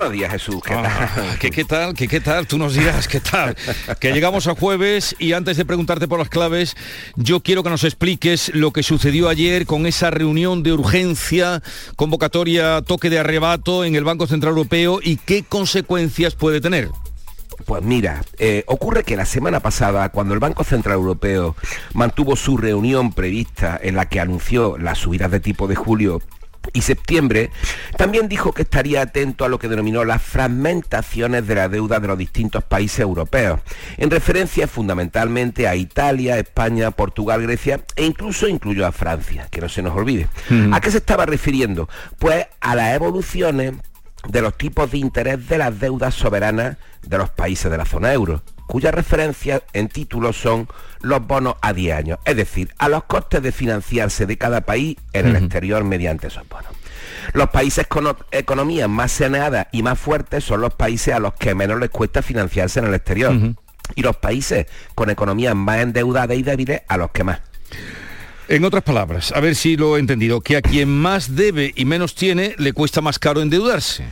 Buenos 0.00 0.14
días, 0.16 0.32
Jesús. 0.32 0.62
¿Qué 0.64 0.72
Ah, 0.72 1.10
tal? 1.14 1.38
¿qué, 1.38 1.50
qué 1.50 1.64
tal? 1.66 1.92
¿Qué, 1.92 2.08
qué 2.08 2.20
tal? 2.20 2.46
Tú 2.46 2.56
nos 2.56 2.72
dirás 2.72 3.06
qué 3.06 3.20
tal. 3.20 3.54
Que 4.00 4.12
llegamos 4.12 4.46
a 4.46 4.54
jueves 4.54 5.14
y 5.18 5.34
antes 5.34 5.58
de 5.58 5.66
preguntarte 5.66 6.08
por 6.08 6.18
las 6.18 6.30
claves, 6.30 6.74
yo 7.16 7.40
quiero 7.40 7.62
que 7.62 7.68
nos 7.68 7.84
expliques 7.84 8.50
lo 8.54 8.72
que 8.72 8.82
sucedió 8.82 9.28
ayer 9.28 9.66
con 9.66 9.84
esa 9.84 10.10
reunión 10.10 10.62
de 10.62 10.72
urgencia, 10.72 11.62
convocatoria 11.96 12.80
toque 12.80 13.10
de 13.10 13.18
arrebato 13.18 13.84
en 13.84 13.94
el 13.94 14.04
Banco 14.04 14.26
Central 14.26 14.52
Europeo 14.52 15.00
y 15.02 15.18
qué 15.18 15.42
consecuencias 15.42 16.34
puede 16.34 16.62
tener. 16.62 16.88
Pues 17.66 17.82
mira, 17.82 18.22
eh, 18.38 18.64
ocurre 18.68 19.04
que 19.04 19.16
la 19.16 19.26
semana 19.26 19.60
pasada, 19.60 20.08
cuando 20.08 20.32
el 20.32 20.40
Banco 20.40 20.64
Central 20.64 20.94
Europeo 20.94 21.56
mantuvo 21.92 22.36
su 22.36 22.56
reunión 22.56 23.12
prevista 23.12 23.78
en 23.82 23.96
la 23.96 24.08
que 24.08 24.18
anunció 24.18 24.78
las 24.78 24.96
subidas 24.96 25.30
de 25.30 25.40
tipo 25.40 25.68
de 25.68 25.74
julio 25.76 26.22
y 26.72 26.82
septiembre, 26.82 27.50
también 27.96 28.28
dijo 28.28 28.52
que 28.52 28.62
estaría 28.62 29.02
atento 29.02 29.44
a 29.44 29.48
lo 29.48 29.58
que 29.58 29.68
denominó 29.68 30.04
las 30.04 30.22
fragmentaciones 30.22 31.46
de 31.46 31.54
la 31.54 31.68
deuda 31.68 32.00
de 32.00 32.08
los 32.08 32.18
distintos 32.18 32.64
países 32.64 33.00
europeos, 33.00 33.60
en 33.96 34.10
referencia 34.10 34.68
fundamentalmente 34.68 35.66
a 35.66 35.74
Italia, 35.74 36.38
España, 36.38 36.90
Portugal, 36.90 37.42
Grecia 37.42 37.80
e 37.96 38.04
incluso 38.04 38.46
incluyó 38.48 38.86
a 38.86 38.92
Francia, 38.92 39.48
que 39.50 39.60
no 39.60 39.68
se 39.68 39.82
nos 39.82 39.96
olvide. 39.96 40.28
Mm. 40.48 40.74
¿A 40.74 40.80
qué 40.80 40.90
se 40.90 40.98
estaba 40.98 41.26
refiriendo? 41.26 41.88
Pues 42.18 42.46
a 42.60 42.74
las 42.74 42.94
evoluciones 42.94 43.74
de 44.28 44.42
los 44.42 44.56
tipos 44.56 44.90
de 44.90 44.98
interés 44.98 45.48
de 45.48 45.58
las 45.58 45.80
deudas 45.80 46.14
soberanas 46.14 46.76
de 47.02 47.18
los 47.18 47.30
países 47.30 47.70
de 47.70 47.78
la 47.78 47.86
zona 47.86 48.12
euro, 48.12 48.42
cuyas 48.70 48.94
referencias 48.94 49.62
en 49.72 49.88
títulos 49.88 50.36
son 50.36 50.68
los 51.00 51.26
bonos 51.26 51.56
a 51.60 51.72
10 51.72 51.96
años, 51.96 52.18
es 52.24 52.36
decir, 52.36 52.72
a 52.78 52.88
los 52.88 53.02
costes 53.02 53.42
de 53.42 53.50
financiarse 53.50 54.26
de 54.26 54.38
cada 54.38 54.60
país 54.60 54.96
en 55.12 55.26
el 55.26 55.34
exterior 55.34 55.82
mediante 55.82 56.28
esos 56.28 56.48
bonos. 56.48 56.70
Los 57.32 57.50
países 57.50 57.88
con 57.88 58.16
economías 58.30 58.88
más 58.88 59.10
saneadas 59.10 59.66
y 59.72 59.82
más 59.82 59.98
fuertes 59.98 60.44
son 60.44 60.60
los 60.60 60.72
países 60.72 61.12
a 61.12 61.18
los 61.18 61.34
que 61.34 61.52
menos 61.52 61.80
les 61.80 61.90
cuesta 61.90 62.22
financiarse 62.22 62.78
en 62.78 62.86
el 62.86 62.94
exterior. 62.94 63.36
Y 63.96 64.02
los 64.02 64.16
países 64.18 64.66
con 64.94 65.10
economías 65.10 65.56
más 65.56 65.80
endeudadas 65.80 66.38
y 66.38 66.44
débiles 66.44 66.82
a 66.86 66.96
los 66.96 67.10
que 67.10 67.24
más. 67.24 67.40
En 68.46 68.64
otras 68.64 68.84
palabras, 68.84 69.32
a 69.34 69.40
ver 69.40 69.56
si 69.56 69.76
lo 69.76 69.96
he 69.96 70.00
entendido, 70.00 70.40
que 70.40 70.56
a 70.56 70.62
quien 70.62 70.88
más 70.88 71.34
debe 71.34 71.72
y 71.74 71.84
menos 71.84 72.14
tiene 72.14 72.54
le 72.58 72.72
cuesta 72.72 73.00
más 73.00 73.18
caro 73.18 73.42
endeudarse. 73.42 74.04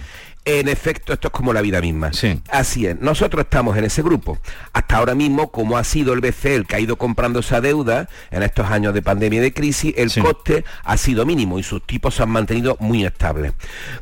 En 0.50 0.66
efecto, 0.66 1.12
esto 1.12 1.28
es 1.28 1.32
como 1.32 1.52
la 1.52 1.60
vida 1.60 1.82
misma. 1.82 2.10
Así 2.50 2.86
es, 2.86 2.98
nosotros 3.02 3.44
estamos 3.44 3.76
en 3.76 3.84
ese 3.84 4.00
grupo. 4.00 4.38
Hasta 4.72 4.96
ahora 4.96 5.14
mismo, 5.14 5.50
como 5.50 5.76
ha 5.76 5.84
sido 5.84 6.14
el 6.14 6.22
BCE 6.22 6.54
el 6.54 6.66
que 6.66 6.76
ha 6.76 6.80
ido 6.80 6.96
comprando 6.96 7.40
esa 7.40 7.60
deuda 7.60 8.08
en 8.30 8.42
estos 8.42 8.64
años 8.70 8.94
de 8.94 9.02
pandemia 9.02 9.40
y 9.40 9.42
de 9.42 9.52
crisis, 9.52 9.92
el 9.98 10.10
coste 10.10 10.64
ha 10.84 10.96
sido 10.96 11.26
mínimo 11.26 11.58
y 11.58 11.62
sus 11.62 11.86
tipos 11.86 12.14
se 12.14 12.22
han 12.22 12.30
mantenido 12.30 12.78
muy 12.80 13.04
estables. 13.04 13.52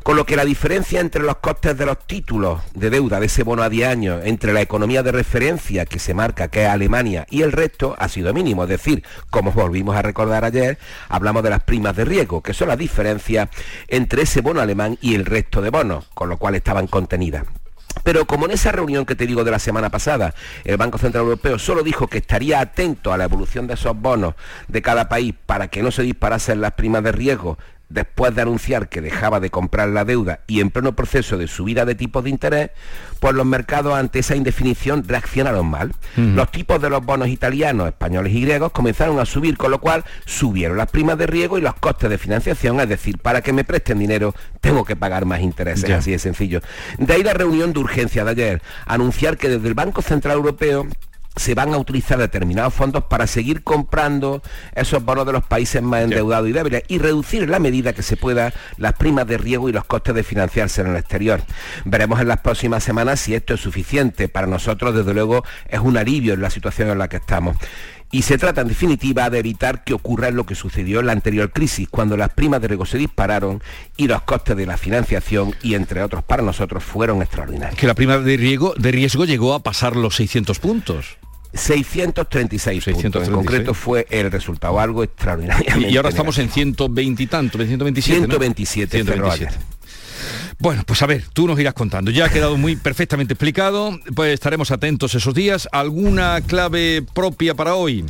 Con 0.03 0.15
lo 0.15 0.25
que 0.25 0.37
la 0.37 0.45
diferencia 0.45 1.01
entre 1.01 1.21
los 1.21 1.35
costes 1.39 1.77
de 1.77 1.85
los 1.85 2.07
títulos 2.07 2.61
de 2.73 2.91
deuda 2.91 3.19
de 3.19 3.25
ese 3.25 3.43
bono 3.43 3.61
a 3.61 3.67
10 3.67 3.89
años, 3.89 4.21
entre 4.23 4.53
la 4.53 4.61
economía 4.61 5.03
de 5.03 5.11
referencia 5.11 5.85
que 5.85 5.99
se 5.99 6.13
marca, 6.13 6.47
que 6.47 6.63
es 6.63 6.69
Alemania, 6.69 7.27
y 7.29 7.41
el 7.41 7.51
resto 7.51 7.93
ha 7.99 8.07
sido 8.07 8.33
mínimo. 8.33 8.63
Es 8.63 8.69
decir, 8.69 9.03
como 9.29 9.51
volvimos 9.51 9.97
a 9.97 10.01
recordar 10.01 10.45
ayer, 10.45 10.77
hablamos 11.09 11.43
de 11.43 11.49
las 11.49 11.63
primas 11.63 11.93
de 11.97 12.05
riesgo, 12.05 12.41
que 12.41 12.53
son 12.53 12.69
las 12.69 12.77
diferencias 12.77 13.49
entre 13.89 14.21
ese 14.21 14.39
bono 14.39 14.61
alemán 14.61 14.97
y 15.01 15.15
el 15.15 15.25
resto 15.25 15.61
de 15.61 15.71
bonos, 15.71 16.07
con 16.13 16.29
lo 16.29 16.36
cual 16.37 16.55
estaban 16.55 16.87
contenidas. 16.87 17.43
Pero 18.03 18.25
como 18.25 18.45
en 18.45 18.51
esa 18.51 18.71
reunión 18.71 19.05
que 19.05 19.15
te 19.15 19.27
digo 19.27 19.43
de 19.43 19.51
la 19.51 19.59
semana 19.59 19.89
pasada, 19.89 20.33
el 20.63 20.77
Banco 20.77 20.97
Central 20.97 21.23
Europeo 21.23 21.59
solo 21.59 21.83
dijo 21.83 22.07
que 22.07 22.19
estaría 22.19 22.59
atento 22.59 23.11
a 23.11 23.17
la 23.17 23.25
evolución 23.25 23.67
de 23.67 23.73
esos 23.73 23.99
bonos 23.99 24.35
de 24.67 24.81
cada 24.81 25.09
país 25.09 25.33
para 25.45 25.67
que 25.67 25.81
no 25.81 25.91
se 25.91 26.03
disparasen 26.03 26.61
las 26.61 26.73
primas 26.73 27.03
de 27.03 27.11
riesgo 27.11 27.57
después 27.89 28.35
de 28.35 28.41
anunciar 28.41 28.89
que 28.89 29.01
dejaba 29.01 29.39
de 29.39 29.49
comprar 29.49 29.89
la 29.89 30.05
deuda 30.05 30.41
y 30.47 30.59
en 30.59 30.71
pleno 30.71 30.95
proceso 30.95 31.37
de 31.37 31.47
subida 31.47 31.85
de 31.85 31.95
tipos 31.95 32.23
de 32.23 32.29
interés, 32.29 32.71
pues 33.19 33.33
los 33.33 33.45
mercados 33.45 33.95
ante 33.95 34.19
esa 34.19 34.35
indefinición 34.35 35.03
reaccionaron 35.07 35.67
mal. 35.67 35.93
Los 36.15 36.51
tipos 36.51 36.81
de 36.81 36.89
los 36.89 37.03
bonos 37.03 37.29
italianos, 37.29 37.87
españoles 37.87 38.33
y 38.33 38.41
griegos 38.41 38.71
comenzaron 38.71 39.19
a 39.19 39.25
subir, 39.25 39.57
con 39.57 39.71
lo 39.71 39.79
cual 39.79 40.03
subieron 40.25 40.77
las 40.77 40.89
primas 40.89 41.17
de 41.17 41.27
riesgo 41.27 41.57
y 41.57 41.61
los 41.61 41.75
costes 41.75 42.09
de 42.09 42.17
financiación, 42.17 42.79
es 42.79 42.89
decir, 42.89 43.17
para 43.19 43.41
que 43.41 43.53
me 43.53 43.63
presten 43.63 43.99
dinero 43.99 44.33
tengo 44.61 44.83
que 44.85 44.95
pagar 44.95 45.25
más 45.25 45.41
intereses, 45.41 45.89
así 45.89 46.11
de 46.11 46.19
sencillo. 46.19 46.61
De 46.97 47.13
ahí 47.13 47.23
la 47.23 47.33
reunión 47.33 47.73
de 47.73 47.79
urgencia 47.79 48.23
de 48.23 48.31
ayer, 48.31 48.61
anunciar 48.85 49.37
que 49.37 49.49
desde 49.49 49.67
el 49.67 49.73
Banco 49.73 50.01
Central 50.01 50.35
Europeo 50.35 50.87
se 51.37 51.55
van 51.55 51.73
a 51.73 51.77
utilizar 51.77 52.17
determinados 52.17 52.73
fondos 52.73 53.05
para 53.05 53.27
seguir 53.27 53.63
comprando 53.63 54.41
esos 54.75 55.03
bonos 55.03 55.25
de 55.25 55.33
los 55.33 55.43
países 55.43 55.81
más 55.81 56.03
endeudados 56.03 56.49
y 56.49 56.51
débiles 56.51 56.83
y 56.87 56.97
reducir 56.97 57.43
en 57.43 57.51
la 57.51 57.59
medida 57.59 57.93
que 57.93 58.03
se 58.03 58.17
pueda 58.17 58.53
las 58.77 58.93
primas 58.93 59.27
de 59.27 59.37
riesgo 59.37 59.69
y 59.69 59.71
los 59.71 59.85
costes 59.85 60.15
de 60.15 60.23
financiarse 60.23 60.81
en 60.81 60.87
el 60.87 60.97
exterior. 60.97 61.41
Veremos 61.85 62.19
en 62.19 62.27
las 62.27 62.39
próximas 62.39 62.83
semanas 62.83 63.19
si 63.19 63.35
esto 63.35 63.53
es 63.53 63.61
suficiente. 63.61 64.29
Para 64.29 64.47
nosotros, 64.47 64.95
desde 64.95 65.13
luego, 65.13 65.43
es 65.67 65.79
un 65.79 65.97
alivio 65.97 66.33
en 66.33 66.41
la 66.41 66.49
situación 66.49 66.89
en 66.89 66.97
la 66.97 67.07
que 67.07 67.17
estamos. 67.17 67.57
Y 68.09 68.21
se 68.21 68.37
trata, 68.37 68.61
en 68.61 68.69
definitiva, 68.69 69.29
de 69.29 69.39
evitar 69.39 69.83
que 69.83 69.93
ocurra 69.93 70.31
lo 70.31 70.45
que 70.45 70.55
sucedió 70.55 71.01
en 71.01 71.07
la 71.07 71.11
anterior 71.11 71.51
crisis, 71.51 71.89
cuando 71.89 72.15
las 72.15 72.29
primas 72.29 72.61
de 72.61 72.69
riesgo 72.69 72.85
se 72.85 72.97
dispararon 72.97 73.61
y 73.97 74.07
los 74.07 74.21
costes 74.21 74.55
de 74.55 74.65
la 74.65 74.77
financiación, 74.77 75.53
y 75.61 75.75
entre 75.75 76.01
otros 76.01 76.23
para 76.23 76.41
nosotros, 76.41 76.83
fueron 76.83 77.21
extraordinarios. 77.21 77.77
Que 77.77 77.87
la 77.87 77.95
prima 77.95 78.17
de 78.17 78.37
riesgo, 78.37 78.73
de 78.77 78.91
riesgo 78.91 79.25
llegó 79.25 79.53
a 79.53 79.61
pasar 79.61 79.97
los 79.97 80.15
600 80.15 80.59
puntos. 80.59 81.17
636, 81.57 82.85
puntos. 82.85 83.27
En 83.27 83.33
concreto 83.33 83.73
fue 83.73 84.07
el 84.09 84.31
resultado 84.31 84.79
algo 84.79 85.03
extraordinario. 85.03 85.89
Y, 85.89 85.97
ahora 85.97 86.09
estamos 86.09 86.37
en 86.37 86.49
120 86.49 87.23
y 87.23 87.27
tanto, 87.27 87.59
en 87.61 87.67
127. 87.67 88.21
¿no? 88.21 88.25
127, 88.25 89.03
cerró 89.03 89.31
ayer. 89.31 89.49
Bueno, 90.59 90.83
pues 90.85 91.01
a 91.03 91.05
ver, 91.05 91.23
tú 91.33 91.47
nos 91.47 91.59
irás 91.59 91.73
contando. 91.73 92.09
Ya 92.09 92.25
ha 92.25 92.29
quedado 92.29 92.57
muy 92.57 92.75
perfectamente 92.75 93.33
explicado, 93.33 93.99
pues 94.15 94.33
estaremos 94.33 94.71
atentos 94.71 95.13
esos 95.13 95.33
días. 95.33 95.67
¿Alguna 95.71 96.41
clave 96.41 97.03
propia 97.13 97.53
para 97.53 97.75
hoy? 97.75 98.03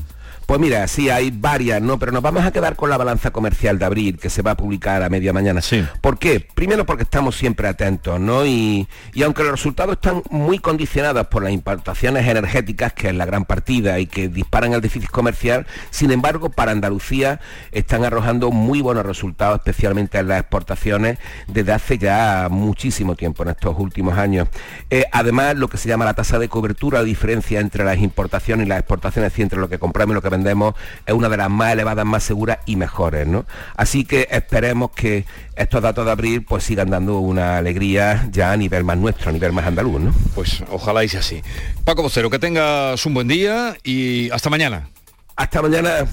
Pues 0.48 0.62
mira, 0.62 0.88
sí, 0.88 1.10
hay 1.10 1.30
varias, 1.30 1.82
¿no? 1.82 2.00
Pero 2.00 2.14
nos 2.14 2.24
vamos 2.24 2.46
a 2.46 2.52
quedar 2.54 2.78
con 2.78 2.90
la 2.90 2.96
balanza 2.96 3.32
comercial 3.32 3.78
de 3.78 3.84
abril, 3.84 4.18
que 4.18 4.30
se 4.30 4.42
va 4.42 4.52
a 4.52 4.58
publicar 4.58 5.04
a 5.04 5.10
media 5.10 5.34
mañana. 5.34 5.60
¿Por 6.00 6.18
qué? 6.18 6.40
Primero 6.40 6.86
porque 6.86 7.04
estamos 7.04 7.36
siempre 7.36 7.68
atentos, 7.68 8.18
¿no? 8.18 8.46
Y, 8.46 8.88
y 9.14 9.24
aunque 9.24 9.44
los 9.44 9.52
resultados 9.52 9.96
están 9.96 10.24
muy 10.30 10.60
condicionados 10.60 11.28
por 11.28 11.44
las 11.44 11.52
importaciones 11.52 12.26
energéticas, 12.26 12.94
que 12.94 13.10
es 13.10 13.16
la 13.16 13.26
gran 13.26 13.44
partida 13.44 14.00
y 14.00 14.06
que 14.06 14.30
disparan 14.30 14.72
el 14.72 14.80
déficit 14.80 15.10
comercial, 15.10 15.68
sin 15.90 16.12
embargo, 16.12 16.50
para 16.50 16.72
Andalucía 16.72 17.42
están 17.74 18.06
arrojando 18.06 18.50
muy 18.50 18.80
buenos 18.80 19.06
resultados, 19.06 19.58
especialmente 19.58 20.18
en 20.18 20.30
las 20.30 20.40
exportaciones, 20.40 21.20
desde 21.48 21.74
hace 21.74 21.98
ya 21.98 22.48
muchísimo 22.50 23.18
tiempo, 23.18 23.44
en 23.44 23.50
estos 23.50 23.78
últimos 23.78 24.18
años. 24.18 24.48
Eh, 24.90 25.04
además, 25.12 25.58
lo 25.58 25.68
que 25.68 25.78
se 25.78 25.90
llama 25.90 26.06
la 26.06 26.14
tasa 26.14 26.40
de 26.40 26.48
cobertura, 26.48 27.00
la 27.00 27.04
diferencia 27.04 27.60
entre 27.60 27.84
las 27.84 27.98
importaciones 27.98 28.66
y 28.66 28.70
las 28.70 28.80
exportaciones, 28.80 29.28
es 29.28 29.34
decir, 29.34 29.44
entre 29.44 29.60
lo 29.60 29.68
que 29.68 29.78
compramos 29.78 30.14
y 30.14 30.16
lo 30.16 30.22
que 30.22 30.37
es 30.46 31.14
una 31.14 31.30
de 31.30 31.38
las 31.38 31.50
más 31.50 31.74
elevadas, 31.74 32.06
más 32.06 32.24
seguras 32.24 32.60
y 32.66 32.76
mejores, 32.76 33.28
¿no? 33.28 33.46
Así 33.76 34.06
que 34.06 34.28
esperemos 34.32 34.92
que 34.92 35.26
estos 35.56 35.82
datos 35.82 36.06
de 36.06 36.12
abril 36.12 36.44
pues 36.44 36.64
sigan 36.64 36.90
dando 36.90 37.20
una 37.20 37.58
alegría 37.58 38.28
ya 38.32 38.52
a 38.52 38.58
nivel 38.58 38.84
más 38.84 38.98
nuestro, 38.98 39.30
a 39.30 39.34
nivel 39.34 39.54
más 39.54 39.66
andaluz, 39.66 40.02
¿no? 40.02 40.14
Pues 40.36 40.64
ojalá 40.70 41.04
y 41.04 41.10
sea 41.10 41.22
así. 41.22 41.42
Paco 41.84 42.04
Vocero, 42.04 42.30
que 42.30 42.40
tengas 42.40 43.06
un 43.06 43.14
buen 43.14 43.28
día 43.28 43.78
y 43.84 44.30
hasta 44.32 44.50
mañana. 44.50 44.90
Hasta 45.36 45.62
mañana. 45.62 46.06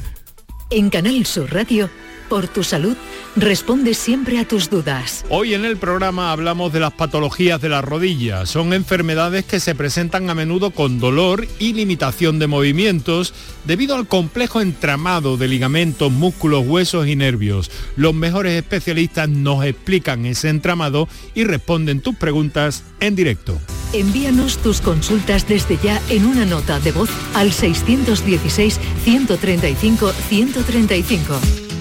En 0.70 0.90
Canal 0.90 1.24
Sur 1.26 1.52
Radio 1.52 1.88
por 2.28 2.48
tu 2.48 2.64
salud, 2.64 2.96
responde 3.36 3.94
siempre 3.94 4.38
a 4.38 4.46
tus 4.46 4.70
dudas. 4.70 5.24
Hoy 5.28 5.54
en 5.54 5.64
el 5.64 5.76
programa 5.76 6.32
hablamos 6.32 6.72
de 6.72 6.80
las 6.80 6.92
patologías 6.92 7.60
de 7.60 7.68
las 7.68 7.84
rodillas. 7.84 8.50
Son 8.50 8.72
enfermedades 8.72 9.44
que 9.44 9.60
se 9.60 9.74
presentan 9.74 10.30
a 10.30 10.34
menudo 10.34 10.70
con 10.70 10.98
dolor 10.98 11.46
y 11.58 11.72
limitación 11.72 12.38
de 12.38 12.46
movimientos 12.46 13.34
debido 13.64 13.94
al 13.96 14.06
complejo 14.06 14.60
entramado 14.60 15.36
de 15.36 15.48
ligamentos, 15.48 16.12
músculos, 16.12 16.66
huesos 16.66 17.06
y 17.06 17.16
nervios. 17.16 17.70
Los 17.96 18.14
mejores 18.14 18.54
especialistas 18.54 19.28
nos 19.28 19.64
explican 19.64 20.26
ese 20.26 20.48
entramado 20.48 21.08
y 21.34 21.44
responden 21.44 22.00
tus 22.00 22.16
preguntas 22.16 22.84
en 23.00 23.16
directo. 23.16 23.58
Envíanos 23.92 24.58
tus 24.58 24.80
consultas 24.80 25.46
desde 25.46 25.78
ya 25.82 26.00
en 26.10 26.26
una 26.26 26.44
nota 26.44 26.80
de 26.80 26.90
voz 26.90 27.10
al 27.34 27.52
616 27.52 28.80
135 29.04 30.12
135 30.28 31.63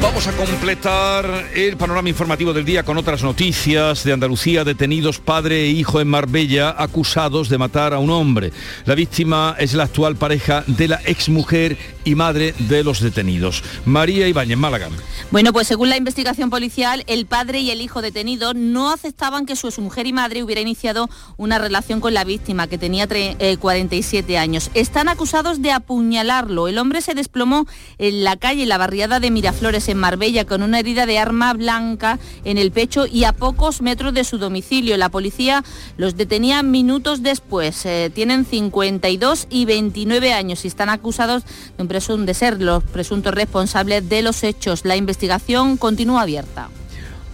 Vamos 0.00 0.26
a 0.26 0.32
completar 0.32 1.46
el 1.54 1.76
panorama 1.76 2.08
informativo 2.08 2.52
del 2.52 2.64
día 2.64 2.82
con 2.82 2.98
otras 2.98 3.22
noticias 3.22 4.04
de 4.04 4.12
Andalucía. 4.12 4.64
Detenidos 4.64 5.18
padre 5.18 5.62
e 5.62 5.68
hijo 5.68 6.00
en 6.00 6.08
Marbella 6.08 6.74
acusados 6.76 7.48
de 7.48 7.58
matar 7.58 7.94
a 7.94 7.98
un 7.98 8.10
hombre. 8.10 8.52
La 8.84 8.94
víctima 8.94 9.56
es 9.58 9.74
la 9.74 9.84
actual 9.84 10.16
pareja 10.16 10.64
de 10.66 10.88
la 10.88 11.00
exmujer 11.04 11.78
y 12.04 12.14
madre 12.14 12.54
de 12.58 12.84
los 12.84 13.00
detenidos. 13.00 13.62
María 13.84 14.28
Ibáñez, 14.28 14.56
Málaga. 14.56 14.88
Bueno, 15.32 15.52
pues 15.52 15.66
según 15.66 15.90
la 15.90 15.96
investigación 15.96 16.50
policial, 16.50 17.02
el 17.08 17.26
padre 17.26 17.58
y 17.60 17.70
el 17.70 17.80
hijo 17.80 18.00
detenidos 18.00 18.54
no 18.54 18.92
aceptaban 18.92 19.44
que 19.44 19.56
su 19.56 19.68
mujer 19.82 20.06
y 20.06 20.12
madre 20.12 20.44
hubiera 20.44 20.60
iniciado 20.60 21.10
una 21.36 21.58
relación 21.58 22.00
con 22.00 22.14
la 22.14 22.24
víctima, 22.24 22.68
que 22.68 22.78
tenía 22.78 23.08
47 23.08 24.32
eh, 24.32 24.38
años. 24.38 24.70
Están 24.74 25.08
acusados 25.08 25.60
de 25.62 25.72
apuñalarlo. 25.72 26.68
El 26.68 26.78
hombre 26.78 27.00
se 27.00 27.14
desplomó 27.14 27.66
en 27.98 28.22
la 28.22 28.36
calle, 28.36 28.62
en 28.62 28.68
la 28.68 28.78
barriada 28.78 29.18
de 29.18 29.32
Miraflores, 29.32 29.85
en 29.88 29.98
Marbella, 29.98 30.44
con 30.44 30.62
una 30.62 30.78
herida 30.78 31.06
de 31.06 31.18
arma 31.18 31.52
blanca 31.54 32.18
en 32.44 32.58
el 32.58 32.70
pecho 32.70 33.06
y 33.06 33.24
a 33.24 33.32
pocos 33.32 33.82
metros 33.82 34.14
de 34.14 34.24
su 34.24 34.38
domicilio. 34.38 34.96
La 34.96 35.08
policía 35.08 35.64
los 35.96 36.16
detenía 36.16 36.62
minutos 36.62 37.22
después. 37.22 37.84
Eh, 37.86 38.10
tienen 38.14 38.44
52 38.44 39.46
y 39.50 39.64
29 39.64 40.32
años 40.32 40.64
y 40.64 40.68
están 40.68 40.88
acusados 40.88 41.44
de 41.76 41.82
un 41.82 42.26
de 42.26 42.34
ser 42.34 42.60
los 42.60 42.84
presuntos 42.84 43.34
responsables 43.34 44.08
de 44.08 44.22
los 44.22 44.42
hechos. 44.42 44.84
La 44.84 44.96
investigación 44.96 45.76
continúa 45.76 46.22
abierta. 46.22 46.68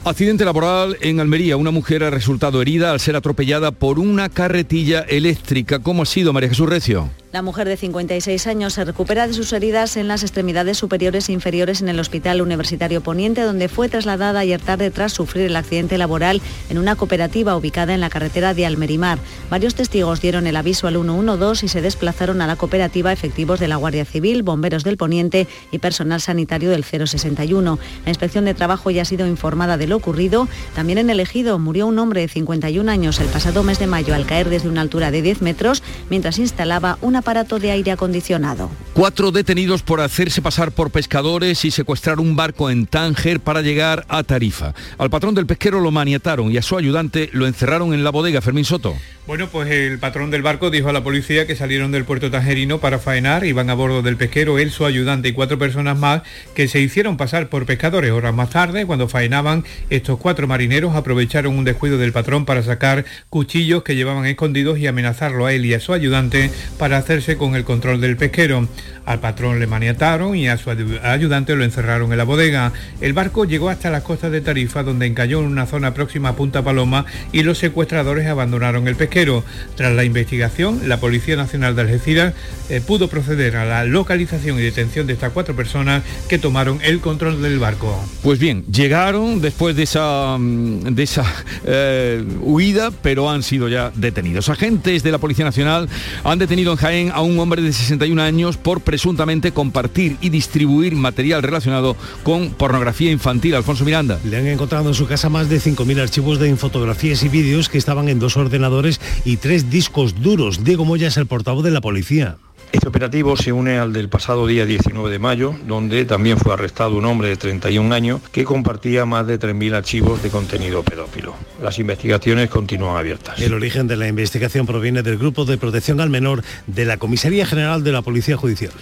Accidente 0.05 0.45
laboral 0.45 0.97
en 1.01 1.21
Almería. 1.21 1.57
Una 1.57 1.71
mujer 1.71 2.03
ha 2.03 2.11
resultado 2.11 2.61
herida 2.61 2.91
al 2.91 2.99
ser 2.99 3.15
atropellada 3.15 3.71
por 3.71 3.99
una 4.01 4.29
carretilla 4.29 5.01
eléctrica. 5.01 5.79
¿Cómo 5.79 6.03
ha 6.03 6.07
sido, 6.07 6.33
María 6.33 6.49
Jesús 6.49 6.69
Recio? 6.69 7.22
La 7.33 7.41
mujer 7.41 7.67
de 7.67 7.79
56 7.79 8.47
años 8.47 8.75
se 8.75 8.85
recupera 8.85 9.27
de 9.27 9.33
sus 9.33 9.55
heridas 9.55 9.97
en 9.97 10.07
las 10.07 10.23
extremidades 10.23 10.77
superiores 10.77 11.31
e 11.31 11.33
inferiores 11.33 11.81
en 11.81 11.89
el 11.89 11.99
Hospital 11.99 12.43
Universitario 12.43 13.01
Poniente, 13.01 13.41
donde 13.41 13.71
fue 13.71 13.89
trasladada 13.89 14.41
ayer 14.41 14.61
tarde 14.61 14.91
tras 14.91 15.15
sufrir 15.15 15.47
el 15.47 15.57
accidente 15.57 15.97
laboral 15.97 16.43
en 16.69 16.77
una 16.77 16.95
cooperativa 16.95 17.57
ubicada 17.57 17.95
en 17.95 18.03
la 18.03 18.11
carretera 18.11 18.53
de 18.53 18.67
Almerimar. 18.67 19.19
Varios 19.49 19.75
testigos 19.75 20.21
dieron 20.21 20.47
el 20.47 20.57
aviso 20.57 20.89
al 20.89 20.97
112 20.97 21.65
y 21.65 21.69
se 21.71 21.81
desplazaron 21.81 22.43
a 22.43 22.47
la 22.47 22.57
cooperativa 22.57 23.15
efectivos 23.15 23.59
de 23.61 23.69
la 23.69 23.77
Guardia 23.77 24.05
Civil, 24.05 24.43
bomberos 24.43 24.85
del 24.85 24.99
Poniente 24.99 25.49
y 25.71 25.79
personal 25.79 26.21
sanitario 26.21 26.69
del 26.69 26.85
061. 26.85 27.79
La 28.05 28.11
inspección 28.11 28.45
de 28.45 28.53
trabajo 28.53 28.91
ya 28.91 29.03
ha 29.03 29.07
sido 29.07 29.27
informada 29.27 29.79
de 29.79 29.87
lo 29.87 29.97
ocurrido. 29.97 30.49
También 30.75 30.99
en 30.99 31.09
el 31.09 31.19
ejido 31.19 31.59
murió 31.59 31.87
un 31.87 31.99
hombre 31.99 32.21
de 32.21 32.29
51 32.29 32.91
años 32.91 33.21
el 33.21 33.29
pasado 33.29 33.63
mes 33.63 33.79
de 33.79 33.87
mayo 33.87 34.15
al 34.15 34.27
caer 34.27 34.51
desde 34.51 34.69
una 34.69 34.83
altura 34.83 35.11
de 35.11 35.23
10 35.23 35.41
metros 35.41 35.83
mientras 36.11 36.39
instalaba 36.39 36.99
una 37.01 37.22
aparato 37.23 37.59
de 37.59 37.71
aire 37.71 37.93
acondicionado. 37.93 38.69
Cuatro 38.95 39.31
detenidos 39.31 39.83
por 39.83 40.01
hacerse 40.01 40.43
pasar 40.43 40.73
por 40.73 40.91
pescadores 40.91 41.65
y 41.65 41.71
secuestrar 41.71 42.21
un 42.21 42.37
barco 42.37 42.69
en 42.69 42.87
Tánger 42.87 43.41
para 43.41 43.63
llegar 43.63 44.05
a 44.09 44.23
Tarifa. 44.25 44.75
Al 44.99 45.09
patrón 45.09 45.35
del 45.35 45.47
pesquero 45.47 45.81
lo 45.81 45.91
maniataron 45.91 46.51
y 46.51 46.59
a 46.59 46.63
su 46.63 46.77
ayudante 46.77 47.31
lo 47.33 47.47
encerraron 47.47 47.95
en 47.95 48.05
la 48.05 48.11
bodega. 48.11 48.41
Fermín 48.41 48.65
Soto. 48.65 48.95
Bueno, 49.25 49.49
pues 49.49 49.71
el 49.71 50.01
patrón 50.01 50.33
del 50.33 50.43
barco 50.43 50.69
dijo 50.69 50.89
a 50.89 50.93
la 50.93 51.05
policía 51.05 51.47
que 51.47 51.55
salieron 51.55 51.93
del 51.93 52.05
puerto 52.05 52.29
tangerino 52.29 52.81
para 52.81 52.99
faenar, 52.99 53.45
iban 53.45 53.71
a 53.71 53.75
bordo 53.75 54.03
del 54.03 54.17
pesquero, 54.17 54.59
él, 54.59 54.73
su 54.73 54.85
ayudante 54.85 55.29
y 55.29 55.33
cuatro 55.33 55.59
personas 55.59 55.97
más 55.97 56.23
que 56.57 56.67
se 56.67 56.81
hicieron 56.81 57.17
pasar 57.17 57.49
por 57.49 57.65
pescadores. 57.65 58.11
Horas 58.11 58.35
más 58.35 58.51
tarde, 58.51 58.85
cuando 58.85 59.09
faenaban, 59.09 59.65
estos 59.91 60.19
cuatro 60.19 60.49
marineros 60.49 60.97
aprovecharon 60.97 61.57
un 61.57 61.65
descuido 61.65 61.99
del 61.99 62.13
patrón 62.13 62.45
para 62.45 62.65
sacar 62.65 63.05
cuchillos 63.31 63.85
que 63.85 63.95
llevaban 63.95 64.27
escondidos 64.27 64.81
y 64.81 64.89
amenazarlo 64.89 65.47
a 65.47 65.53
él 65.53 65.67
y 65.67 65.75
a 65.75 65.81
su 65.81 65.93
ayudante 65.93 66.51
para 66.77 66.99
con 67.37 67.55
el 67.55 67.65
control 67.65 68.01
del 68.01 68.17
pesquero. 68.17 68.67
Al 69.05 69.21
patrón 69.21 69.61
le 69.61 69.67
maniataron 69.67 70.35
y 70.35 70.49
a 70.49 70.57
su 70.57 70.71
ayudante 70.71 71.55
lo 71.55 71.63
encerraron 71.63 72.11
en 72.11 72.17
la 72.17 72.25
bodega. 72.25 72.73
El 73.03 73.13
barco 73.13 73.45
llegó 73.45 73.69
hasta 73.69 73.91
las 73.91 74.03
costas 74.03 74.33
de 74.33 74.41
Tarifa, 74.41 74.83
donde 74.83 75.07
encalló 75.07 75.41
en 75.41 75.47
una 75.47 75.67
zona 75.67 75.93
próxima 75.93 76.31
a 76.31 76.37
Punta 76.37 76.63
Paloma 76.65 77.05
y 77.31 77.43
los 77.43 77.59
secuestradores 77.59 78.27
abandonaron 78.27 78.89
el 78.89 78.97
pesquero. 78.97 79.45
Tras 79.77 79.93
la 79.93 80.05
investigación, 80.05 80.89
la 80.89 81.01
Policía 81.01 81.37
Nacional 81.37 81.77
de 81.77 81.83
Algeciras 81.83 82.33
eh, 82.71 82.81
pudo 82.81 83.09
proceder 83.09 83.57
a 83.57 83.67
la 83.67 83.85
localización 83.85 84.59
y 84.59 84.63
detención 84.63 85.07
de 85.07 85.13
estas 85.13 85.33
cuatro 85.33 85.55
personas 85.55 86.03
que 86.31 86.39
tomaron 86.39 86.79
el 86.83 87.01
control 87.01 87.43
del 87.43 87.59
barco. 87.59 88.03
Pues 88.23 88.39
bien, 88.39 88.65
llegaron 88.73 89.43
después 89.43 89.77
de 89.77 89.83
esa, 89.83 90.39
mm, 90.39 90.95
de 90.95 91.03
esa 91.03 91.25
eh, 91.67 92.25
huida, 92.41 92.91
pero 93.03 93.29
han 93.29 93.43
sido 93.43 93.69
ya 93.69 93.93
detenidos. 93.95 94.49
Agentes 94.49 95.03
de 95.03 95.11
la 95.11 95.19
Policía 95.19 95.45
Nacional 95.45 95.89
han 96.25 96.39
detenido 96.39 96.73
en 96.73 96.79
Jaén 96.79 97.02
a 97.11 97.21
un 97.21 97.39
hombre 97.39 97.63
de 97.63 97.73
61 97.73 98.23
años 98.23 98.57
por 98.57 98.81
presuntamente 98.81 99.53
compartir 99.53 100.17
y 100.21 100.29
distribuir 100.29 100.95
material 100.95 101.43
relacionado 101.43 101.97
con 102.23 102.51
pornografía 102.51 103.11
infantil. 103.11 103.55
Alfonso 103.55 103.85
Miranda. 103.85 104.21
Le 104.25 104.37
han 104.37 104.47
encontrado 104.47 104.89
en 104.89 104.95
su 104.95 105.07
casa 105.07 105.29
más 105.29 105.49
de 105.49 105.61
5.000 105.61 106.01
archivos 106.01 106.39
de 106.39 106.49
infotografías 106.49 107.23
y 107.23 107.29
vídeos 107.29 107.69
que 107.69 107.79
estaban 107.79 108.09
en 108.09 108.19
dos 108.19 108.37
ordenadores 108.37 109.01
y 109.25 109.39
tres 109.39 109.71
discos 109.71 110.23
duros. 110.23 110.65
Diego 110.65 110.85
Moya 110.85 111.09
es 111.09 111.17
el 111.17 111.27
portavoz 111.27 111.65
de 111.65 111.71
la 111.71 111.81
policía. 111.81 112.39
Este 112.73 112.89
operativo 112.89 113.37
se 113.37 113.53
une 113.53 113.79
al 113.79 113.93
del 113.93 114.09
pasado 114.09 114.47
día 114.47 114.65
19 114.65 115.11
de 115.11 115.19
mayo, 115.19 115.55
donde 115.67 116.07
también 116.07 116.39
fue 116.39 116.55
arrestado 116.55 116.97
un 116.97 117.05
hombre 117.05 117.29
de 117.29 117.37
31 117.37 117.95
años 117.95 118.23
que 118.33 118.45
compartía 118.45 119.05
más 119.05 119.27
de 119.27 119.39
3.000 119.39 119.75
archivos 119.75 120.23
de 120.23 120.31
contenido 120.31 120.83
pedófilo. 120.83 121.35
Las 121.63 121.79
investigaciones 121.79 122.49
continúan 122.49 122.97
abiertas. 122.97 123.39
El 123.41 123.53
origen 123.53 123.89
de 123.89 123.97
la 123.97 124.09
investigación 124.09 124.65
proviene 124.65 125.03
del 125.03 125.19
Grupo 125.19 125.45
de 125.45 125.59
Protección 125.59 126.01
al 126.01 126.09
Menor 126.09 126.43
de 126.67 126.87
la 126.87 126.97
Comisaría 126.97 127.45
General 127.45 127.85
de 127.85 127.93
la 127.93 128.01
Policía 128.01 128.39
Judicial. 128.39 128.73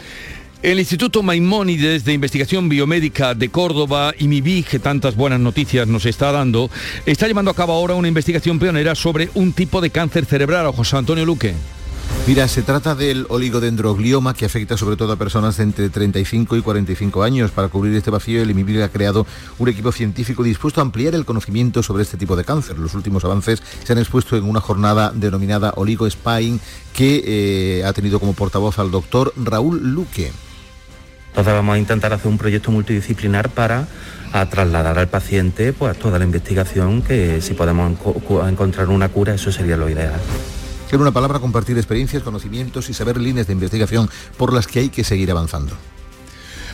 El 0.62 0.78
Instituto 0.78 1.24
Maimónides 1.24 2.04
de 2.04 2.12
Investigación 2.12 2.68
Biomédica 2.68 3.34
de 3.34 3.48
Córdoba 3.48 4.14
y 4.16 4.28
MIBI, 4.28 4.62
que 4.62 4.78
tantas 4.78 5.16
buenas 5.16 5.40
noticias 5.40 5.88
nos 5.88 6.06
está 6.06 6.30
dando, 6.30 6.70
está 7.06 7.26
llevando 7.26 7.50
a 7.50 7.54
cabo 7.54 7.72
ahora 7.72 7.94
una 7.94 8.08
investigación 8.08 8.60
pionera 8.60 8.94
sobre 8.94 9.30
un 9.34 9.52
tipo 9.52 9.80
de 9.80 9.90
cáncer 9.90 10.26
cerebral. 10.26 10.70
José 10.70 10.96
Antonio 10.96 11.26
Luque. 11.26 11.54
Mira, 12.26 12.46
se 12.46 12.62
trata 12.62 12.94
del 12.94 13.26
oligodendroglioma 13.28 14.34
que 14.34 14.44
afecta 14.44 14.76
sobre 14.76 14.96
todo 14.96 15.12
a 15.12 15.16
personas 15.16 15.56
de 15.56 15.64
entre 15.64 15.88
35 15.88 16.56
y 16.56 16.62
45 16.62 17.22
años. 17.24 17.50
Para 17.50 17.68
cubrir 17.68 17.96
este 17.96 18.10
vacío, 18.10 18.40
el 18.40 18.50
IMIBIL 18.50 18.82
ha 18.82 18.88
creado 18.88 19.26
un 19.58 19.68
equipo 19.68 19.90
científico 19.90 20.44
dispuesto 20.44 20.80
a 20.80 20.84
ampliar 20.84 21.16
el 21.16 21.24
conocimiento 21.24 21.82
sobre 21.82 22.04
este 22.04 22.16
tipo 22.16 22.36
de 22.36 22.44
cáncer. 22.44 22.78
Los 22.78 22.94
últimos 22.94 23.24
avances 23.24 23.62
se 23.82 23.92
han 23.92 23.98
expuesto 23.98 24.36
en 24.36 24.44
una 24.44 24.60
jornada 24.60 25.10
denominada 25.12 25.72
Oligo 25.76 26.08
Spine 26.08 26.60
que 26.92 27.24
eh, 27.26 27.84
ha 27.84 27.92
tenido 27.92 28.20
como 28.20 28.34
portavoz 28.34 28.78
al 28.78 28.92
doctor 28.92 29.32
Raúl 29.36 29.92
Luque. 29.92 30.30
Entonces 31.30 31.52
vamos 31.52 31.74
a 31.74 31.78
intentar 31.78 32.12
hacer 32.12 32.30
un 32.30 32.38
proyecto 32.38 32.70
multidisciplinar 32.70 33.48
para 33.48 33.88
trasladar 34.50 34.98
al 34.98 35.08
paciente 35.08 35.72
pues, 35.72 35.98
toda 35.98 36.18
la 36.18 36.24
investigación 36.24 37.02
que 37.02 37.40
si 37.40 37.54
podemos 37.54 37.98
encontrar 38.48 38.88
una 38.88 39.08
cura, 39.08 39.34
eso 39.34 39.50
sería 39.50 39.76
lo 39.76 39.88
ideal. 39.88 40.20
En 40.92 41.00
una 41.00 41.12
palabra, 41.12 41.38
compartir 41.38 41.76
experiencias, 41.76 42.22
conocimientos 42.22 42.90
y 42.90 42.94
saber 42.94 43.20
líneas 43.20 43.46
de 43.46 43.52
investigación 43.52 44.10
por 44.36 44.52
las 44.52 44.66
que 44.66 44.80
hay 44.80 44.88
que 44.88 45.04
seguir 45.04 45.30
avanzando. 45.30 45.76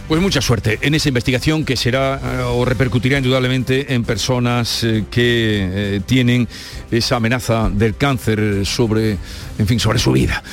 Pues 0.08 0.22
mucha 0.22 0.40
suerte 0.40 0.78
en 0.82 0.94
esa 0.94 1.08
investigación 1.08 1.64
que 1.64 1.76
será 1.76 2.20
eh, 2.22 2.42
o 2.44 2.64
repercutirá 2.64 3.18
indudablemente 3.18 3.92
en 3.92 4.04
personas 4.04 4.84
eh, 4.84 5.04
que 5.10 5.96
eh, 5.96 6.00
tienen 6.06 6.46
esa 6.92 7.16
amenaza 7.16 7.68
del 7.70 7.96
cáncer 7.96 8.64
sobre, 8.64 9.18
en 9.58 9.66
fin, 9.66 9.80
sobre 9.80 9.98
su 9.98 10.12
vida. 10.12 10.44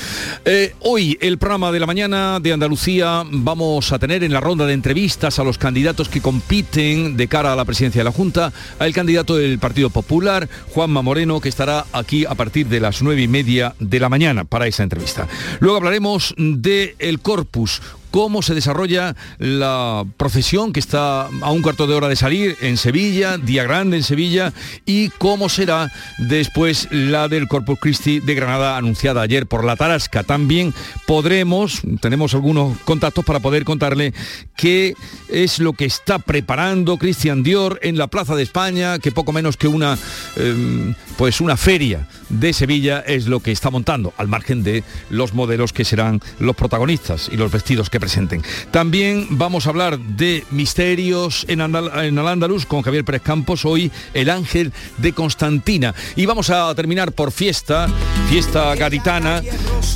hoy 0.80 1.20
el 1.22 1.38
programa 1.38 1.72
de 1.72 1.80
la 1.80 1.86
mañana 1.86 2.40
de 2.40 2.52
Andalucía 2.52 3.22
vamos 3.30 3.92
a 3.92 4.00
tener 4.00 4.24
en 4.24 4.34
la 4.34 4.40
ronda 4.40 4.66
de 4.66 4.74
entrevistas 4.74 5.38
a 5.38 5.44
los 5.44 5.60
candidatos 5.60 6.10
que 6.10 6.20
compiten 6.20 7.16
de 7.16 7.28
cara 7.28 7.54
a 7.54 7.56
la 7.56 7.66
presidencia 7.66 8.00
de 8.00 8.06
la 8.06 8.12
Junta 8.12 8.52
al 8.80 8.92
candidato 8.92 9.36
del 9.36 9.60
Partido 9.60 9.92
Popular, 9.92 10.50
Juanma 10.70 11.04
Moreno, 11.04 11.40
que 11.40 11.50
estará 11.50 11.86
aquí 11.94 12.26
a 12.26 12.34
partir 12.34 12.66
de 12.70 12.80
las 12.80 13.04
nueve 13.04 13.22
y 13.22 13.28
media 13.28 13.76
de 13.80 14.00
la 14.00 14.10
mañana 14.10 14.46
para 14.46 14.66
esa 14.66 14.82
entrevista. 14.82 15.28
Luego 15.60 15.78
hablaremos 15.78 16.34
del 16.38 16.96
el 16.98 17.20
Corpus, 17.20 17.80
cómo 18.14 18.44
se 18.44 18.54
desarrolla 18.54 19.16
la 19.40 20.06
procesión 20.18 20.72
que 20.72 20.80
está 20.80 21.24
a 21.24 21.52
un 21.52 21.64
cuarto 21.64 21.88
de 21.88 21.96
hora 21.96 22.08
de 22.08 22.16
salir 22.16 22.56
en 22.62 22.78
Sevilla, 22.78 23.40
día 23.40 23.64
grande 23.64 23.98
en 23.98 24.04
Sevilla, 24.04 24.54
y 24.86 25.10
cómo 25.10 25.50
será 25.50 25.92
después 26.20 26.88
la 26.92 27.28
del 27.28 27.48
Corpus 27.48 27.80
Christi 27.80 28.20
de 28.20 28.36
Granada 28.36 28.78
anunciada 28.78 29.24
ayer 29.24 29.48
por 29.48 29.66
la 29.66 29.78
Tarasca. 29.78 30.22
También 30.22 30.76
podremos, 31.08 31.82
tenemos 32.02 32.36
algunos 32.36 32.78
contactos 32.82 33.26
para 33.26 33.40
poder 33.40 33.64
contarle 33.64 34.14
qué 34.56 34.94
es 35.28 35.58
lo 35.58 35.74
que 35.74 35.86
está 35.86 36.20
preparando 36.20 37.00
Cristian 37.00 37.42
Dior 37.42 37.80
en 37.82 37.98
la 37.98 38.06
Plaza 38.06 38.36
de 38.36 38.44
España, 38.44 39.00
que 39.00 39.12
poco 39.12 39.34
menos 39.34 39.58
que 39.58 39.68
una, 39.68 39.98
em, 40.36 40.94
pues 41.18 41.42
una 41.42 41.58
feria 41.58 42.08
de 42.40 42.54
Sevilla 42.54 43.00
es 43.06 43.28
lo 43.28 43.40
que 43.40 43.52
está 43.52 43.70
montando, 43.70 44.14
al 44.18 44.28
margen 44.28 44.64
de 44.64 44.84
los 45.10 45.34
modelos 45.34 45.74
que 45.74 45.86
serán 45.86 46.22
los 46.40 46.56
protagonistas 46.56 47.30
y 47.32 47.38
los 47.38 47.52
vestidos 47.52 47.90
que 47.90 48.00
presenten. 48.00 48.44
También 48.72 49.28
vamos 49.32 49.66
a 49.66 49.70
hablar 49.70 50.00
de 50.00 50.44
misterios 50.52 51.46
en, 51.48 51.62
en 51.62 52.20
Al-Ándalus 52.20 52.66
con 52.66 52.82
Javier 52.82 53.06
Pérez 53.06 53.22
Campos, 53.22 53.66
hoy 53.66 53.92
el 54.14 54.30
ángel 54.30 54.74
de 54.98 55.14
Constantina. 55.14 55.94
Y 56.16 56.26
vamos 56.26 56.50
a 56.50 56.74
terminar 56.76 57.12
por 57.12 57.32
fiesta, 57.32 57.88
fiesta 58.30 58.76
gaditana, 58.76 59.42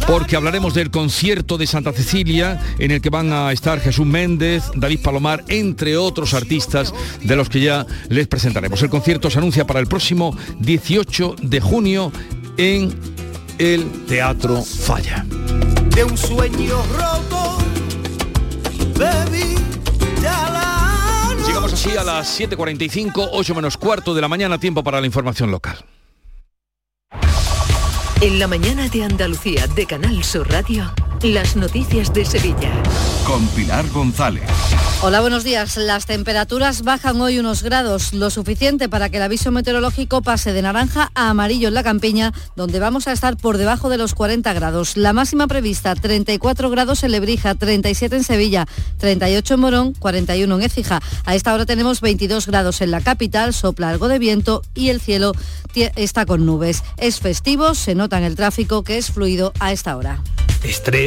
porque 0.07 0.35
hablaremos 0.35 0.73
del 0.73 0.91
concierto 0.91 1.57
de 1.57 1.67
Santa 1.67 1.93
Cecilia, 1.93 2.61
en 2.79 2.91
el 2.91 3.01
que 3.01 3.09
van 3.09 3.33
a 3.33 3.51
estar 3.51 3.79
Jesús 3.79 4.05
Méndez, 4.05 4.63
David 4.75 5.01
Palomar, 5.01 5.43
entre 5.47 5.97
otros 5.97 6.33
artistas 6.33 6.93
de 7.21 7.35
los 7.35 7.49
que 7.49 7.61
ya 7.61 7.85
les 8.09 8.27
presentaremos. 8.27 8.81
El 8.81 8.89
concierto 8.89 9.29
se 9.29 9.39
anuncia 9.39 9.65
para 9.65 9.79
el 9.79 9.87
próximo 9.87 10.37
18 10.59 11.35
de 11.41 11.59
junio 11.59 12.11
en 12.57 12.93
el 13.59 14.05
Teatro 14.05 14.61
Falla. 14.61 15.25
De 15.95 16.03
un 16.03 16.17
sueño 16.17 16.83
roto 16.97 17.57
Llegamos 21.45 21.73
así 21.73 21.95
a 21.95 22.03
las 22.03 22.39
7.45, 22.39 23.29
8 23.31 23.55
menos 23.55 23.77
cuarto 23.77 24.13
de 24.13 24.21
la 24.21 24.27
mañana, 24.27 24.57
tiempo 24.57 24.83
para 24.83 24.99
la 24.99 25.05
información 25.05 25.51
local. 25.51 25.77
En 28.21 28.39
la 28.39 28.47
mañana 28.47 28.89
de 28.89 29.03
Andalucía 29.03 29.67
de 29.67 29.85
Canal 29.85 30.23
Sur 30.23 30.49
Radio. 30.49 30.91
Las 31.23 31.55
noticias 31.55 32.13
de 32.13 32.23
Sevilla. 32.25 32.71
Con 33.25 33.47
Pilar 33.47 33.89
González. 33.89 34.43
Hola, 35.01 35.19
buenos 35.19 35.43
días. 35.43 35.75
Las 35.75 36.05
temperaturas 36.05 36.83
bajan 36.83 37.19
hoy 37.19 37.39
unos 37.39 37.63
grados, 37.63 38.13
lo 38.13 38.29
suficiente 38.29 38.87
para 38.87 39.09
que 39.09 39.17
el 39.17 39.23
aviso 39.23 39.51
meteorológico 39.51 40.21
pase 40.21 40.53
de 40.53 40.61
naranja 40.61 41.09
a 41.15 41.29
amarillo 41.29 41.69
en 41.69 41.73
la 41.73 41.81
campiña, 41.81 42.33
donde 42.55 42.79
vamos 42.79 43.07
a 43.07 43.13
estar 43.13 43.35
por 43.35 43.57
debajo 43.57 43.89
de 43.89 43.97
los 43.97 44.13
40 44.13 44.53
grados. 44.53 44.95
La 44.95 45.11
máxima 45.11 45.47
prevista, 45.47 45.95
34 45.95 46.69
grados 46.69 47.03
en 47.03 47.11
Lebrija, 47.11 47.55
37 47.55 48.17
en 48.17 48.23
Sevilla, 48.23 48.67
38 48.99 49.55
en 49.55 49.59
Morón, 49.59 49.93
41 49.93 50.55
en 50.55 50.61
Écija. 50.61 51.01
A 51.25 51.33
esta 51.33 51.51
hora 51.55 51.65
tenemos 51.65 51.99
22 51.99 52.45
grados 52.45 52.81
en 52.81 52.91
la 52.91 53.01
capital, 53.01 53.55
sopla 53.55 53.89
algo 53.89 54.07
de 54.07 54.19
viento 54.19 54.61
y 54.75 54.89
el 54.89 55.01
cielo 55.01 55.31
está 55.95 56.27
con 56.27 56.45
nubes. 56.45 56.83
Es 56.97 57.19
festivo, 57.19 57.73
se 57.73 57.95
nota 57.95 58.19
en 58.19 58.23
el 58.23 58.35
tráfico 58.35 58.83
que 58.83 58.99
es 58.99 59.09
fluido 59.11 59.51
a 59.59 59.71
esta 59.71 59.97
hora. 59.97 60.21
Estrés, 60.63 61.06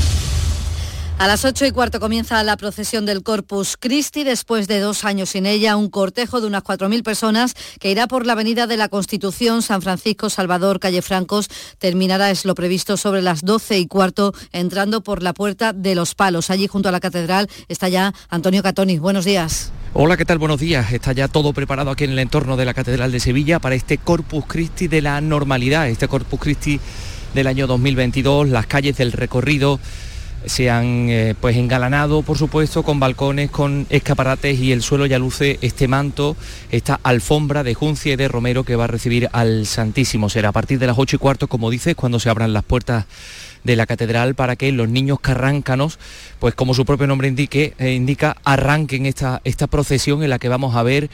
A 1.21 1.27
las 1.27 1.45
ocho 1.45 1.67
y 1.67 1.71
cuarto 1.71 1.99
comienza 1.99 2.41
la 2.41 2.57
procesión 2.57 3.05
del 3.05 3.21
Corpus 3.21 3.77
Christi. 3.79 4.23
Después 4.23 4.67
de 4.67 4.79
dos 4.79 5.05
años 5.05 5.29
sin 5.29 5.45
ella, 5.45 5.77
un 5.77 5.91
cortejo 5.91 6.41
de 6.41 6.47
unas 6.47 6.63
4.000 6.63 7.03
personas 7.03 7.53
que 7.79 7.91
irá 7.91 8.07
por 8.07 8.25
la 8.25 8.33
avenida 8.33 8.65
de 8.65 8.75
la 8.75 8.89
Constitución, 8.89 9.61
San 9.61 9.83
Francisco, 9.83 10.31
Salvador, 10.31 10.79
Calle 10.79 11.03
Francos. 11.03 11.47
Terminará, 11.77 12.31
es 12.31 12.43
lo 12.43 12.55
previsto, 12.55 12.97
sobre 12.97 13.21
las 13.21 13.45
doce 13.45 13.77
y 13.77 13.85
cuarto, 13.85 14.33
entrando 14.51 15.03
por 15.03 15.21
la 15.21 15.35
Puerta 15.35 15.73
de 15.73 15.93
los 15.93 16.15
Palos. 16.15 16.49
Allí, 16.49 16.65
junto 16.65 16.89
a 16.89 16.91
la 16.91 16.99
Catedral, 16.99 17.47
está 17.67 17.87
ya 17.87 18.15
Antonio 18.29 18.63
Catoni. 18.63 18.97
Buenos 18.97 19.23
días. 19.23 19.71
Hola, 19.93 20.17
¿qué 20.17 20.25
tal? 20.25 20.39
Buenos 20.39 20.59
días. 20.59 20.91
Está 20.91 21.11
ya 21.11 21.27
todo 21.27 21.53
preparado 21.53 21.91
aquí 21.91 22.05
en 22.05 22.13
el 22.13 22.19
entorno 22.19 22.57
de 22.57 22.65
la 22.65 22.73
Catedral 22.73 23.11
de 23.11 23.19
Sevilla 23.19 23.59
para 23.59 23.75
este 23.75 23.99
Corpus 23.99 24.45
Christi 24.47 24.87
de 24.87 25.03
la 25.03 25.21
normalidad, 25.21 25.87
este 25.87 26.07
Corpus 26.07 26.39
Christi 26.39 26.79
del 27.35 27.45
año 27.45 27.67
2022, 27.67 28.49
las 28.49 28.65
calles 28.65 28.97
del 28.97 29.11
recorrido 29.11 29.79
se 30.45 30.69
han 30.69 31.09
eh, 31.09 31.35
pues 31.39 31.55
engalanado 31.57 32.21
por 32.21 32.37
supuesto 32.37 32.83
con 32.83 32.99
balcones, 32.99 33.51
con 33.51 33.85
escaparates 33.89 34.59
y 34.59 34.71
el 34.71 34.81
suelo 34.81 35.05
ya 35.05 35.19
luce 35.19 35.59
este 35.61 35.87
manto, 35.87 36.35
esta 36.71 36.99
alfombra 37.03 37.63
de 37.63 37.73
Juncia 37.73 38.13
y 38.13 38.15
de 38.15 38.27
Romero 38.27 38.63
que 38.63 38.75
va 38.75 38.85
a 38.85 38.87
recibir 38.87 39.29
al 39.33 39.65
Santísimo. 39.65 40.29
Será 40.29 40.49
a 40.49 40.51
partir 40.53 40.79
de 40.79 40.87
las 40.87 40.97
ocho 40.97 41.15
y 41.15 41.19
cuarto, 41.19 41.47
como 41.47 41.69
dices, 41.69 41.95
cuando 41.95 42.19
se 42.19 42.29
abran 42.29 42.53
las 42.53 42.63
puertas 42.63 43.05
de 43.63 43.75
la 43.75 43.85
catedral 43.85 44.35
para 44.35 44.55
que 44.55 44.71
los 44.71 44.89
niños 44.89 45.19
carráncanos, 45.19 45.99
pues 46.39 46.55
como 46.55 46.73
su 46.73 46.85
propio 46.85 47.07
nombre 47.07 47.27
indique, 47.27 47.73
eh, 47.77 47.93
indica, 47.93 48.37
arranquen 48.43 49.05
esta, 49.05 49.41
esta 49.43 49.67
procesión 49.67 50.23
en 50.23 50.29
la 50.29 50.39
que 50.39 50.49
vamos 50.49 50.75
a 50.75 50.83
ver 50.83 51.09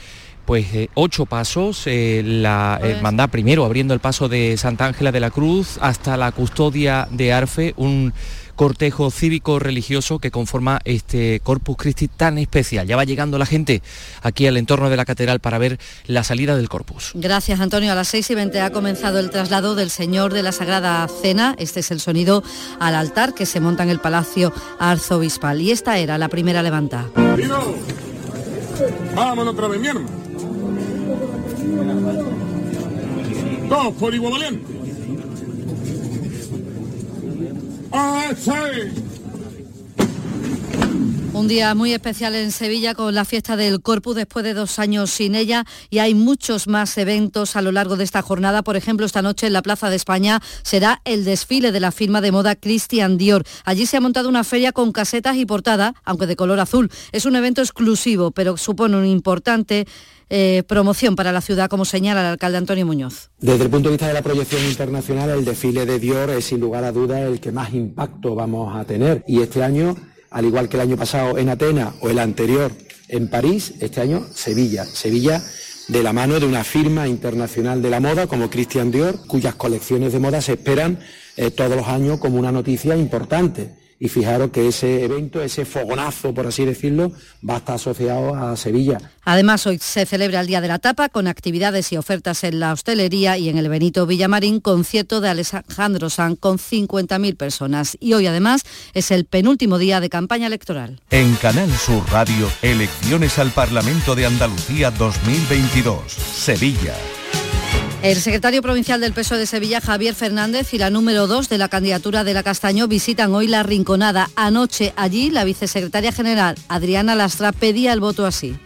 pues 0.48 0.72
eh, 0.72 0.88
ocho 0.94 1.26
pasos, 1.26 1.82
eh, 1.84 2.22
la 2.24 2.80
hermandad 2.82 3.28
primero 3.28 3.66
abriendo 3.66 3.92
el 3.92 4.00
paso 4.00 4.30
de 4.30 4.56
Santa 4.56 4.86
Ángela 4.86 5.12
de 5.12 5.20
la 5.20 5.30
Cruz 5.30 5.76
hasta 5.82 6.16
la 6.16 6.32
custodia 6.32 7.06
de 7.10 7.34
Arfe, 7.34 7.74
un 7.76 8.14
cortejo 8.58 9.12
cívico-religioso 9.12 10.18
que 10.18 10.32
conforma 10.32 10.80
este 10.84 11.38
Corpus 11.44 11.76
Christi 11.76 12.08
tan 12.08 12.38
especial. 12.38 12.88
Ya 12.88 12.96
va 12.96 13.04
llegando 13.04 13.38
la 13.38 13.46
gente 13.46 13.82
aquí 14.20 14.48
al 14.48 14.56
entorno 14.56 14.90
de 14.90 14.96
la 14.96 15.04
catedral 15.04 15.38
para 15.38 15.58
ver 15.58 15.78
la 16.08 16.24
salida 16.24 16.56
del 16.56 16.68
Corpus. 16.68 17.12
Gracias 17.14 17.60
Antonio. 17.60 17.92
A 17.92 17.94
las 17.94 18.08
seis 18.08 18.28
y 18.30 18.34
20 18.34 18.60
ha 18.60 18.70
comenzado 18.70 19.20
el 19.20 19.30
traslado 19.30 19.76
del 19.76 19.90
Señor 19.90 20.32
de 20.32 20.42
la 20.42 20.50
Sagrada 20.50 21.06
Cena. 21.06 21.54
Este 21.56 21.78
es 21.80 21.92
el 21.92 22.00
sonido 22.00 22.42
al 22.80 22.96
altar 22.96 23.32
que 23.32 23.46
se 23.46 23.60
monta 23.60 23.84
en 23.84 23.90
el 23.90 24.00
Palacio 24.00 24.52
Arzobispal. 24.80 25.60
Y 25.60 25.70
esta 25.70 25.98
era 25.98 26.18
la 26.18 26.28
primera 26.28 26.60
levanta. 26.60 27.06
Vámonos 29.14 29.54
otra 29.54 29.68
vez, 29.68 29.80
mi 29.80 29.88
Dos 33.68 33.94
por 33.94 34.12
igual 34.12 34.32
valiente. 34.32 34.78
¡Ah, 34.78 34.84
sí! 37.64 37.77
Un 41.32 41.46
día 41.46 41.74
muy 41.74 41.92
especial 41.92 42.34
en 42.34 42.50
Sevilla 42.50 42.94
con 42.94 43.14
la 43.14 43.24
fiesta 43.24 43.56
del 43.56 43.80
Corpus 43.80 44.16
después 44.16 44.44
de 44.44 44.54
dos 44.54 44.78
años 44.78 45.10
sin 45.10 45.34
ella 45.34 45.64
y 45.88 45.98
hay 45.98 46.14
muchos 46.14 46.66
más 46.66 46.98
eventos 46.98 47.54
a 47.54 47.62
lo 47.62 47.70
largo 47.70 47.96
de 47.96 48.04
esta 48.04 48.22
jornada. 48.22 48.62
Por 48.62 48.76
ejemplo, 48.76 49.06
esta 49.06 49.22
noche 49.22 49.46
en 49.46 49.52
la 49.52 49.62
Plaza 49.62 49.88
de 49.88 49.96
España 49.96 50.42
será 50.62 51.00
el 51.04 51.24
desfile 51.24 51.70
de 51.70 51.80
la 51.80 51.92
firma 51.92 52.20
de 52.20 52.32
moda 52.32 52.56
Christian 52.56 53.18
Dior. 53.18 53.44
Allí 53.64 53.86
se 53.86 53.96
ha 53.96 54.00
montado 54.00 54.28
una 54.28 54.42
feria 54.44 54.72
con 54.72 54.90
casetas 54.90 55.36
y 55.36 55.46
portada, 55.46 55.94
aunque 56.04 56.26
de 56.26 56.36
color 56.36 56.58
azul. 56.60 56.90
Es 57.12 57.24
un 57.24 57.36
evento 57.36 57.62
exclusivo, 57.62 58.32
pero 58.32 58.56
supone 58.56 58.96
un 58.96 59.06
importante 59.06 59.86
eh, 60.30 60.62
promoción 60.66 61.16
para 61.16 61.32
la 61.32 61.40
ciudad, 61.40 61.68
como 61.68 61.84
señala 61.84 62.20
el 62.20 62.26
alcalde 62.26 62.58
Antonio 62.58 62.86
Muñoz. 62.86 63.30
Desde 63.40 63.64
el 63.64 63.70
punto 63.70 63.88
de 63.88 63.94
vista 63.94 64.08
de 64.08 64.14
la 64.14 64.22
proyección 64.22 64.64
internacional, 64.64 65.30
el 65.30 65.44
desfile 65.44 65.86
de 65.86 65.98
Dior 65.98 66.30
es 66.30 66.46
sin 66.46 66.60
lugar 66.60 66.84
a 66.84 66.92
dudas 66.92 67.20
el 67.20 67.40
que 67.40 67.52
más 67.52 67.72
impacto 67.72 68.34
vamos 68.34 68.76
a 68.76 68.84
tener. 68.84 69.24
Y 69.26 69.40
este 69.40 69.62
año 69.62 69.96
al 70.30 70.44
igual 70.44 70.68
que 70.68 70.76
el 70.76 70.82
año 70.82 70.96
pasado 70.96 71.38
en 71.38 71.48
Atenas 71.48 71.94
o 72.00 72.10
el 72.10 72.18
anterior 72.18 72.72
en 73.08 73.28
París, 73.28 73.74
este 73.80 74.00
año 74.00 74.26
Sevilla. 74.32 74.84
Sevilla 74.84 75.42
de 75.88 76.02
la 76.02 76.12
mano 76.12 76.38
de 76.38 76.46
una 76.46 76.64
firma 76.64 77.08
internacional 77.08 77.80
de 77.80 77.90
la 77.90 78.00
moda 78.00 78.26
como 78.26 78.50
Christian 78.50 78.90
Dior, 78.90 79.26
cuyas 79.26 79.54
colecciones 79.54 80.12
de 80.12 80.18
moda 80.18 80.42
se 80.42 80.52
esperan 80.52 80.98
eh, 81.36 81.50
todos 81.50 81.76
los 81.76 81.88
años 81.88 82.18
como 82.18 82.38
una 82.38 82.52
noticia 82.52 82.96
importante 82.96 83.74
y 84.00 84.08
fijaros 84.08 84.50
que 84.50 84.68
ese 84.68 85.04
evento, 85.04 85.42
ese 85.42 85.64
fogonazo, 85.64 86.32
por 86.32 86.46
así 86.46 86.64
decirlo, 86.64 87.12
va 87.48 87.54
a 87.54 87.58
estar 87.58 87.74
asociado 87.74 88.34
a 88.34 88.56
Sevilla. 88.56 88.98
Además, 89.24 89.66
hoy 89.66 89.78
se 89.78 90.06
celebra 90.06 90.40
el 90.40 90.46
Día 90.46 90.60
de 90.60 90.68
la 90.68 90.78
Tapa 90.78 91.08
con 91.08 91.26
actividades 91.26 91.92
y 91.92 91.96
ofertas 91.96 92.44
en 92.44 92.60
la 92.60 92.72
hostelería 92.72 93.36
y 93.38 93.48
en 93.48 93.58
el 93.58 93.68
Benito 93.68 94.06
Villamarín, 94.06 94.60
concierto 94.60 95.20
de 95.20 95.28
Alejandro 95.28 96.10
San 96.10 96.36
con 96.36 96.58
50.000 96.58 97.36
personas. 97.36 97.96
Y 98.00 98.14
hoy 98.14 98.26
además 98.26 98.62
es 98.94 99.10
el 99.10 99.24
penúltimo 99.24 99.78
día 99.78 100.00
de 100.00 100.08
campaña 100.08 100.46
electoral. 100.46 101.00
En 101.10 101.34
Canal 101.36 101.70
Sur 101.72 102.04
Radio, 102.10 102.48
elecciones 102.62 103.38
al 103.38 103.50
Parlamento 103.50 104.14
de 104.14 104.26
Andalucía 104.26 104.90
2022, 104.90 106.12
Sevilla. 106.12 106.94
El 108.00 108.14
secretario 108.14 108.62
provincial 108.62 109.00
del 109.00 109.12
PSOE 109.12 109.38
de 109.38 109.46
Sevilla, 109.46 109.80
Javier 109.80 110.14
Fernández, 110.14 110.72
y 110.72 110.78
la 110.78 110.88
número 110.88 111.26
dos 111.26 111.48
de 111.48 111.58
la 111.58 111.68
candidatura 111.68 112.22
de 112.22 112.32
la 112.32 112.44
Castaño 112.44 112.86
visitan 112.86 113.34
hoy 113.34 113.48
la 113.48 113.64
Rinconada. 113.64 114.30
Anoche 114.36 114.92
allí 114.94 115.30
la 115.30 115.42
vicesecretaria 115.42 116.12
general, 116.12 116.54
Adriana 116.68 117.16
Lastra, 117.16 117.50
pedía 117.50 117.92
el 117.92 117.98
voto 117.98 118.24
así. 118.24 118.56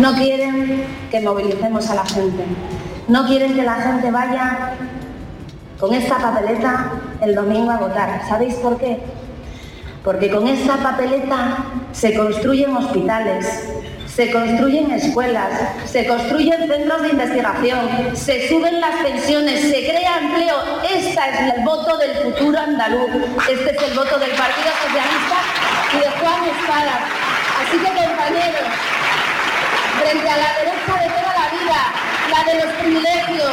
No 0.00 0.12
quieren 0.16 0.82
que 1.08 1.20
movilicemos 1.20 1.88
a 1.88 1.94
la 1.94 2.04
gente. 2.04 2.44
No 3.06 3.24
quieren 3.28 3.54
que 3.54 3.62
la 3.62 3.76
gente 3.76 4.10
vaya 4.10 4.72
con 5.78 5.94
esta 5.94 6.18
papeleta 6.18 7.00
el 7.20 7.36
domingo 7.36 7.70
a 7.70 7.76
votar. 7.76 8.22
¿Sabéis 8.28 8.54
por 8.54 8.76
qué? 8.78 8.98
Porque 10.02 10.28
con 10.30 10.48
esta 10.48 10.78
papeleta 10.78 11.64
se 11.92 12.12
construyen 12.14 12.76
hospitales, 12.76 13.46
se 14.14 14.30
construyen 14.30 14.92
escuelas, 14.92 15.50
se 15.90 16.06
construyen 16.06 16.68
centros 16.68 17.02
de 17.02 17.08
investigación, 17.08 18.16
se 18.16 18.48
suben 18.48 18.80
las 18.80 18.94
pensiones, 19.02 19.60
se 19.60 19.88
crea 19.90 20.18
empleo. 20.18 20.82
Este 20.84 21.08
es 21.10 21.54
el 21.56 21.64
voto 21.64 21.98
del 21.98 22.14
futuro 22.18 22.60
andaluz. 22.60 23.10
Este 23.50 23.76
es 23.76 23.82
el 23.82 23.94
voto 23.94 24.16
del 24.18 24.30
Partido 24.30 24.70
Socialista 24.86 25.38
y 25.92 25.98
de 25.98 26.10
Juan 26.10 26.44
Espada. 26.46 26.94
Así 27.58 27.76
que 27.78 27.90
compañeros, 27.90 28.68
frente 29.98 30.30
a 30.30 30.36
la 30.36 30.50
derecha 30.62 30.94
de 30.94 31.08
toda 31.10 31.32
la 31.34 31.46
vida, 31.50 31.80
la 32.30 32.52
de 32.52 32.64
los 32.64 32.74
privilegios, 32.74 33.52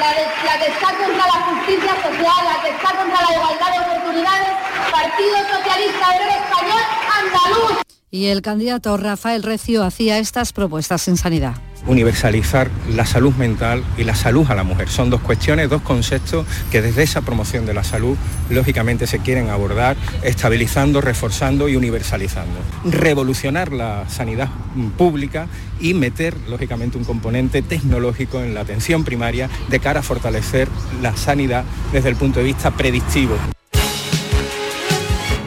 la, 0.00 0.58
que 0.58 0.72
está 0.72 0.88
contra 0.90 1.26
la 1.26 1.40
justicia 1.54 1.94
social, 2.02 2.40
la 2.50 2.62
que 2.62 2.70
está 2.70 2.90
contra 2.98 3.22
la 3.22 3.36
igualdad 3.36 3.70
de 3.70 3.78
oportunidades, 3.78 4.50
Partido 4.90 5.38
Socialista 5.54 6.08
Obrero 6.10 6.30
Español 6.30 6.82
Andaluz 7.14 7.99
y 8.10 8.26
el 8.26 8.42
candidato 8.42 8.96
Rafael 8.96 9.42
Recio 9.42 9.84
hacía 9.84 10.18
estas 10.18 10.52
propuestas 10.52 11.06
en 11.08 11.16
sanidad. 11.16 11.54
Universalizar 11.86 12.70
la 12.94 13.06
salud 13.06 13.32
mental 13.36 13.82
y 13.96 14.04
la 14.04 14.14
salud 14.14 14.44
a 14.50 14.54
la 14.54 14.64
mujer. 14.64 14.88
Son 14.88 15.08
dos 15.08 15.20
cuestiones, 15.20 15.70
dos 15.70 15.80
conceptos 15.80 16.44
que 16.70 16.82
desde 16.82 17.02
esa 17.02 17.22
promoción 17.22 17.64
de 17.64 17.72
la 17.72 17.84
salud 17.84 18.18
lógicamente 18.50 19.06
se 19.06 19.20
quieren 19.20 19.48
abordar, 19.48 19.96
estabilizando, 20.22 21.00
reforzando 21.00 21.68
y 21.68 21.76
universalizando. 21.76 22.60
Revolucionar 22.84 23.72
la 23.72 24.08
sanidad 24.10 24.50
pública 24.98 25.46
y 25.80 25.94
meter 25.94 26.36
lógicamente 26.48 26.98
un 26.98 27.04
componente 27.04 27.62
tecnológico 27.62 28.40
en 28.40 28.52
la 28.52 28.60
atención 28.60 29.04
primaria 29.04 29.48
de 29.68 29.80
cara 29.80 30.00
a 30.00 30.02
fortalecer 30.02 30.68
la 31.00 31.16
sanidad 31.16 31.64
desde 31.92 32.10
el 32.10 32.16
punto 32.16 32.40
de 32.40 32.46
vista 32.46 32.72
predictivo. 32.72 33.38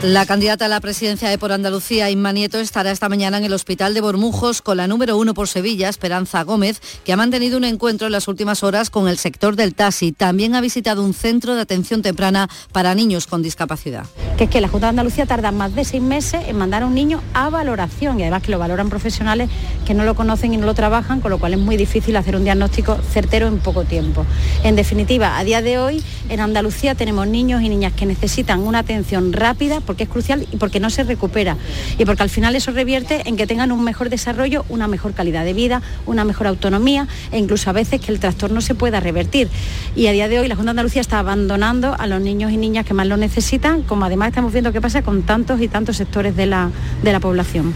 La 0.03 0.25
candidata 0.25 0.65
a 0.65 0.67
la 0.67 0.81
presidencia 0.81 1.29
de 1.29 1.37
Por 1.37 1.53
Andalucía, 1.53 2.09
Inma 2.09 2.33
Nieto, 2.33 2.59
estará 2.59 2.91
esta 2.91 3.07
mañana 3.07 3.37
en 3.37 3.45
el 3.45 3.53
Hospital 3.53 3.93
de 3.93 4.01
Bormujos 4.01 4.61
con 4.61 4.75
la 4.75 4.85
número 4.85 5.15
uno 5.15 5.33
por 5.33 5.47
Sevilla, 5.47 5.87
Esperanza 5.87 6.43
Gómez, 6.43 6.81
que 7.05 7.13
ha 7.13 7.15
mantenido 7.15 7.57
un 7.57 7.63
encuentro 7.63 8.07
en 8.07 8.11
las 8.11 8.27
últimas 8.27 8.63
horas 8.63 8.89
con 8.89 9.07
el 9.07 9.17
sector 9.17 9.55
del 9.55 9.75
taxi. 9.75 10.11
También 10.11 10.55
ha 10.55 10.61
visitado 10.61 11.05
un 11.05 11.13
centro 11.13 11.55
de 11.55 11.61
atención 11.61 12.01
temprana 12.01 12.49
para 12.73 12.95
niños 12.95 13.27
con 13.27 13.41
discapacidad. 13.41 14.05
Que 14.37 14.43
es 14.43 14.49
que 14.49 14.59
la 14.59 14.67
Junta 14.67 14.87
de 14.87 14.89
Andalucía 14.89 15.25
tarda 15.25 15.53
más 15.53 15.73
de 15.73 15.85
seis 15.85 16.03
meses 16.03 16.41
en 16.49 16.57
mandar 16.57 16.83
a 16.83 16.87
un 16.87 16.95
niño 16.95 17.23
a 17.33 17.49
valoración 17.49 18.19
y 18.19 18.23
además 18.23 18.43
que 18.43 18.51
lo 18.51 18.59
valoran 18.59 18.89
profesionales 18.89 19.49
que 19.85 19.93
no 19.93 20.03
lo 20.03 20.15
conocen 20.15 20.53
y 20.53 20.57
no 20.57 20.65
lo 20.65 20.73
trabajan, 20.73 21.21
con 21.21 21.31
lo 21.31 21.39
cual 21.39 21.53
es 21.53 21.59
muy 21.59 21.77
difícil 21.77 22.17
hacer 22.17 22.35
un 22.35 22.43
diagnóstico 22.43 22.97
certero 22.97 23.47
en 23.47 23.59
poco 23.59 23.85
tiempo. 23.85 24.25
En 24.65 24.75
definitiva, 24.75 25.37
a 25.37 25.45
día 25.45 25.61
de 25.61 25.77
hoy 25.77 26.03
en 26.27 26.41
Andalucía 26.41 26.93
tenemos 26.93 27.25
niños 27.25 27.61
y 27.61 27.69
niñas 27.69 27.93
que 27.93 28.05
necesitan 28.05 28.59
una 28.59 28.79
atención 28.79 29.31
rápida 29.31 29.79
porque 29.93 30.05
es 30.05 30.09
crucial 30.09 30.47
y 30.51 30.57
porque 30.57 30.79
no 30.79 30.89
se 30.89 31.03
recupera 31.03 31.55
y 31.99 32.05
porque 32.05 32.23
al 32.23 32.29
final 32.31 32.55
eso 32.55 32.71
revierte 32.71 33.29
en 33.29 33.37
que 33.37 33.45
tengan 33.45 33.71
un 33.71 33.83
mejor 33.83 34.09
desarrollo, 34.09 34.65
una 34.69 34.87
mejor 34.87 35.13
calidad 35.13 35.45
de 35.45 35.53
vida, 35.53 35.83
una 36.07 36.25
mejor 36.25 36.47
autonomía 36.47 37.07
e 37.31 37.37
incluso 37.37 37.69
a 37.69 37.73
veces 37.73 38.01
que 38.01 38.11
el 38.11 38.19
trastorno 38.19 38.59
se 38.61 38.73
pueda 38.73 38.99
revertir. 38.99 39.49
Y 39.95 40.07
a 40.07 40.11
día 40.11 40.27
de 40.29 40.39
hoy 40.39 40.47
la 40.47 40.55
Junta 40.55 40.69
de 40.69 40.71
Andalucía 40.71 41.01
está 41.01 41.19
abandonando 41.19 41.95
a 41.95 42.07
los 42.07 42.19
niños 42.21 42.51
y 42.51 42.57
niñas 42.57 42.87
que 42.87 42.95
más 42.95 43.05
lo 43.05 43.17
necesitan, 43.17 43.83
como 43.83 44.05
además 44.05 44.29
estamos 44.29 44.51
viendo 44.51 44.71
qué 44.71 44.81
pasa 44.81 45.03
con 45.03 45.21
tantos 45.21 45.61
y 45.61 45.67
tantos 45.67 45.97
sectores 45.97 46.35
de 46.35 46.47
la, 46.47 46.71
de 47.03 47.11
la 47.11 47.19
población. 47.19 47.75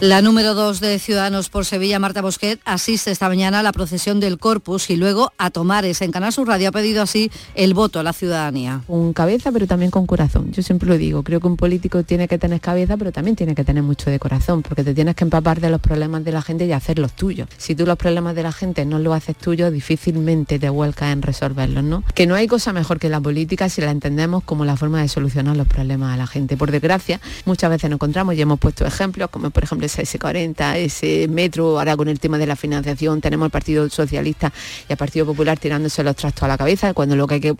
La 0.00 0.20
número 0.22 0.54
dos 0.54 0.80
de 0.80 0.98
Ciudadanos 0.98 1.48
por 1.48 1.64
Sevilla, 1.64 2.00
Marta 2.00 2.20
Bosquet, 2.20 2.60
asiste 2.64 3.12
esta 3.12 3.28
mañana 3.28 3.60
a 3.60 3.62
la 3.62 3.72
procesión 3.72 4.18
del 4.18 4.38
Corpus 4.38 4.90
y 4.90 4.96
luego 4.96 5.32
a 5.38 5.50
Tomares. 5.50 6.02
En 6.02 6.10
Canal 6.10 6.32
Sur 6.32 6.48
Radio 6.48 6.68
ha 6.68 6.72
pedido 6.72 7.00
así 7.00 7.30
el 7.54 7.74
voto 7.74 8.00
a 8.00 8.02
la 8.02 8.12
ciudadanía. 8.12 8.82
Con 8.88 9.12
cabeza, 9.12 9.52
pero 9.52 9.68
también 9.68 9.92
con 9.92 10.04
corazón. 10.04 10.50
Yo 10.50 10.62
siempre 10.64 10.88
lo 10.88 10.98
digo, 10.98 11.22
creo 11.22 11.40
que 11.40 11.46
un 11.46 11.56
político 11.56 12.02
tiene 12.02 12.26
que 12.26 12.38
tener 12.38 12.60
cabeza, 12.60 12.96
pero 12.96 13.12
también 13.12 13.36
tiene 13.36 13.54
que 13.54 13.64
tener 13.64 13.84
mucho 13.84 14.10
de 14.10 14.18
corazón, 14.18 14.62
porque 14.62 14.82
te 14.82 14.94
tienes 14.94 15.14
que 15.14 15.24
empapar 15.24 15.60
de 15.60 15.70
los 15.70 15.80
problemas 15.80 16.24
de 16.24 16.32
la 16.32 16.42
gente 16.42 16.66
y 16.66 16.72
hacer 16.72 16.98
los 16.98 17.12
tuyos. 17.12 17.48
Si 17.56 17.76
tú 17.76 17.86
los 17.86 17.96
problemas 17.96 18.34
de 18.34 18.42
la 18.42 18.52
gente 18.52 18.84
no 18.84 18.98
los 18.98 19.14
haces 19.14 19.36
tuyos, 19.36 19.72
difícilmente 19.72 20.58
te 20.58 20.68
vuelcas 20.70 21.12
en 21.12 21.22
resolverlos, 21.22 21.84
¿no? 21.84 22.02
Que 22.14 22.26
no 22.26 22.34
hay 22.34 22.48
cosa 22.48 22.72
mejor 22.72 22.98
que 22.98 23.08
la 23.08 23.20
política 23.20 23.68
si 23.68 23.80
la 23.80 23.92
entendemos 23.92 24.42
como 24.42 24.64
la 24.64 24.76
forma 24.76 25.00
de 25.00 25.08
solucionar 25.08 25.56
los 25.56 25.68
problemas 25.68 26.12
a 26.12 26.16
la 26.16 26.26
gente. 26.26 26.56
Por 26.56 26.72
desgracia, 26.72 27.20
muchas 27.44 27.70
veces 27.70 27.88
nos 27.88 27.98
encontramos 27.98 28.34
y 28.34 28.42
hemos 28.42 28.58
puesto 28.58 28.84
ejemplos, 28.84 29.30
como 29.30 29.50
por 29.50 29.62
ejemplo 29.62 29.83
ese 29.84 30.02
S40, 30.02 30.76
ese 30.76 31.28
metro, 31.28 31.78
ahora 31.78 31.96
con 31.96 32.08
el 32.08 32.20
tema 32.20 32.38
de 32.38 32.46
la 32.46 32.56
financiación 32.56 33.20
tenemos 33.20 33.46
al 33.46 33.50
Partido 33.50 33.88
Socialista 33.88 34.52
y 34.88 34.92
al 34.92 34.96
Partido 34.96 35.26
Popular 35.26 35.58
tirándose 35.58 36.02
los 36.02 36.16
trastos 36.16 36.42
a 36.42 36.48
la 36.48 36.58
cabeza, 36.58 36.94
cuando 36.94 37.16
lo 37.16 37.26
que 37.26 37.34
hay 37.34 37.40
que 37.40 37.54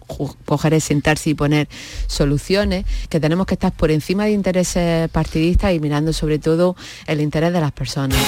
coger 0.44 0.74
es 0.74 0.84
sentarse 0.84 1.30
y 1.30 1.34
poner 1.34 1.68
soluciones, 2.06 2.84
que 3.08 3.20
tenemos 3.20 3.46
que 3.46 3.54
estar 3.54 3.72
por 3.72 3.90
encima 3.90 4.24
de 4.24 4.32
intereses 4.32 5.08
partidistas 5.10 5.72
y 5.74 5.80
mirando 5.80 6.12
sobre 6.12 6.38
todo 6.38 6.76
el 7.06 7.20
interés 7.20 7.52
de 7.52 7.60
las 7.60 7.72
personas. 7.72 8.18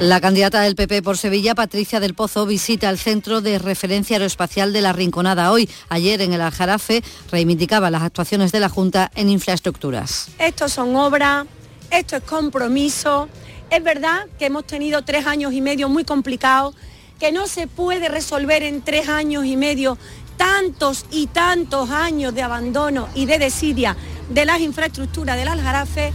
La 0.00 0.20
candidata 0.20 0.60
del 0.60 0.76
PP 0.76 1.02
por 1.02 1.18
Sevilla, 1.18 1.56
Patricia 1.56 1.98
del 1.98 2.14
Pozo, 2.14 2.46
visita 2.46 2.88
el 2.88 2.98
Centro 2.98 3.40
de 3.40 3.58
Referencia 3.58 4.14
Aeroespacial 4.14 4.72
de 4.72 4.80
la 4.80 4.92
Rinconada 4.92 5.50
hoy. 5.50 5.68
Ayer 5.88 6.20
en 6.22 6.32
el 6.32 6.40
Aljarafe 6.40 7.02
reivindicaba 7.32 7.90
las 7.90 8.02
actuaciones 8.02 8.52
de 8.52 8.60
la 8.60 8.68
Junta 8.68 9.10
en 9.16 9.28
infraestructuras. 9.28 10.28
Estos 10.38 10.72
son 10.72 10.94
obras 10.94 11.46
esto 11.90 12.16
es 12.16 12.22
compromiso. 12.22 13.28
Es 13.70 13.82
verdad 13.82 14.26
que 14.38 14.46
hemos 14.46 14.66
tenido 14.66 15.02
tres 15.02 15.26
años 15.26 15.52
y 15.52 15.60
medio 15.60 15.88
muy 15.88 16.04
complicados, 16.04 16.74
que 17.18 17.32
no 17.32 17.46
se 17.46 17.66
puede 17.66 18.08
resolver 18.08 18.62
en 18.62 18.82
tres 18.82 19.08
años 19.08 19.44
y 19.44 19.56
medio 19.56 19.98
tantos 20.36 21.04
y 21.10 21.26
tantos 21.26 21.90
años 21.90 22.34
de 22.34 22.42
abandono 22.42 23.08
y 23.14 23.26
de 23.26 23.38
desidia 23.38 23.96
de 24.30 24.44
las 24.44 24.60
infraestructuras 24.60 25.36
del 25.36 25.48
Aljarafe, 25.48 26.12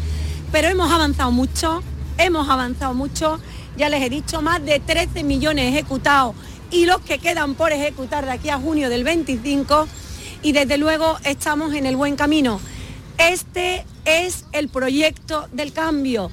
pero 0.51 0.69
hemos 0.69 0.91
avanzado 0.91 1.32
mucho, 1.32 1.84
hemos 2.17 2.49
avanzado 2.49 2.93
mucho, 2.93 3.39
ya 3.76 3.89
les 3.89 4.01
he 4.01 4.09
dicho, 4.09 4.41
más 4.41 4.63
de 4.63 4.80
13 4.80 5.24
millones 5.24 5.74
ejecutados 5.74 6.36
y 6.71 6.86
los 6.86 7.01
que 7.01 7.19
quedan 7.19 7.55
por 7.55 7.71
ejecutar 7.71 8.26
de 8.26 8.32
aquí 8.32 8.49
a 8.49 8.57
junio 8.57 8.89
del 8.89 9.03
25 9.03 9.88
y 10.41 10.51
desde 10.53 10.78
luego 10.78 11.17
estamos 11.24 11.74
en 11.74 11.86
el 11.86 11.95
buen 11.95 12.15
camino. 12.15 12.59
Este 13.18 13.86
es 14.05 14.45
el 14.51 14.70
proyecto 14.70 15.47
del 15.51 15.74
cambio. 15.74 16.32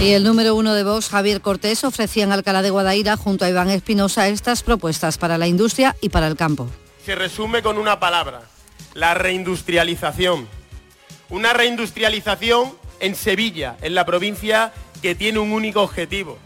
Y 0.00 0.12
el 0.14 0.24
número 0.24 0.56
uno 0.56 0.74
de 0.74 0.82
Vox, 0.82 1.08
Javier 1.08 1.40
Cortés, 1.40 1.84
ofrecía 1.84 2.24
en 2.24 2.32
Alcalá 2.32 2.62
de 2.62 2.70
Guadaira 2.70 3.16
junto 3.16 3.44
a 3.44 3.48
Iván 3.48 3.70
Espinosa 3.70 4.26
estas 4.26 4.64
propuestas 4.64 5.16
para 5.16 5.38
la 5.38 5.46
industria 5.46 5.94
y 6.00 6.08
para 6.08 6.26
el 6.26 6.36
campo. 6.36 6.68
Se 7.04 7.14
resume 7.14 7.62
con 7.62 7.78
una 7.78 8.00
palabra, 8.00 8.42
la 8.94 9.14
reindustrialización. 9.14 10.48
Una 11.28 11.52
reindustrialización 11.52 12.72
en 12.98 13.14
Sevilla, 13.14 13.76
en 13.80 13.94
la 13.94 14.04
provincia 14.04 14.72
que 15.02 15.14
tiene 15.14 15.38
un 15.38 15.52
único 15.52 15.82
objetivo, 15.82 16.38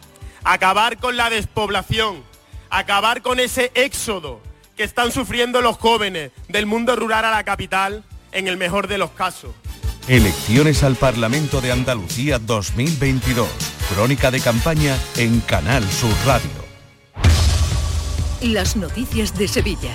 acabar 0.44 0.98
con 0.98 1.16
la 1.16 1.30
despoblación, 1.30 2.22
acabar 2.68 3.22
con 3.22 3.40
ese 3.40 3.72
éxodo 3.74 4.40
que 4.76 4.84
están 4.84 5.12
sufriendo 5.12 5.62
los 5.62 5.78
jóvenes 5.78 6.30
del 6.48 6.66
mundo 6.66 6.94
rural 6.94 7.24
a 7.24 7.30
la 7.30 7.44
capital 7.44 8.04
en 8.32 8.48
el 8.48 8.56
mejor 8.56 8.88
de 8.88 8.98
los 8.98 9.10
casos. 9.10 9.52
Elecciones 10.08 10.82
al 10.82 10.94
Parlamento 10.94 11.60
de 11.60 11.72
Andalucía 11.72 12.38
2022. 12.38 13.48
Crónica 13.92 14.30
de 14.30 14.40
campaña 14.40 14.96
en 15.16 15.40
Canal 15.40 15.82
Sur 15.90 16.14
Radio. 16.24 16.50
Las 18.40 18.76
noticias 18.76 19.36
de 19.36 19.48
Sevilla. 19.48 19.92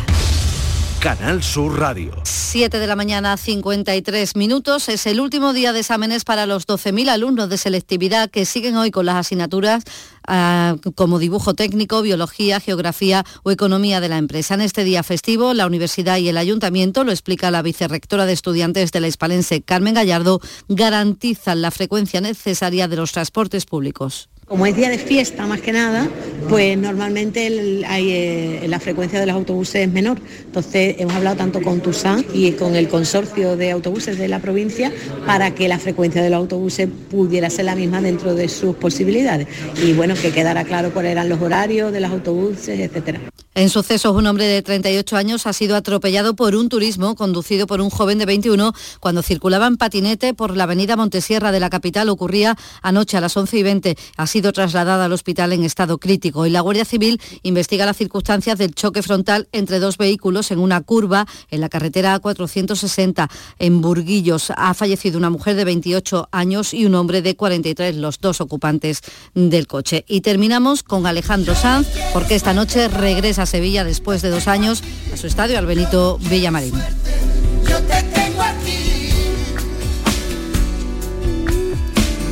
Canal 1.01 1.41
Sur 1.41 1.79
Radio. 1.79 2.13
7 2.25 2.77
de 2.77 2.85
la 2.85 2.95
mañana, 2.95 3.35
53 3.35 4.35
minutos. 4.35 4.87
Es 4.87 5.07
el 5.07 5.19
último 5.19 5.51
día 5.51 5.73
de 5.73 5.79
exámenes 5.79 6.25
para 6.25 6.45
los 6.45 6.67
12.000 6.67 7.09
alumnos 7.09 7.49
de 7.49 7.57
selectividad 7.57 8.29
que 8.29 8.45
siguen 8.45 8.77
hoy 8.77 8.91
con 8.91 9.07
las 9.07 9.15
asignaturas 9.15 9.83
ah, 10.27 10.75
como 10.93 11.17
dibujo 11.17 11.55
técnico, 11.55 12.03
biología, 12.03 12.59
geografía 12.59 13.25
o 13.41 13.49
economía 13.49 13.99
de 13.99 14.09
la 14.09 14.19
empresa. 14.19 14.53
En 14.53 14.61
este 14.61 14.83
día 14.83 15.01
festivo, 15.01 15.55
la 15.55 15.65
universidad 15.65 16.17
y 16.17 16.29
el 16.29 16.37
ayuntamiento, 16.37 17.03
lo 17.03 17.11
explica 17.11 17.49
la 17.49 17.63
vicerrectora 17.63 18.27
de 18.27 18.33
estudiantes 18.33 18.91
de 18.91 18.99
la 18.99 19.07
Hispalense, 19.07 19.63
Carmen 19.63 19.95
Gallardo, 19.95 20.39
garantizan 20.69 21.63
la 21.63 21.71
frecuencia 21.71 22.21
necesaria 22.21 22.87
de 22.87 22.97
los 22.97 23.11
transportes 23.11 23.65
públicos. 23.65 24.29
Como 24.51 24.65
es 24.65 24.75
día 24.75 24.89
de 24.89 24.97
fiesta 24.97 25.47
más 25.47 25.61
que 25.61 25.71
nada, 25.71 26.09
pues 26.49 26.77
normalmente 26.77 27.47
eh, 27.47 28.65
la 28.67 28.81
frecuencia 28.81 29.17
de 29.17 29.25
los 29.25 29.33
autobuses 29.33 29.87
es 29.87 29.89
menor. 29.89 30.19
Entonces 30.43 30.97
hemos 30.99 31.13
hablado 31.13 31.37
tanto 31.37 31.61
con 31.61 31.79
TUSAN 31.79 32.25
y 32.33 32.51
con 32.51 32.75
el 32.75 32.89
consorcio 32.89 33.55
de 33.55 33.71
autobuses 33.71 34.17
de 34.17 34.27
la 34.27 34.39
provincia 34.39 34.91
para 35.25 35.55
que 35.55 35.69
la 35.69 35.79
frecuencia 35.79 36.21
de 36.21 36.29
los 36.29 36.39
autobuses 36.39 36.89
pudiera 37.09 37.49
ser 37.49 37.63
la 37.63 37.75
misma 37.75 38.01
dentro 38.01 38.35
de 38.35 38.49
sus 38.49 38.75
posibilidades. 38.75 39.47
Y 39.81 39.93
bueno, 39.93 40.15
que 40.15 40.33
quedara 40.33 40.65
claro 40.65 40.91
cuáles 40.91 41.13
eran 41.13 41.29
los 41.29 41.41
horarios 41.41 41.93
de 41.93 42.01
los 42.01 42.11
autobuses, 42.11 42.77
etcétera. 42.77 43.21
En 43.53 43.69
sucesos, 43.69 44.15
un 44.15 44.27
hombre 44.27 44.45
de 44.45 44.61
38 44.61 45.17
años 45.17 45.45
ha 45.45 45.51
sido 45.51 45.75
atropellado 45.75 46.37
por 46.37 46.55
un 46.55 46.69
turismo 46.69 47.15
conducido 47.15 47.67
por 47.67 47.81
un 47.81 47.89
joven 47.89 48.17
de 48.17 48.25
21 48.25 48.73
cuando 49.01 49.21
circulaba 49.21 49.67
en 49.67 49.75
patinete 49.75 50.33
por 50.33 50.55
la 50.55 50.63
avenida 50.63 50.95
Montesierra 50.95 51.51
de 51.51 51.59
la 51.59 51.69
capital. 51.69 52.07
Ocurría 52.07 52.57
anoche 52.81 53.17
a 53.17 53.21
las 53.21 53.35
11 53.35 53.57
y 53.57 53.63
20. 53.63 53.97
Ha 54.15 54.25
trasladada 54.41 55.05
al 55.05 55.13
hospital 55.13 55.53
en 55.53 55.63
estado 55.63 55.99
crítico 55.99 56.45
y 56.45 56.49
la 56.49 56.61
Guardia 56.61 56.85
Civil 56.85 57.21
investiga 57.43 57.85
las 57.85 57.97
circunstancias 57.97 58.57
del 58.57 58.73
choque 58.73 59.03
frontal 59.03 59.47
entre 59.51 59.79
dos 59.79 59.97
vehículos 59.97 60.49
en 60.49 60.59
una 60.59 60.81
curva 60.81 61.27
en 61.51 61.61
la 61.61 61.69
carretera 61.69 62.19
A460 62.19 63.29
en 63.59 63.81
Burguillos. 63.81 64.51
Ha 64.57 64.73
fallecido 64.73 65.17
una 65.17 65.29
mujer 65.29 65.55
de 65.55 65.65
28 65.65 66.29
años 66.31 66.73
y 66.73 66.85
un 66.85 66.95
hombre 66.95 67.21
de 67.21 67.35
43, 67.35 67.95
los 67.97 68.19
dos 68.19 68.41
ocupantes 68.41 69.01
del 69.35 69.67
coche. 69.67 70.03
Y 70.07 70.21
terminamos 70.21 70.83
con 70.83 71.05
Alejandro 71.05 71.55
Sanz 71.55 71.87
porque 72.13 72.35
esta 72.35 72.53
noche 72.53 72.87
regresa 72.87 73.43
a 73.43 73.45
Sevilla 73.45 73.83
después 73.83 74.21
de 74.21 74.29
dos 74.29 74.47
años 74.47 74.83
a 75.13 75.17
su 75.17 75.27
estadio 75.27 75.59
al 75.59 75.65
Benito 75.65 76.17
Villamarín. 76.29 76.73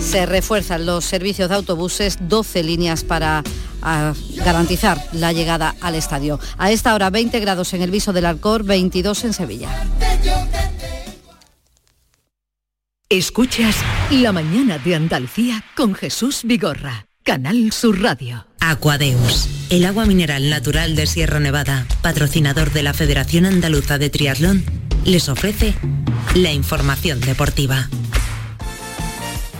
Se 0.10 0.26
refuerzan 0.26 0.88
los 0.88 1.06
servicios 1.06 1.50
de 1.50 1.56
autobuses, 1.56 2.18
12 2.20 2.64
líneas 2.64 3.04
para 3.04 3.44
ah, 3.84 4.14
garantizar 4.38 5.00
la 5.14 5.34
llegada 5.34 5.76
al 5.82 5.94
estadio. 5.94 6.40
A 6.58 6.72
esta 6.72 6.96
hora 6.96 7.12
20 7.12 7.40
grados 7.40 7.76
en 7.76 7.84
el 7.84 7.92
viso 7.92 8.12
del 8.12 8.26
Alcor, 8.26 8.64
22 8.64 9.26
en 9.26 9.34
Sevilla. 9.34 9.70
Escuchas 13.08 13.76
La 14.10 14.32
mañana 14.32 14.80
de 14.80 14.96
Andalucía 14.96 15.64
con 15.76 15.94
Jesús 15.94 16.42
Vigorra. 16.44 17.06
Canal 17.22 17.72
Sur 17.72 18.02
Radio. 18.02 18.48
Aquadeus, 18.60 19.48
el 19.70 19.86
agua 19.86 20.08
mineral 20.08 20.50
natural 20.50 20.96
de 20.96 21.06
Sierra 21.06 21.40
Nevada, 21.40 21.86
patrocinador 22.02 22.74
de 22.74 22.82
la 22.82 22.96
Federación 22.96 23.46
Andaluza 23.46 24.00
de 24.00 24.10
Triatlón, 24.10 24.66
les 25.06 25.30
ofrece 25.30 25.76
la 26.34 26.52
información 26.52 27.20
deportiva. 27.20 27.90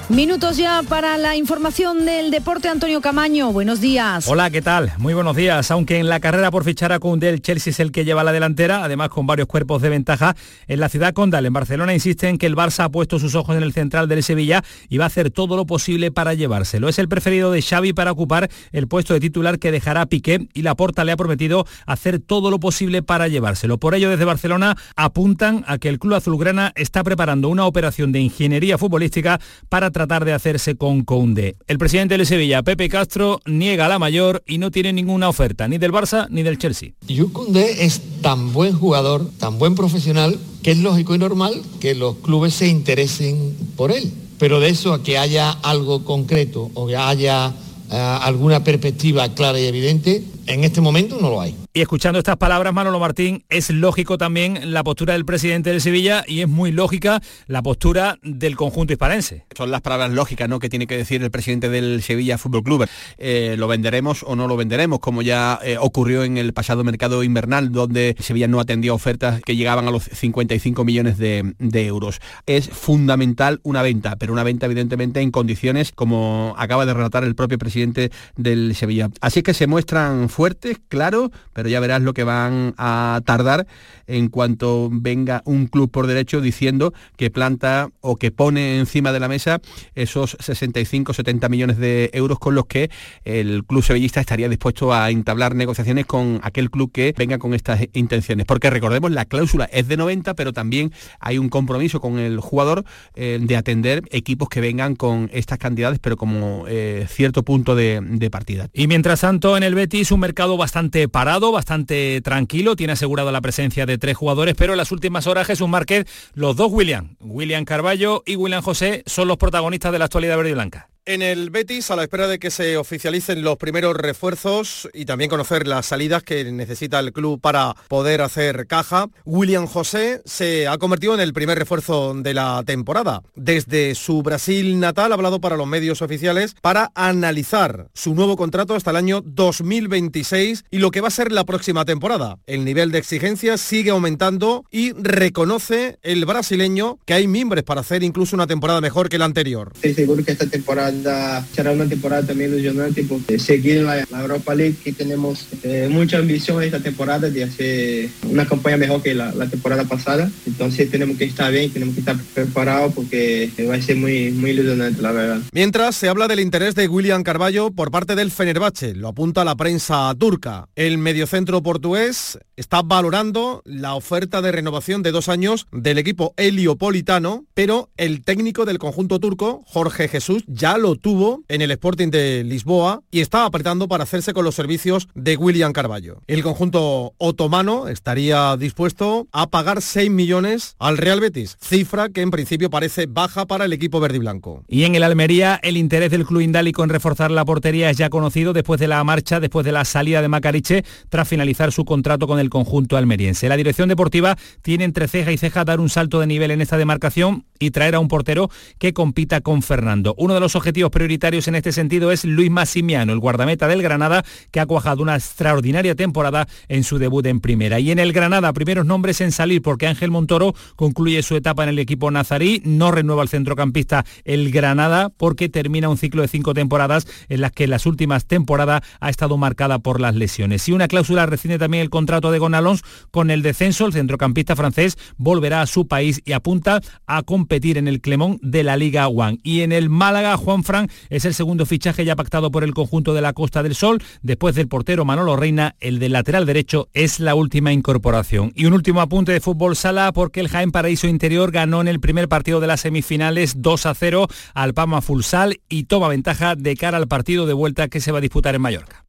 Minutos 0.10 0.58
ya 0.58 0.82
para 0.82 1.20
la 1.20 1.36
información 1.36 2.04
del 2.04 2.32
deporte. 2.32 2.68
Antonio 2.68 3.00
Camaño, 3.00 3.54
buenos 3.54 3.80
días. 3.80 4.28
Hola, 4.28 4.50
¿qué 4.50 4.60
tal? 4.60 4.92
Muy 4.98 5.14
buenos 5.14 5.36
días. 5.36 5.70
Aunque 5.70 6.00
en 6.00 6.10
la 6.10 6.20
carrera 6.20 6.50
por 6.50 6.64
fichar 6.64 6.92
a 6.92 6.98
Koundé, 6.98 7.30
el 7.30 7.44
Chelsea 7.44 7.70
es 7.70 7.80
el 7.80 7.92
que 7.92 8.06
lleva 8.06 8.24
la 8.24 8.32
delantera, 8.32 8.84
además 8.84 9.10
con 9.10 9.28
varios 9.28 9.48
cuerpos 9.48 9.84
de 9.84 9.90
ventaja, 9.90 10.36
en 10.68 10.80
la 10.80 10.90
ciudad 10.90 11.14
condal, 11.14 11.46
en 11.46 11.54
Barcelona, 11.54 11.94
insisten 11.94 12.40
que 12.40 12.48
el 12.48 12.56
Barça 12.56 12.86
ha 12.86 12.90
puesto 12.90 13.20
sus 13.20 13.36
ojos 13.36 13.56
en 13.56 13.62
el 13.62 13.72
central 13.72 14.08
del 14.08 14.24
Sevilla 14.24 14.64
y 14.90 14.98
va 14.98 15.04
a 15.04 15.08
hacer 15.08 15.30
todo 15.30 15.56
lo 15.56 15.68
posible 15.68 16.12
para 16.12 16.34
llevárselo. 16.34 16.90
Es 16.90 16.98
el 16.98 17.08
preferido 17.08 17.52
de 17.52 17.62
Xavi 17.62 17.94
para 17.94 18.12
ocupar 18.12 18.50
el 18.72 18.88
puesto 18.88 19.14
de 19.14 19.20
titular 19.20 19.60
que 19.60 19.72
dejará 19.72 20.08
Piqué 20.08 20.48
y 20.56 20.64
Laporta 20.64 21.04
le 21.04 21.12
ha 21.12 21.18
prometido 21.18 21.68
hacer 21.86 22.20
todo 22.20 22.50
lo 22.50 22.60
posible 22.60 23.04
para 23.04 23.28
llevárselo. 23.28 23.78
Por 23.78 23.94
ello, 23.94 24.10
desde 24.10 24.26
Barcelona 24.26 24.76
apuntan 24.96 25.64
a 25.68 25.78
que 25.78 25.88
el 25.88 26.00
club 26.00 26.16
azulgrana 26.16 26.74
está 26.76 27.04
preparando 27.04 27.48
una 27.48 27.68
operación 27.68 28.12
de 28.12 28.22
ingeniería 28.22 28.80
futbolística 28.80 29.40
para 29.70 29.92
tratar 30.00 30.24
de 30.24 30.32
hacerse 30.32 30.78
con 30.78 31.04
Koundé. 31.04 31.58
El 31.68 31.78
presidente 31.78 32.18
de 32.18 32.24
Sevilla, 32.24 32.64
Pepe 32.64 32.88
Castro, 32.88 33.42
niega 33.46 33.90
la 33.90 34.00
mayor 34.00 34.42
y 34.48 34.58
no 34.58 34.72
tiene 34.72 34.94
ninguna 34.94 35.28
oferta, 35.28 35.68
ni 35.68 35.78
del 35.78 35.92
Barça 35.92 36.28
ni 36.30 36.42
del 36.42 36.58
Chelsea. 36.58 36.92
Jules 37.06 37.34
Koundé 37.34 37.84
es 37.84 38.02
tan 38.22 38.54
buen 38.54 38.72
jugador, 38.72 39.30
tan 39.40 39.60
buen 39.60 39.76
profesional, 39.76 40.40
que 40.64 40.72
es 40.72 40.78
lógico 40.78 41.16
y 41.16 41.18
normal 41.18 41.62
que 41.82 41.96
los 41.96 42.16
clubes 42.16 42.54
se 42.54 42.70
interesen 42.70 43.54
por 43.76 43.92
él. 43.92 44.10
Pero 44.38 44.62
de 44.62 44.70
eso 44.70 44.94
a 44.94 45.04
que 45.04 45.18
haya 45.18 45.52
algo 45.52 46.06
concreto 46.06 46.72
o 46.76 46.88
que 46.88 46.96
haya 46.96 47.54
eh, 47.92 47.96
alguna 47.98 48.64
perspectiva 48.64 49.28
clara 49.34 49.60
y 49.60 49.66
evidente, 49.66 50.24
en 50.48 50.64
este 50.64 50.80
momento 50.80 51.18
no 51.20 51.30
lo 51.30 51.42
hay. 51.42 51.56
Y 51.72 51.82
escuchando 51.82 52.18
estas 52.18 52.38
palabras, 52.38 52.74
Manolo 52.74 53.00
Martín, 53.00 53.44
es 53.48 53.70
lógico 53.70 54.18
también 54.18 54.74
la 54.74 54.84
postura 54.84 55.14
del 55.14 55.24
presidente 55.24 55.72
de 55.72 55.80
Sevilla 55.80 56.24
y 56.28 56.42
es 56.42 56.48
muy 56.48 56.72
lógica 56.72 57.22
la 57.46 57.62
postura 57.62 58.18
del 58.24 58.56
conjunto 58.56 58.92
hispalense. 58.92 59.46
Son 59.56 59.70
las 59.70 59.82
palabras 59.82 60.10
lógicas 60.10 60.50
¿no? 60.50 60.58
que 60.58 60.68
tiene 60.68 60.88
que 60.88 60.98
decir 60.98 61.22
el 61.22 61.30
presidente 61.30 61.70
del 61.70 62.02
Sevilla 62.02 62.40
Fútbol 62.40 62.64
Club. 62.64 62.88
Eh, 63.20 63.54
lo 63.56 63.68
venderemos 63.68 64.24
o 64.24 64.36
no 64.36 64.48
lo 64.48 64.58
venderemos, 64.58 64.98
como 64.98 65.22
ya 65.22 65.60
eh, 65.64 65.78
ocurrió 65.80 66.24
en 66.24 66.40
el 66.40 66.54
pasado 66.54 66.84
mercado 66.84 67.24
invernal, 67.24 67.72
donde 67.72 68.16
Sevilla 68.20 68.48
no 68.48 68.60
atendía 68.60 68.92
ofertas 68.92 69.40
que 69.46 69.56
llegaban 69.56 69.88
a 69.88 69.92
los 69.92 70.06
55 70.06 70.84
millones 70.84 71.20
de, 71.20 71.54
euros. 71.60 72.20
Es 72.48 72.68
fundamental 72.68 73.60
una 73.62 73.84
venta, 73.84 74.16
pero 74.16 74.34
una 74.34 74.44
venta 74.44 74.66
evidentemente 74.66 75.22
en 75.22 75.30
condiciones 75.30 75.92
como 75.92 76.56
acaba 76.58 76.88
de 76.88 76.96
relatar 76.96 77.24
el 77.24 77.36
propio 77.36 77.60
presidente 77.60 78.12
del 78.38 78.74
Sevilla. 78.76 79.12
Así 79.22 79.44
que 79.44 79.54
se 79.54 79.68
muestran 79.68 80.30
fuertes, 80.30 80.80
claro, 80.88 81.32
pero 81.60 81.68
ya 81.68 81.82
verás 81.82 82.02
lo 82.02 82.14
que 82.14 82.24
van 82.24 82.74
a 82.78 83.20
tardar 83.26 83.68
en 84.08 84.30
cuanto 84.30 84.88
venga 84.90 85.42
un 85.44 85.68
club 85.68 85.92
por 85.92 86.08
derecho 86.08 86.40
diciendo 86.40 86.94
que 87.18 87.30
planta 87.30 87.90
o 88.00 88.16
que 88.16 88.32
pone 88.32 88.80
encima 88.80 89.12
de 89.12 89.20
la 89.20 89.28
mesa 89.28 89.60
esos 89.94 90.38
65-70 90.38 91.50
millones 91.50 91.78
de 91.78 92.12
euros 92.14 92.40
con 92.40 92.56
los 92.56 92.66
que 92.68 92.90
el 93.26 93.66
club 93.66 93.84
sevillista 93.84 94.22
estaría 94.22 94.48
dispuesto 94.48 94.94
a 94.94 95.10
entablar 95.10 95.54
negociaciones 95.54 96.06
con 96.06 96.40
aquel 96.44 96.72
club 96.72 96.94
que 96.94 97.14
venga 97.18 97.40
con 97.40 97.54
estas 97.54 97.82
intenciones. 97.92 98.46
Porque 98.46 98.70
recordemos, 98.70 99.12
la 99.12 99.26
cláusula 99.26 99.66
es 99.66 99.90
de 99.90 99.98
90, 99.98 100.36
pero 100.36 100.54
también 100.54 100.94
hay 101.20 101.40
un 101.40 101.50
compromiso 101.50 102.00
con 102.00 102.20
el 102.20 102.40
jugador 102.40 102.86
eh, 103.16 103.38
de 103.42 103.58
atender 103.58 104.04
equipos 104.12 104.48
que 104.48 104.62
vengan 104.62 104.96
con 104.96 105.30
estas 105.34 105.58
cantidades, 105.58 106.00
pero 106.00 106.16
como 106.16 106.64
eh, 106.70 107.06
cierto 107.10 107.44
punto 107.44 107.76
de, 107.76 108.00
de 108.02 108.30
partida. 108.30 108.70
Y 108.72 108.88
mientras 108.88 109.20
tanto, 109.20 109.58
en 109.58 109.64
el 109.64 109.76
Betis, 109.76 110.14
un 110.14 110.22
mercado 110.22 110.56
bastante 110.56 111.10
parado, 111.10 111.49
bastante 111.52 112.22
tranquilo, 112.22 112.76
tiene 112.76 112.94
asegurado 112.94 113.32
la 113.32 113.42
presencia 113.42 113.86
de 113.86 113.98
tres 113.98 114.18
jugadores, 114.18 114.56
pero 114.58 114.74
en 114.74 114.78
las 114.78 114.92
últimas 114.92 115.28
horas 115.28 115.48
Jesús 115.48 115.68
Márquez, 115.68 116.06
los 116.34 116.56
dos 116.56 116.72
William, 116.72 117.16
William 117.20 117.66
Carballo 117.66 118.24
y 118.26 118.36
William 118.36 118.62
José, 118.62 119.04
son 119.06 119.28
los 119.28 119.38
protagonistas 119.38 119.92
de 119.92 120.00
la 120.00 120.06
actualidad 120.06 120.38
verde 120.38 120.52
y 120.52 120.54
blanca. 120.54 120.90
En 121.10 121.24
el 121.24 121.50
Betis, 121.50 121.90
a 121.90 121.96
la 121.96 122.04
espera 122.04 122.28
de 122.28 122.38
que 122.38 122.52
se 122.52 122.78
oficialicen 122.78 123.42
los 123.42 123.58
primeros 123.58 123.96
refuerzos 123.96 124.88
y 124.94 125.06
también 125.06 125.32
conocer 125.32 125.68
las 125.68 125.88
salidas 125.88 126.22
que 126.22 126.44
necesita 126.52 127.00
el 127.00 127.14
club 127.14 127.42
para 127.42 127.76
poder 127.88 128.22
hacer 128.22 128.68
caja, 128.68 129.08
William 129.26 129.66
José 129.66 130.22
se 130.26 130.68
ha 130.68 130.78
convertido 130.78 131.16
en 131.16 131.20
el 131.20 131.34
primer 131.34 131.58
refuerzo 131.58 132.14
de 132.14 132.36
la 132.36 132.62
temporada. 132.64 133.24
Desde 133.34 133.96
su 133.96 134.22
Brasil 134.22 134.80
natal 134.80 135.12
ha 135.12 135.16
hablado 135.16 135.42
para 135.42 135.58
los 135.58 135.66
medios 135.66 136.04
oficiales 136.04 136.56
para 136.62 136.92
analizar 136.94 137.88
su 137.96 138.14
nuevo 138.14 138.38
contrato 138.38 138.76
hasta 138.76 138.92
el 138.92 138.98
año 138.98 139.22
2026 139.26 140.66
y 140.70 140.78
lo 140.78 140.92
que 140.92 141.02
va 141.02 141.08
a 141.08 141.10
ser 141.10 141.32
la 141.32 141.44
próxima 141.44 141.86
temporada. 141.86 142.38
El 142.46 142.66
nivel 142.66 142.92
de 142.92 143.00
exigencia 143.00 143.58
sigue 143.58 143.90
aumentando 143.90 144.64
y 144.70 144.92
reconoce 144.92 145.98
el 146.04 146.28
brasileño 146.28 147.00
que 147.08 147.16
hay 147.16 147.28
mimbres 147.28 147.64
para 147.64 147.82
hacer 147.82 148.04
incluso 148.04 148.36
una 148.36 148.46
temporada 148.46 148.80
mejor 148.80 149.10
que 149.10 149.18
la 149.18 149.26
anterior. 149.26 149.72
Estoy 149.74 149.96
seguro 149.96 150.24
que 150.24 150.34
esta 150.34 150.46
temporada 150.46 150.99
verdad 151.04 151.46
será 151.54 151.72
una 151.72 151.88
temporada 151.88 152.24
también 152.26 152.52
ilusionante 152.52 153.04
porque 153.04 153.40
seguir 153.40 153.78
en 153.78 153.86
la, 153.86 154.06
Europa 154.20 154.54
League 154.56 154.76
que 154.84 154.94
tenemos 154.94 155.48
eh, 155.64 155.88
mucha 155.90 156.18
ambición 156.18 156.62
esta 156.64 156.80
temporada 156.80 157.30
de 157.30 157.44
hacer 157.44 158.10
una 158.24 158.46
campaña 158.46 158.78
mejor 158.78 159.02
que 159.02 159.14
la, 159.14 159.32
temporada 159.50 159.86
pasada. 159.86 160.30
Entonces 160.46 160.90
tenemos 160.92 161.18
que 161.18 161.26
estar 161.26 161.52
bien, 161.52 161.72
tenemos 161.72 161.96
que 161.96 162.02
estar 162.02 162.18
preparados 162.34 162.94
porque 162.94 163.52
va 163.70 163.76
a 163.76 163.82
ser 163.82 163.96
muy, 163.96 164.32
muy 164.32 164.52
ilusionante 164.52 165.02
la 165.02 165.12
verdad. 165.12 165.42
Mientras 165.54 165.96
se 165.96 166.08
habla 166.08 166.28
del 166.28 166.40
interés 166.40 166.76
de 166.76 166.88
William 166.88 167.24
Carballo 167.24 167.72
por 167.72 167.92
parte 167.92 168.16
del 168.16 168.32
Fenerbahce, 168.32 168.94
lo 168.96 169.08
apunta 169.08 169.44
la 169.44 169.56
prensa 169.56 170.14
turca. 170.18 170.68
El 170.76 170.98
mediocentro 170.98 171.64
portugués 171.64 172.38
está 172.56 172.82
valorando 172.82 173.62
la 173.66 173.96
oferta 173.96 174.42
de 174.42 174.52
renovación 174.52 175.02
de 175.02 175.12
dos 175.12 175.30
años 175.30 175.68
del 175.72 175.98
equipo 175.98 176.34
heliopolitano, 176.38 177.46
pero 177.54 177.90
el 177.98 178.24
técnico 178.24 178.66
del 178.66 178.80
conjunto 178.80 179.20
turco, 179.20 179.64
Jorge 179.66 180.08
Jesús, 180.08 180.44
ya 180.48 180.78
lo 180.80 180.96
tuvo 180.96 181.44
en 181.48 181.62
el 181.62 181.72
Sporting 181.72 182.10
de 182.10 182.44
Lisboa 182.44 183.02
y 183.12 183.20
está 183.20 183.46
apretando 183.46 183.88
para 183.88 184.04
hacerse 184.04 184.34
con 184.34 184.46
los 184.46 184.56
servicios 184.56 185.08
de 185.14 185.36
William 185.36 185.74
Carballo. 185.74 186.22
El 186.28 186.44
conjunto 186.44 187.14
otomano 187.18 187.88
estaría 187.88 188.56
dispuesto 188.58 189.28
a 189.32 189.48
pagar 189.48 189.82
6 189.82 190.10
millones 190.10 190.76
al 190.80 190.98
Real 190.98 191.20
Betis, 191.20 191.58
cifra 191.62 192.10
que 192.10 192.22
en 192.22 192.32
principio 192.32 192.70
parece 192.70 193.06
baja 193.08 193.46
para 193.46 193.66
el 193.66 193.74
equipo 193.74 194.00
verde 194.00 194.18
y 194.18 194.20
blanco. 194.20 194.64
Y 194.68 194.84
en 194.84 194.96
el 194.96 195.04
Almería, 195.04 195.60
el 195.62 195.78
interés 195.78 196.12
del 196.12 196.26
club 196.26 196.42
indálico 196.42 196.84
en 196.84 196.90
reforzar 196.90 197.32
la 197.32 197.46
portería 197.46 197.90
es 197.90 197.98
ya 197.98 198.10
conocido 198.10 198.54
después 198.54 198.80
de 198.80 198.88
la 198.88 199.04
marcha, 199.04 199.40
después 199.40 199.66
de 199.66 199.72
la 199.72 199.86
salida 199.86 200.22
de 200.22 200.28
Macariche, 200.28 200.84
tras 201.10 201.28
finalizar 201.28 201.72
su 201.72 201.86
contrato 201.86 202.28
con 202.28 202.40
el 202.40 202.50
conjunto 202.50 202.98
almeriense. 202.98 203.50
La 203.50 203.58
dirección 203.58 203.90
deportiva 203.90 204.38
tiene 204.62 204.86
entre 204.86 205.08
ceja 205.08 205.32
y 205.32 205.38
ceja 205.38 205.66
dar 205.66 205.80
un 205.80 205.90
salto 205.90 206.20
de 206.20 206.28
nivel 206.28 206.52
en 206.52 206.62
esta 206.62 206.78
demarcación 206.78 207.46
y 207.60 207.72
traer 207.72 207.96
a 207.96 208.00
un 208.00 208.08
portero 208.08 208.50
que 208.78 208.94
compita 208.94 209.42
con 209.42 209.62
Fernando. 209.62 210.16
Uno 210.18 210.34
de 210.34 210.40
los 210.40 210.56
objetivos 210.56 210.69
prioritarios 210.74 211.48
en 211.48 211.56
este 211.56 211.72
sentido 211.72 212.12
es 212.12 212.26
Luis 212.26 212.50
Massimiano, 212.52 213.14
el 213.14 213.20
guardameta 213.20 213.68
del 213.68 213.82
Granada, 213.82 214.24
que 214.52 214.60
ha 214.60 214.66
cuajado 214.66 215.02
una 215.02 215.16
extraordinaria 215.16 215.96
temporada 215.96 216.48
en 216.68 216.84
su 216.84 216.98
debut 216.98 217.26
en 217.26 217.40
primera. 217.40 217.80
Y 217.80 217.92
en 217.92 218.00
el 218.00 218.14
Granada, 218.14 218.54
primeros 218.54 218.86
nombres 218.86 219.22
en 219.22 219.32
salir 219.32 219.62
porque 219.62 219.88
Ángel 219.88 220.12
Montoro 220.12 220.54
concluye 220.76 221.22
su 221.24 221.36
etapa 221.36 221.64
en 221.64 221.70
el 221.70 221.80
equipo 221.80 222.12
nazarí, 222.12 222.62
no 222.66 222.92
renueva 222.92 223.24
el 223.24 223.30
centrocampista 223.30 224.06
el 224.24 224.52
Granada 224.52 225.10
porque 225.10 225.50
termina 225.50 225.90
un 225.90 225.98
ciclo 225.98 226.22
de 226.22 226.28
cinco 226.28 226.54
temporadas 226.54 227.08
en 227.28 227.42
las 227.42 227.52
que 227.52 227.68
las 227.68 227.86
últimas 227.86 228.26
temporadas 228.26 228.82
ha 229.00 229.10
estado 229.10 229.38
marcada 229.38 229.80
por 229.80 230.00
las 230.00 230.16
lesiones. 230.16 230.68
Y 230.70 230.72
una 230.72 230.88
cláusula 230.88 231.26
rescinde 231.26 231.58
también 231.58 231.82
el 231.82 231.90
contrato 231.90 232.32
de 232.32 232.40
Gonalons 232.40 232.84
con 233.12 233.32
el 233.32 233.42
descenso, 233.42 233.86
el 233.86 233.94
centrocampista 233.94 234.56
francés 234.56 234.98
volverá 235.18 235.62
a 235.62 235.68
su 235.68 235.88
país 235.88 236.22
y 236.26 236.34
apunta 236.34 236.82
a 237.08 237.24
competir 237.24 237.78
en 237.78 237.88
el 237.88 238.02
Clemón 238.02 238.40
de 238.42 238.64
la 238.64 238.78
Liga 238.78 239.08
One. 239.08 239.40
Y 239.44 239.62
en 239.62 239.72
el 239.72 239.90
Málaga, 239.90 240.38
Juan 240.38 240.59
Fran 240.64 240.90
es 241.10 241.26
el 241.26 241.34
segundo 241.34 241.66
fichaje 241.66 242.06
ya 242.06 242.16
pactado 242.16 242.52
por 242.52 242.64
el 242.64 242.74
conjunto 242.74 243.14
de 243.14 243.22
la 243.22 243.34
Costa 243.34 243.64
del 243.64 243.76
Sol. 243.76 244.02
Después 244.22 244.56
del 244.56 244.68
portero 244.68 245.06
Manolo 245.06 245.36
Reina, 245.36 245.76
el 245.80 246.00
del 246.00 246.14
lateral 246.14 246.46
derecho 246.46 246.90
es 246.94 247.20
la 247.20 247.36
última 247.36 247.74
incorporación. 247.74 248.52
Y 248.56 248.66
un 248.66 248.74
último 248.74 249.02
apunte 249.02 249.32
de 249.32 249.42
fútbol 249.42 249.76
sala 249.76 250.12
porque 250.12 250.40
el 250.40 250.50
Jaén 250.50 250.72
Paraíso 250.72 251.08
Interior 251.08 251.52
ganó 251.52 251.82
en 251.82 251.88
el 251.88 252.00
primer 252.00 252.28
partido 252.28 252.60
de 252.60 252.68
las 252.68 252.82
semifinales 252.82 253.62
2 253.62 253.86
a 253.86 253.94
0 253.94 254.28
al 254.54 254.74
Pama 254.74 255.02
Fulsal 255.02 255.60
y 255.70 255.84
toma 255.84 256.08
ventaja 256.08 256.56
de 256.56 256.76
cara 256.76 256.98
al 256.98 257.08
partido 257.08 257.46
de 257.46 257.54
vuelta 257.54 257.88
que 257.88 258.00
se 258.00 258.12
va 258.12 258.20
a 258.20 258.22
disputar 258.22 258.56
en 258.56 258.62
Mallorca. 258.62 259.09